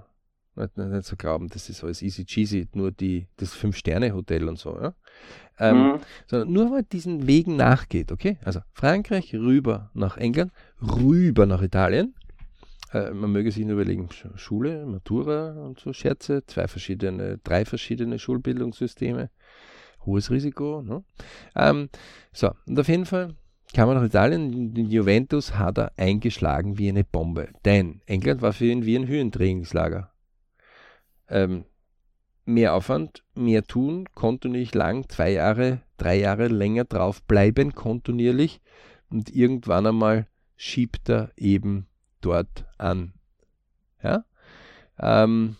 nicht, 0.55 0.77
nicht, 0.77 0.89
nicht 0.89 1.05
so 1.05 1.15
glauben, 1.15 1.49
das 1.49 1.69
ist 1.69 1.83
alles 1.83 2.01
easy 2.01 2.25
cheesy, 2.25 2.67
nur 2.73 2.91
die, 2.91 3.27
das 3.37 3.53
Fünf-Sterne-Hotel 3.53 4.47
und 4.47 4.57
so, 4.57 4.79
ja? 4.79 4.93
Ähm, 5.59 5.77
Mhm. 5.77 5.99
sondern 6.27 6.51
nur 6.53 6.69
mal 6.69 6.83
diesen 6.83 7.27
Wegen 7.27 7.57
nachgeht, 7.57 8.11
okay? 8.11 8.37
Also 8.43 8.61
Frankreich 8.71 9.33
rüber 9.33 9.91
nach 9.93 10.17
England, 10.17 10.51
rüber 10.81 11.45
nach 11.45 11.61
Italien. 11.61 12.15
Äh, 12.91 13.11
man 13.11 13.31
möge 13.31 13.51
sich 13.51 13.63
nur 13.65 13.73
überlegen, 13.73 14.07
Sch- 14.07 14.37
Schule, 14.37 14.85
Matura 14.85 15.51
und 15.51 15.79
so 15.79 15.93
Scherze, 15.93 16.45
zwei 16.45 16.67
verschiedene, 16.67 17.37
drei 17.43 17.65
verschiedene 17.65 18.17
Schulbildungssysteme, 18.17 19.29
hohes 20.05 20.31
Risiko. 20.31 20.81
Ne? 20.81 21.03
Ähm, 21.55 21.89
so, 22.31 22.51
und 22.65 22.79
auf 22.79 22.87
jeden 22.87 23.05
Fall 23.05 23.35
kam 23.73 23.89
er 23.89 23.95
nach 23.95 24.03
Italien, 24.03 24.75
Juventus 24.75 25.55
hat 25.55 25.77
er 25.77 25.91
eingeschlagen 25.97 26.79
wie 26.79 26.89
eine 26.89 27.03
Bombe, 27.03 27.49
denn 27.65 28.01
England 28.07 28.41
war 28.41 28.53
für 28.53 28.65
ihn 28.65 28.85
wie 28.85 28.95
ein 28.95 29.07
Höhentrainingslager. 29.07 30.11
Ähm, 31.27 31.65
mehr 32.45 32.73
Aufwand, 32.73 33.23
mehr 33.35 33.63
tun, 33.63 34.05
kontinuierlich 34.15 34.73
lang, 34.73 35.07
zwei 35.07 35.31
Jahre, 35.33 35.83
drei 35.97 36.17
Jahre 36.17 36.47
länger 36.47 36.85
drauf 36.85 37.21
bleiben, 37.21 37.75
kontinuierlich 37.75 38.59
und 39.11 39.29
irgendwann 39.29 39.85
einmal 39.85 40.27
schiebt 40.55 41.07
er 41.07 41.31
eben 41.37 41.88
dort 42.21 42.65
an. 42.77 43.13
Ja? 44.03 44.25
Ähm, 44.99 45.55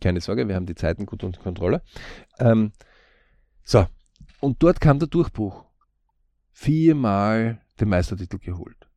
keine 0.00 0.20
Sorge, 0.20 0.48
wir 0.48 0.54
haben 0.54 0.66
die 0.66 0.74
Zeiten 0.74 1.06
gut 1.06 1.22
unter 1.24 1.40
Kontrolle. 1.40 1.82
Ähm, 2.38 2.72
so, 3.62 3.86
und 4.40 4.62
dort 4.62 4.80
kam 4.80 4.98
der 4.98 5.08
Durchbruch. 5.08 5.64
Viermal 6.52 7.60
den 7.80 7.88
Meistertitel 7.88 8.38
geholt. 8.38 8.88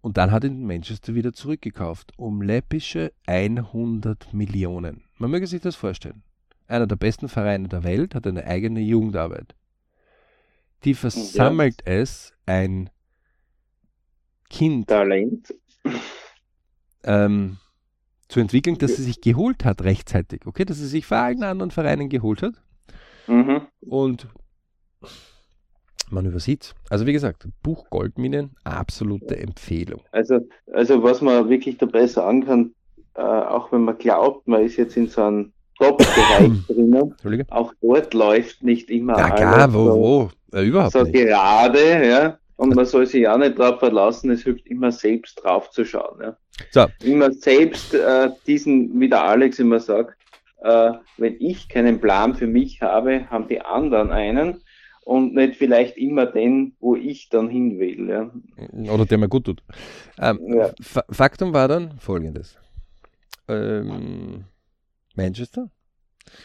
Und 0.00 0.18
dann 0.18 0.30
hat 0.30 0.44
ihn 0.44 0.66
Manchester 0.66 1.14
wieder 1.14 1.32
zurückgekauft 1.32 2.12
um 2.16 2.42
läppische 2.42 3.12
100 3.26 4.32
Millionen. 4.32 5.02
Man 5.18 5.30
möge 5.30 5.46
sich 5.46 5.60
das 5.60 5.76
vorstellen. 5.76 6.22
Einer 6.68 6.86
der 6.86 6.96
besten 6.96 7.28
Vereine 7.28 7.68
der 7.68 7.84
Welt 7.84 8.14
hat 8.14 8.26
eine 8.26 8.44
eigene 8.44 8.80
Jugendarbeit. 8.80 9.54
Die 10.84 10.94
versammelt 10.94 11.82
es, 11.86 12.34
ein 12.44 12.90
Kind 14.48 14.88
Talent. 14.88 15.54
Ähm, 17.06 17.58
zu 18.28 18.40
entwickeln, 18.40 18.78
dass 18.78 18.96
sie 18.96 19.02
sich 19.02 19.20
geholt 19.20 19.64
hat 19.64 19.82
rechtzeitig. 19.82 20.46
Okay, 20.46 20.64
dass 20.64 20.78
sie 20.78 20.86
sich 20.86 21.06
vor 21.06 21.18
allen 21.18 21.42
anderen 21.42 21.70
Vereinen 21.70 22.08
geholt 22.08 22.42
hat. 22.42 22.54
Mhm. 23.26 23.62
Und 23.80 24.28
man 26.10 26.26
übersieht. 26.26 26.74
Also 26.90 27.06
wie 27.06 27.12
gesagt, 27.12 27.48
Buch 27.62 27.88
Goldminen, 27.90 28.54
absolute 28.64 29.38
Empfehlung. 29.38 30.02
Also, 30.12 30.40
also 30.72 31.02
was 31.02 31.20
man 31.20 31.48
wirklich 31.48 31.78
dabei 31.78 32.06
sagen 32.06 32.44
kann, 32.44 32.74
äh, 33.14 33.22
auch 33.22 33.72
wenn 33.72 33.82
man 33.82 33.98
glaubt, 33.98 34.46
man 34.46 34.62
ist 34.62 34.76
jetzt 34.76 34.96
in 34.96 35.08
so 35.08 35.22
einem 35.22 35.52
Top-Bereich 35.78 36.66
drinnen, 36.68 37.14
auch 37.50 37.72
dort 37.80 38.14
läuft 38.14 38.62
nicht 38.62 38.90
immer 38.90 39.18
Ja, 39.18 39.24
alles 39.26 39.36
klar, 39.36 39.74
wo, 39.74 39.84
so, 39.84 39.96
wo? 39.96 40.30
Äh, 40.56 40.66
überhaupt 40.66 40.92
so 40.92 41.02
nicht. 41.02 41.14
gerade, 41.14 42.08
ja. 42.08 42.38
Und 42.56 42.74
man 42.74 42.86
soll 42.86 43.06
sich 43.06 43.22
ja 43.22 43.36
nicht 43.36 43.58
darauf 43.58 43.80
verlassen, 43.80 44.30
es 44.30 44.42
hilft 44.42 44.66
immer 44.66 44.90
selbst 44.90 45.42
drauf 45.42 45.70
zu 45.70 45.84
schauen. 45.84 46.20
Ja. 46.22 46.36
So. 46.70 46.86
Immer 47.06 47.32
selbst 47.32 47.94
äh, 47.94 48.30
diesen, 48.46 48.98
wie 48.98 49.08
der 49.08 49.22
Alex 49.22 49.58
immer 49.58 49.78
sagt, 49.78 50.16
äh, 50.62 50.92
wenn 51.18 51.36
ich 51.38 51.68
keinen 51.68 52.00
Plan 52.00 52.34
für 52.34 52.46
mich 52.46 52.80
habe, 52.80 53.28
haben 53.30 53.48
die 53.48 53.60
anderen 53.60 54.10
einen 54.10 54.62
und 55.04 55.34
nicht 55.34 55.56
vielleicht 55.56 55.98
immer 55.98 56.26
den, 56.26 56.74
wo 56.80 56.96
ich 56.96 57.28
dann 57.28 57.48
hin 57.48 57.78
will. 57.78 58.08
Ja. 58.08 58.92
Oder 58.92 59.04
der 59.04 59.18
mir 59.18 59.28
gut 59.28 59.44
tut. 59.44 59.62
Ähm, 60.18 60.40
ja. 60.46 60.72
Faktum 60.80 61.52
war 61.52 61.68
dann 61.68 61.98
folgendes. 61.98 62.58
Ähm, 63.48 64.44
Manchester 65.14 65.70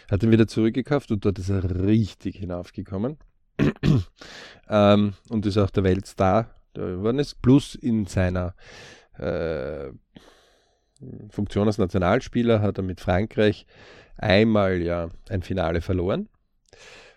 hat 0.09 0.21
ihn 0.23 0.31
wieder 0.31 0.47
zurückgekauft 0.47 1.11
und 1.11 1.25
dort 1.25 1.39
ist 1.39 1.49
er 1.49 1.83
richtig 1.83 2.35
hinaufgekommen. 2.35 3.17
ähm, 4.69 5.13
und 5.29 5.45
ist 5.45 5.57
auch 5.57 5.69
der 5.69 5.83
Weltstar 5.83 6.49
geworden 6.73 7.19
ist, 7.19 7.41
plus 7.41 7.75
in 7.75 8.05
seiner 8.05 8.55
äh, 9.17 9.89
Funktion 11.29 11.67
als 11.67 11.77
Nationalspieler 11.77 12.61
hat 12.61 12.77
er 12.77 12.83
mit 12.83 13.01
Frankreich 13.01 13.65
einmal 14.17 14.81
ja 14.81 15.09
ein 15.29 15.41
Finale 15.41 15.81
verloren 15.81 16.29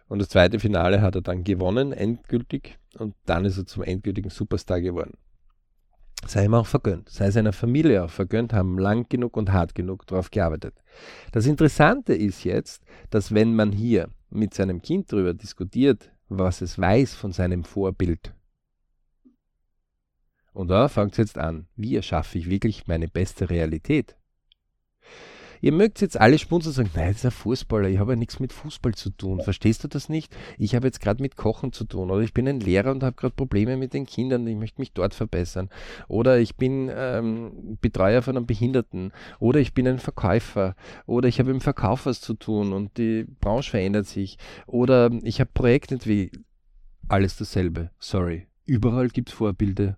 und 0.09 0.19
das 0.19 0.29
zweite 0.29 0.59
Finale 0.59 1.01
hat 1.01 1.15
er 1.15 1.23
dann 1.23 1.45
gewonnen, 1.45 1.93
endgültig. 1.93 2.79
Und 2.99 3.15
dann 3.27 3.45
ist 3.45 3.59
er 3.59 3.67
zum 3.67 3.83
endgültigen 3.83 4.31
Superstar 4.31 4.81
geworden. 4.81 5.15
Sei 6.27 6.45
ihm 6.45 6.55
auch 6.55 6.67
vergönnt, 6.67 7.11
sei 7.11 7.31
seiner 7.31 7.53
Familie 7.53 8.05
auch 8.05 8.11
vergönnt, 8.11 8.53
haben 8.53 8.79
lang 8.79 9.09
genug 9.09 9.37
und 9.37 9.53
hart 9.53 9.75
genug 9.75 10.07
darauf 10.07 10.31
gearbeitet. 10.31 10.75
Das 11.33 11.47
Interessante 11.47 12.15
ist 12.15 12.45
jetzt, 12.45 12.83
dass 13.11 13.35
wenn 13.35 13.55
man 13.55 13.73
hier 13.73 14.09
mit 14.31 14.55
seinem 14.55 14.81
Kind 14.81 15.13
darüber 15.13 15.35
diskutiert, 15.35 16.11
was 16.39 16.61
es 16.61 16.78
weiß 16.78 17.14
von 17.14 17.32
seinem 17.32 17.64
Vorbild, 17.64 18.35
und 20.55 20.68
da 20.68 20.89
fängt 20.89 21.12
es 21.12 21.18
jetzt 21.18 21.37
an, 21.37 21.66
wie 21.74 21.97
erschaffe 21.97 22.39
ich 22.39 22.49
wirklich 22.49 22.87
meine 22.87 23.09
beste 23.09 23.51
Realität? 23.51 24.16
Ihr 25.65 25.73
mögt 25.73 26.03
jetzt 26.03 26.21
alle 26.21 26.37
und 26.51 26.62
sagen, 26.62 26.91
nein, 26.95 27.09
das 27.09 27.17
ist 27.17 27.25
ein 27.25 27.31
Fußballer, 27.31 27.89
ich 27.89 27.97
habe 27.97 28.12
ja 28.12 28.17
nichts 28.17 28.39
mit 28.39 28.53
Fußball 28.53 28.95
zu 28.95 29.09
tun. 29.09 29.41
Verstehst 29.41 29.83
du 29.83 29.89
das 29.89 30.11
nicht? 30.11 30.31
Ich 30.59 30.75
habe 30.75 30.87
jetzt 30.87 31.01
gerade 31.01 31.23
mit 31.23 31.37
Kochen 31.37 31.73
zu 31.73 31.85
tun 31.85 32.11
oder 32.11 32.21
ich 32.21 32.35
bin 32.35 32.47
ein 32.47 32.61
Lehrer 32.61 32.91
und 32.91 33.03
habe 33.03 33.17
gerade 33.17 33.35
Probleme 33.35 33.79
mit 33.79 33.95
den 33.95 34.05
Kindern, 34.05 34.47
ich 34.47 34.57
möchte 34.57 34.79
mich 34.79 34.93
dort 34.93 35.15
verbessern. 35.15 35.71
Oder 36.07 36.39
ich 36.39 36.57
bin 36.57 36.91
ähm, 36.95 37.79
Betreuer 37.81 38.21
von 38.21 38.37
einem 38.37 38.45
Behinderten 38.45 39.11
oder 39.39 39.59
ich 39.59 39.73
bin 39.73 39.89
ein 39.89 40.01
Verkäufer 40.01 40.77
oder 41.07 41.29
ich 41.29 41.39
habe 41.39 41.51
im 41.51 41.62
Verkauf 41.62 42.05
was 42.05 42.21
zu 42.21 42.35
tun 42.35 42.75
und 42.75 42.99
die 42.99 43.25
Branche 43.41 43.71
verändert 43.71 44.07
sich 44.07 44.37
oder 44.67 45.11
ich 45.23 45.41
habe 45.41 45.49
Projektentwicklung. 45.55 46.45
Alles 47.09 47.39
dasselbe, 47.39 47.91
sorry. 47.99 48.49
Überall 48.67 49.09
gibt 49.09 49.31
es 49.31 49.35
Vorbilder 49.35 49.97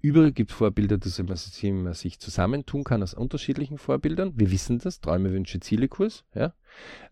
Überall 0.00 0.32
gibt 0.32 0.50
es 0.50 0.56
Vorbilder, 0.56 0.98
dass 0.98 1.18
man 1.18 1.92
sich 1.94 2.20
zusammentun 2.20 2.84
kann 2.84 3.02
aus 3.02 3.14
unterschiedlichen 3.14 3.78
Vorbildern. 3.78 4.32
Wir 4.36 4.50
wissen 4.50 4.78
das, 4.78 5.00
Träume, 5.00 5.32
Wünsche, 5.32 5.60
Ziele-Kurs. 5.60 6.24
Ja? 6.34 6.54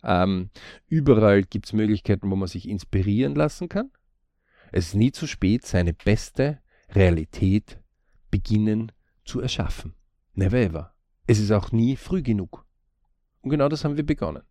Ähm, 0.04 0.50
überall 0.88 1.42
gibt 1.42 1.66
es 1.66 1.72
Möglichkeiten, 1.72 2.30
wo 2.30 2.36
man 2.36 2.48
sich 2.48 2.68
inspirieren 2.68 3.34
lassen 3.34 3.68
kann. 3.68 3.90
Es 4.72 4.88
ist 4.88 4.94
nie 4.94 5.12
zu 5.12 5.26
spät, 5.26 5.66
seine 5.66 5.92
beste 5.92 6.60
Realität 6.90 7.80
beginnen 8.30 8.92
zu 9.24 9.40
erschaffen. 9.40 9.94
Never 10.34 10.58
ever. 10.58 10.94
Es 11.26 11.40
ist 11.40 11.50
auch 11.50 11.72
nie 11.72 11.96
früh 11.96 12.22
genug. 12.22 12.66
Und 13.42 13.50
genau 13.50 13.68
das 13.68 13.84
haben 13.84 13.96
wir 13.96 14.06
begonnen. 14.06 14.42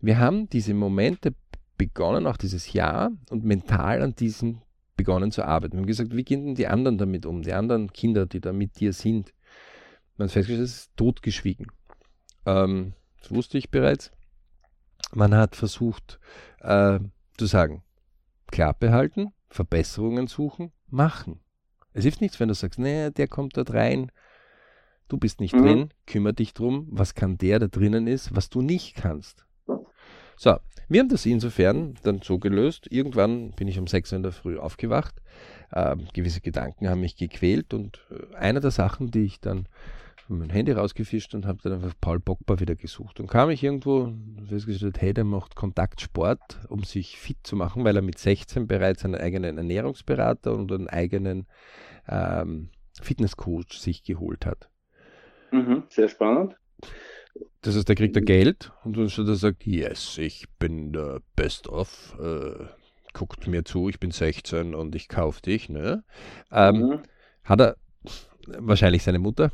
Wir 0.00 0.18
haben 0.18 0.48
diese 0.48 0.74
Momente 0.74 1.34
begonnen, 1.76 2.26
auch 2.26 2.36
dieses 2.36 2.72
Jahr, 2.72 3.10
und 3.30 3.44
mental 3.44 4.02
an 4.02 4.14
diesen 4.14 4.62
begonnen 4.98 5.30
zu 5.30 5.44
arbeiten. 5.44 5.74
Wir 5.74 5.78
haben 5.78 5.86
gesagt, 5.86 6.14
wie 6.14 6.24
gehen 6.24 6.44
denn 6.44 6.54
die 6.56 6.66
anderen 6.66 6.98
damit 6.98 7.24
um, 7.24 7.40
die 7.40 7.54
anderen 7.54 7.90
Kinder, 7.90 8.26
die 8.26 8.40
da 8.40 8.52
mit 8.52 8.78
dir 8.80 8.92
sind? 8.92 9.32
Man 10.18 10.26
hat 10.26 10.32
festgestellt, 10.32 10.68
es 10.68 10.76
ist 10.76 10.96
totgeschwiegen. 10.96 11.68
Ähm, 12.44 12.92
das 13.22 13.30
wusste 13.30 13.56
ich 13.56 13.70
bereits. 13.70 14.10
Man 15.14 15.34
hat 15.34 15.56
versucht 15.56 16.18
äh, 16.60 16.98
zu 17.38 17.46
sagen, 17.46 17.82
Klappe 18.48 18.92
halten, 18.92 19.32
Verbesserungen 19.48 20.26
suchen, 20.26 20.72
machen. 20.88 21.40
Es 21.94 22.02
hilft 22.02 22.20
nichts, 22.20 22.38
wenn 22.40 22.48
du 22.48 22.54
sagst, 22.54 22.78
nee, 22.78 23.10
der 23.10 23.28
kommt 23.28 23.56
dort 23.56 23.72
rein, 23.72 24.10
du 25.08 25.16
bist 25.16 25.40
nicht 25.40 25.54
mhm. 25.54 25.62
drin, 25.62 25.88
kümmere 26.06 26.34
dich 26.34 26.52
drum, 26.52 26.88
was 26.90 27.14
kann 27.14 27.38
der 27.38 27.60
da 27.60 27.68
drinnen 27.68 28.06
ist, 28.06 28.34
was 28.34 28.50
du 28.50 28.60
nicht 28.60 28.96
kannst. 28.96 29.46
So, 30.38 30.56
wir 30.88 31.00
haben 31.00 31.08
das 31.08 31.26
insofern 31.26 31.94
dann 32.04 32.22
so 32.22 32.38
gelöst. 32.38 32.86
Irgendwann 32.90 33.50
bin 33.50 33.68
ich 33.68 33.78
um 33.78 33.86
6 33.86 34.12
Uhr 34.12 34.16
in 34.16 34.22
der 34.22 34.32
Früh 34.32 34.56
aufgewacht. 34.56 35.16
Äh, 35.72 35.96
gewisse 36.14 36.40
Gedanken 36.40 36.88
haben 36.88 37.00
mich 37.00 37.16
gequält 37.16 37.74
und 37.74 38.00
äh, 38.10 38.36
eine 38.36 38.60
der 38.60 38.70
Sachen, 38.70 39.10
die 39.10 39.24
ich 39.24 39.40
dann 39.40 39.68
meinem 40.28 40.50
Handy 40.50 40.72
rausgefischt 40.72 41.34
und 41.34 41.46
habe 41.46 41.58
dann 41.62 41.72
einfach 41.72 41.94
Paul 42.00 42.20
Pogba 42.20 42.60
wieder 42.60 42.74
gesucht. 42.74 43.18
Und 43.18 43.28
kam 43.28 43.50
ich 43.50 43.64
irgendwo, 43.64 44.12
festgestellt, 44.48 45.00
hey, 45.00 45.14
der 45.14 45.24
macht 45.24 45.56
Kontaktsport, 45.56 46.60
um 46.68 46.84
sich 46.84 47.18
fit 47.18 47.38
zu 47.42 47.56
machen, 47.56 47.84
weil 47.84 47.96
er 47.96 48.02
mit 48.02 48.18
16 48.18 48.66
bereits 48.66 49.04
einen 49.04 49.14
eigenen 49.14 49.56
Ernährungsberater 49.56 50.52
und 50.52 50.70
einen 50.70 50.88
eigenen 50.88 51.46
ähm, 52.08 52.68
Fitnesscoach 53.00 53.72
sich 53.72 54.02
geholt 54.02 54.46
hat. 54.46 54.68
Mhm, 55.50 55.84
sehr 55.88 56.08
spannend. 56.08 56.56
Das 57.62 57.76
heißt, 57.76 57.88
der 57.88 57.96
kriegt 57.96 58.16
er 58.16 58.22
Geld 58.22 58.72
und 58.84 58.96
dann 58.96 59.08
er 59.08 59.34
sagt, 59.34 59.66
yes, 59.66 60.16
ich 60.18 60.48
bin 60.58 60.92
der 60.92 61.20
Best 61.34 61.68
of, 61.68 62.16
äh, 62.20 62.64
guckt 63.12 63.46
mir 63.48 63.64
zu, 63.64 63.88
ich 63.88 63.98
bin 63.98 64.12
16 64.12 64.74
und 64.74 64.94
ich 64.94 65.08
kaufe 65.08 65.42
dich. 65.42 65.68
Ne? 65.68 66.04
Ähm, 66.52 66.76
mhm. 66.76 67.00
Hat 67.42 67.60
er 67.60 67.76
wahrscheinlich 68.46 69.02
seine 69.02 69.18
Mutter 69.18 69.50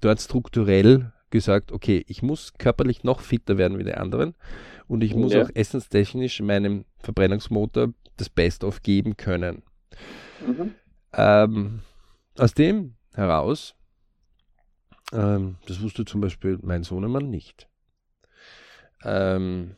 dort 0.00 0.20
strukturell 0.20 1.12
gesagt, 1.30 1.72
okay, 1.72 2.04
ich 2.06 2.22
muss 2.22 2.54
körperlich 2.54 3.04
noch 3.04 3.20
fitter 3.20 3.58
werden 3.58 3.78
wie 3.78 3.84
die 3.84 3.94
anderen 3.94 4.34
und 4.86 5.02
ich 5.02 5.14
muss 5.14 5.32
ja. 5.32 5.42
auch 5.42 5.50
essenstechnisch 5.52 6.40
meinem 6.40 6.84
Verbrennungsmotor 6.98 7.92
das 8.16 8.30
Best 8.30 8.64
of 8.64 8.82
geben 8.82 9.16
können. 9.16 9.62
Mhm. 10.46 10.74
Ähm, 11.12 11.80
aus 12.38 12.54
dem 12.54 12.94
heraus 13.14 13.74
ähm, 15.12 15.56
das 15.66 15.82
wusste 15.82 16.04
zum 16.04 16.20
Beispiel 16.20 16.58
mein 16.62 16.82
Sohnemann 16.82 17.30
nicht. 17.30 17.68
Ähm, 19.04 19.76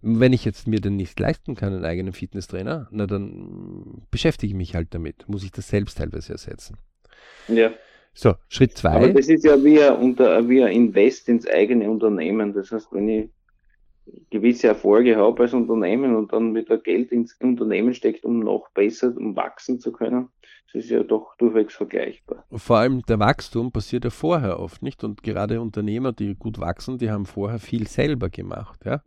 wenn 0.00 0.32
ich 0.32 0.44
jetzt 0.44 0.68
mir 0.68 0.80
denn 0.80 0.96
nicht 0.96 1.18
leisten 1.18 1.56
kann, 1.56 1.72
einen 1.72 1.84
eigenen 1.84 2.12
Fitnesstrainer, 2.12 2.88
na 2.90 3.06
dann 3.06 4.02
beschäftige 4.10 4.52
ich 4.52 4.56
mich 4.56 4.74
halt 4.74 4.94
damit. 4.94 5.28
Muss 5.28 5.42
ich 5.42 5.50
das 5.50 5.68
selbst 5.68 5.98
teilweise 5.98 6.32
ersetzen. 6.32 6.76
Ja. 7.48 7.72
So, 8.14 8.34
Schritt 8.48 8.76
zwei. 8.76 8.90
Aber 8.90 9.12
das 9.12 9.28
ist 9.28 9.44
ja 9.44 9.62
wie 9.62 9.82
ein, 9.82 9.96
unter, 9.96 10.48
wie 10.48 10.62
ein 10.62 10.72
Invest 10.72 11.28
ins 11.28 11.46
eigene 11.46 11.90
Unternehmen. 11.90 12.52
Das 12.52 12.70
heißt, 12.70 12.88
wenn 12.92 13.08
ich 13.08 13.30
gewisse 14.30 14.68
Erfolge 14.68 15.16
habe 15.16 15.42
als 15.42 15.54
Unternehmen 15.54 16.16
und 16.16 16.32
dann 16.32 16.54
wieder 16.54 16.78
Geld 16.78 17.12
ins 17.12 17.34
Unternehmen 17.40 17.94
steckt, 17.94 18.24
um 18.24 18.40
noch 18.40 18.70
besser, 18.70 19.14
um 19.16 19.36
wachsen 19.36 19.80
zu 19.80 19.92
können, 19.92 20.28
das 20.72 20.84
ist 20.84 20.90
ja 20.90 21.02
doch 21.02 21.34
durchwegs 21.38 21.74
vergleichbar. 21.74 22.44
Vor 22.52 22.76
allem 22.76 23.02
der 23.02 23.18
Wachstum 23.18 23.72
passiert 23.72 24.04
ja 24.04 24.10
vorher 24.10 24.60
oft 24.60 24.82
nicht 24.82 25.02
und 25.02 25.22
gerade 25.22 25.60
Unternehmer, 25.60 26.12
die 26.12 26.34
gut 26.34 26.60
wachsen, 26.60 26.98
die 26.98 27.10
haben 27.10 27.24
vorher 27.24 27.58
viel 27.58 27.86
selber 27.86 28.28
gemacht. 28.28 28.84
Ja? 28.84 29.02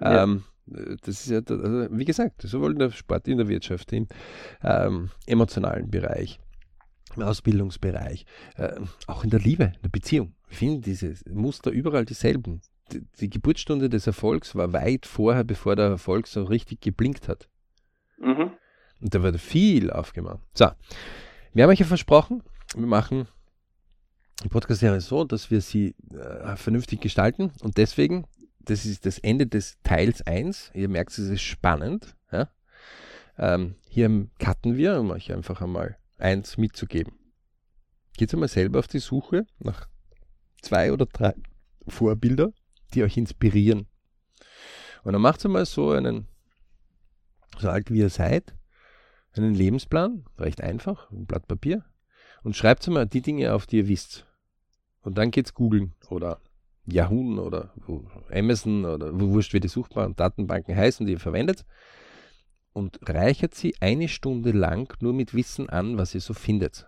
ja. 0.00 0.24
Ähm, 0.24 0.44
das 0.66 1.26
ist 1.26 1.30
ja, 1.30 1.38
also 1.38 1.88
wie 1.90 2.04
gesagt, 2.04 2.42
sowohl 2.42 2.72
in 2.72 2.78
der 2.78 2.90
Sport, 2.90 3.26
in 3.26 3.38
der 3.38 3.48
Wirtschaft, 3.48 3.90
im 3.94 4.06
ähm, 4.62 5.08
emotionalen 5.26 5.90
Bereich, 5.90 6.38
im 7.16 7.22
Ausbildungsbereich, 7.22 8.26
äh, 8.56 8.80
auch 9.06 9.24
in 9.24 9.30
der 9.30 9.40
Liebe, 9.40 9.64
in 9.64 9.82
der 9.82 9.88
Beziehung. 9.88 10.34
Ich 10.50 10.58
finde 10.58 10.80
diese 10.80 11.14
Muster 11.32 11.70
überall 11.70 12.04
dieselben. 12.04 12.60
Die, 13.20 13.30
Geburtsstunde 13.30 13.88
des 13.88 14.06
Erfolgs 14.06 14.54
war 14.54 14.72
weit 14.72 15.06
vorher, 15.06 15.44
bevor 15.44 15.76
der 15.76 15.86
Erfolg 15.86 16.26
so 16.26 16.44
richtig 16.44 16.80
geblinkt 16.80 17.28
hat. 17.28 17.48
Mhm. 18.18 18.52
Und 19.00 19.14
da 19.14 19.22
wird 19.22 19.40
viel 19.40 19.90
aufgemacht. 19.90 20.40
So, 20.54 20.70
wir 21.52 21.64
haben 21.64 21.70
euch 21.70 21.80
ja 21.80 21.86
versprochen, 21.86 22.42
wir 22.74 22.86
machen 22.86 23.28
die 24.42 24.48
Podcast-Serie 24.48 25.00
so, 25.00 25.24
dass 25.24 25.50
wir 25.50 25.60
sie 25.60 25.94
äh, 26.12 26.56
vernünftig 26.56 27.00
gestalten 27.00 27.52
und 27.62 27.76
deswegen, 27.76 28.26
das 28.60 28.84
ist 28.84 29.06
das 29.06 29.18
Ende 29.18 29.46
des 29.46 29.78
Teils 29.82 30.26
1. 30.26 30.72
Ihr 30.74 30.88
merkt, 30.88 31.12
es 31.12 31.18
ist 31.18 31.42
spannend. 31.42 32.14
Ja? 32.30 32.48
Ähm, 33.38 33.76
hier 33.88 34.28
cutten 34.38 34.76
wir, 34.76 35.00
um 35.00 35.10
euch 35.10 35.32
einfach 35.32 35.60
einmal 35.60 35.96
eins 36.18 36.56
mitzugeben. 36.56 37.14
Geht 38.16 38.32
einmal 38.32 38.48
selber 38.48 38.80
auf 38.80 38.88
die 38.88 38.98
Suche 38.98 39.46
nach 39.58 39.88
zwei 40.60 40.92
oder 40.92 41.06
drei 41.06 41.34
Vorbilder, 41.86 42.52
die 42.94 43.02
euch 43.02 43.16
inspirieren. 43.16 43.86
Und 45.04 45.12
dann 45.12 45.22
macht 45.22 45.44
einmal 45.44 45.66
so 45.66 45.90
einen, 45.90 46.26
so 47.58 47.68
alt 47.68 47.90
wie 47.90 47.98
ihr 47.98 48.10
seid, 48.10 48.54
einen 49.34 49.54
Lebensplan, 49.54 50.24
recht 50.38 50.60
einfach, 50.60 51.10
ein 51.10 51.26
Blatt 51.26 51.46
Papier, 51.46 51.84
und 52.42 52.56
schreibt 52.56 52.86
mal 52.88 53.06
die 53.06 53.22
Dinge 53.22 53.54
auf, 53.54 53.66
die 53.66 53.78
ihr 53.78 53.88
wisst. 53.88 54.26
Und 55.02 55.18
dann 55.18 55.30
geht's 55.30 55.54
googeln 55.54 55.94
oder 56.08 56.40
Yahoo 56.86 57.40
oder 57.40 57.74
Amazon 58.30 58.84
oder 58.84 59.18
wo 59.18 59.30
wurscht, 59.30 59.52
wie 59.52 59.60
die 59.60 59.68
suchbaren 59.68 60.16
Datenbanken 60.16 60.76
heißen, 60.76 61.06
die 61.06 61.12
ihr 61.12 61.20
verwendet. 61.20 61.64
Und 62.72 62.98
reichert 63.08 63.54
sie 63.54 63.74
eine 63.80 64.08
Stunde 64.08 64.52
lang 64.52 64.94
nur 65.00 65.12
mit 65.12 65.34
Wissen 65.34 65.68
an, 65.68 65.98
was 65.98 66.14
ihr 66.14 66.20
so 66.20 66.34
findet. 66.34 66.86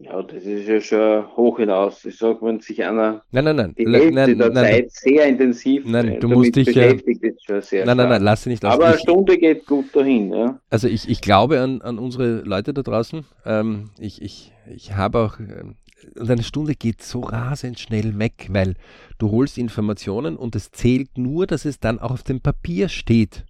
Ja, 0.00 0.22
das 0.22 0.44
ist 0.44 0.68
ja 0.68 0.80
schon 0.80 1.36
hoch 1.36 1.58
hinaus. 1.58 2.04
Ich 2.04 2.18
sag, 2.18 2.40
wenn 2.40 2.60
sich 2.60 2.84
einer 2.84 3.22
Nein, 3.32 3.44
nein, 3.44 3.56
nein. 3.56 3.74
die 3.76 3.84
Hälfte 3.84 4.12
nein, 4.12 4.38
der 4.38 4.50
nein, 4.50 4.64
Zeit 4.64 4.92
sehr 4.92 5.26
intensiv 5.26 5.84
Nein, 5.86 6.06
äh, 6.06 6.14
du 6.14 6.20
damit 6.20 6.38
musst 6.38 6.56
dich, 6.56 6.66
beschäftigt, 6.66 7.22
ist 7.24 7.44
schon 7.44 7.62
sehr 7.62 7.84
nein, 7.84 7.96
nein, 7.96 8.08
nein, 8.08 8.22
lass 8.22 8.44
sie 8.44 8.50
nicht 8.50 8.64
aus. 8.64 8.74
Aber 8.74 8.86
eine 8.86 8.98
Stunde 8.98 9.36
geht 9.36 9.66
gut 9.66 9.94
dahin, 9.96 10.32
ja. 10.32 10.60
Also 10.70 10.86
ich, 10.86 11.08
ich 11.08 11.20
glaube 11.20 11.60
an, 11.60 11.82
an 11.82 11.98
unsere 11.98 12.42
Leute 12.42 12.72
da 12.72 12.82
draußen. 12.82 13.24
Ähm, 13.44 13.90
ich, 13.98 14.22
ich, 14.22 14.52
ich 14.72 14.94
habe 14.94 15.18
auch, 15.18 15.40
ähm, 15.40 15.74
und 16.16 16.30
eine 16.30 16.44
Stunde 16.44 16.76
geht 16.76 17.02
so 17.02 17.20
rasend 17.20 17.80
schnell 17.80 18.20
weg, 18.20 18.48
weil 18.50 18.74
du 19.18 19.32
holst 19.32 19.58
Informationen 19.58 20.36
und 20.36 20.54
es 20.54 20.70
zählt 20.70 21.18
nur, 21.18 21.48
dass 21.48 21.64
es 21.64 21.80
dann 21.80 21.98
auch 21.98 22.12
auf 22.12 22.22
dem 22.22 22.40
Papier 22.40 22.88
steht. 22.88 23.46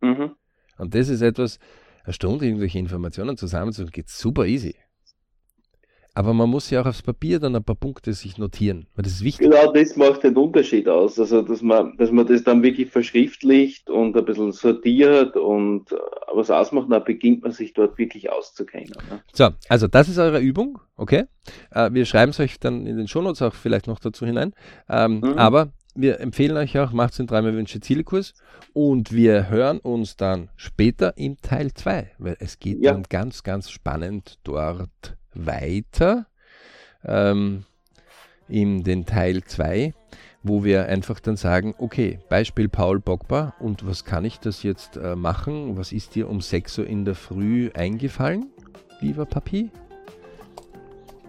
Mhm. 0.00 0.30
Und 0.78 0.94
das 0.94 1.08
ist 1.08 1.22
etwas, 1.22 1.58
eine 2.04 2.12
Stunde 2.12 2.46
irgendwelche 2.46 2.78
Informationen 2.78 3.36
zusammenzuführen, 3.36 3.90
geht 3.90 4.08
super 4.08 4.46
easy. 4.46 4.76
Aber 6.14 6.32
man 6.34 6.48
muss 6.50 6.68
ja 6.70 6.80
auch 6.82 6.86
aufs 6.86 7.02
Papier 7.02 7.38
dann 7.38 7.54
ein 7.54 7.62
paar 7.62 7.76
Punkte 7.76 8.12
sich 8.12 8.38
notieren, 8.38 8.86
weil 8.96 9.04
das 9.04 9.12
ist 9.12 9.24
wichtig. 9.24 9.48
Genau 9.50 9.72
das 9.72 9.94
macht 9.94 10.24
den 10.24 10.36
Unterschied 10.36 10.88
aus. 10.88 11.18
Also, 11.20 11.42
dass 11.42 11.62
man, 11.62 11.96
dass 11.96 12.10
man 12.10 12.26
das 12.26 12.42
dann 12.42 12.62
wirklich 12.62 12.90
verschriftlicht 12.90 13.88
und 13.88 14.16
ein 14.16 14.24
bisschen 14.24 14.50
sortiert 14.52 15.36
und 15.36 15.92
äh, 15.92 15.96
was 16.34 16.50
ausmacht, 16.50 16.86
dann 16.90 17.04
beginnt 17.04 17.42
man 17.42 17.52
sich 17.52 17.72
dort 17.72 17.98
wirklich 17.98 18.30
auszukennen. 18.32 18.92
Ne? 19.10 19.22
So, 19.32 19.50
also 19.68 19.86
das 19.86 20.08
ist 20.08 20.18
eure 20.18 20.40
Übung, 20.40 20.78
okay? 20.96 21.24
Äh, 21.70 21.90
wir 21.92 22.04
schreiben 22.04 22.30
es 22.30 22.40
euch 22.40 22.58
dann 22.58 22.86
in 22.86 22.96
den 22.96 23.06
Shownotes 23.08 23.42
auch 23.42 23.54
vielleicht 23.54 23.86
noch 23.86 24.00
dazu 24.00 24.26
hinein. 24.26 24.54
Ähm, 24.88 25.20
Mhm. 25.20 25.38
Aber 25.38 25.72
wir 25.94 26.20
empfehlen 26.20 26.56
euch 26.56 26.78
auch, 26.78 26.92
macht 26.92 27.18
den 27.18 27.26
dreimal 27.26 27.54
Wünsche 27.54 27.80
Zielekurs 27.80 28.34
und 28.72 29.12
wir 29.12 29.48
hören 29.50 29.78
uns 29.78 30.16
dann 30.16 30.48
später 30.56 31.16
im 31.16 31.36
Teil 31.42 31.72
2, 31.74 32.12
weil 32.18 32.36
es 32.40 32.58
geht 32.58 32.82
Ja. 32.82 32.92
dann 32.92 33.02
ganz, 33.08 33.42
ganz 33.42 33.70
spannend 33.70 34.38
dort 34.44 35.16
weiter. 35.46 36.26
Ähm, 37.04 37.64
in 38.48 38.82
den 38.82 39.06
Teil 39.06 39.42
2, 39.44 39.94
wo 40.42 40.64
wir 40.64 40.86
einfach 40.86 41.20
dann 41.20 41.36
sagen, 41.36 41.74
okay, 41.78 42.18
Beispiel 42.28 42.68
Paul 42.68 43.00
Pogba 43.00 43.54
und 43.60 43.86
was 43.86 44.04
kann 44.04 44.24
ich 44.24 44.40
das 44.40 44.62
jetzt 44.62 44.96
äh, 44.96 45.14
machen? 45.14 45.76
Was 45.76 45.92
ist 45.92 46.14
dir 46.14 46.28
um 46.28 46.40
6 46.40 46.78
Uhr 46.78 46.86
in 46.86 47.04
der 47.04 47.14
Früh 47.14 47.70
eingefallen, 47.74 48.46
lieber 49.00 49.26
Papi? 49.26 49.70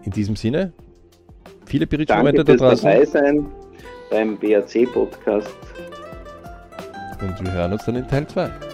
In 0.03 0.11
diesem 0.11 0.35
Sinne, 0.35 0.71
viele 1.65 1.85
Danke 1.85 1.97
Berichtmomente 1.97 2.43
da 2.43 2.57
fürs 2.57 2.81
dabei 2.81 2.95
draußen 2.95 3.11
sein 3.11 3.45
beim 4.09 4.39
BAC-Podcast. 4.39 5.57
und 7.21 7.43
wir 7.43 7.51
hören 7.51 7.73
uns 7.73 7.85
dann 7.85 7.95
in 7.95 8.07
Teil 8.07 8.25
2. 8.25 8.68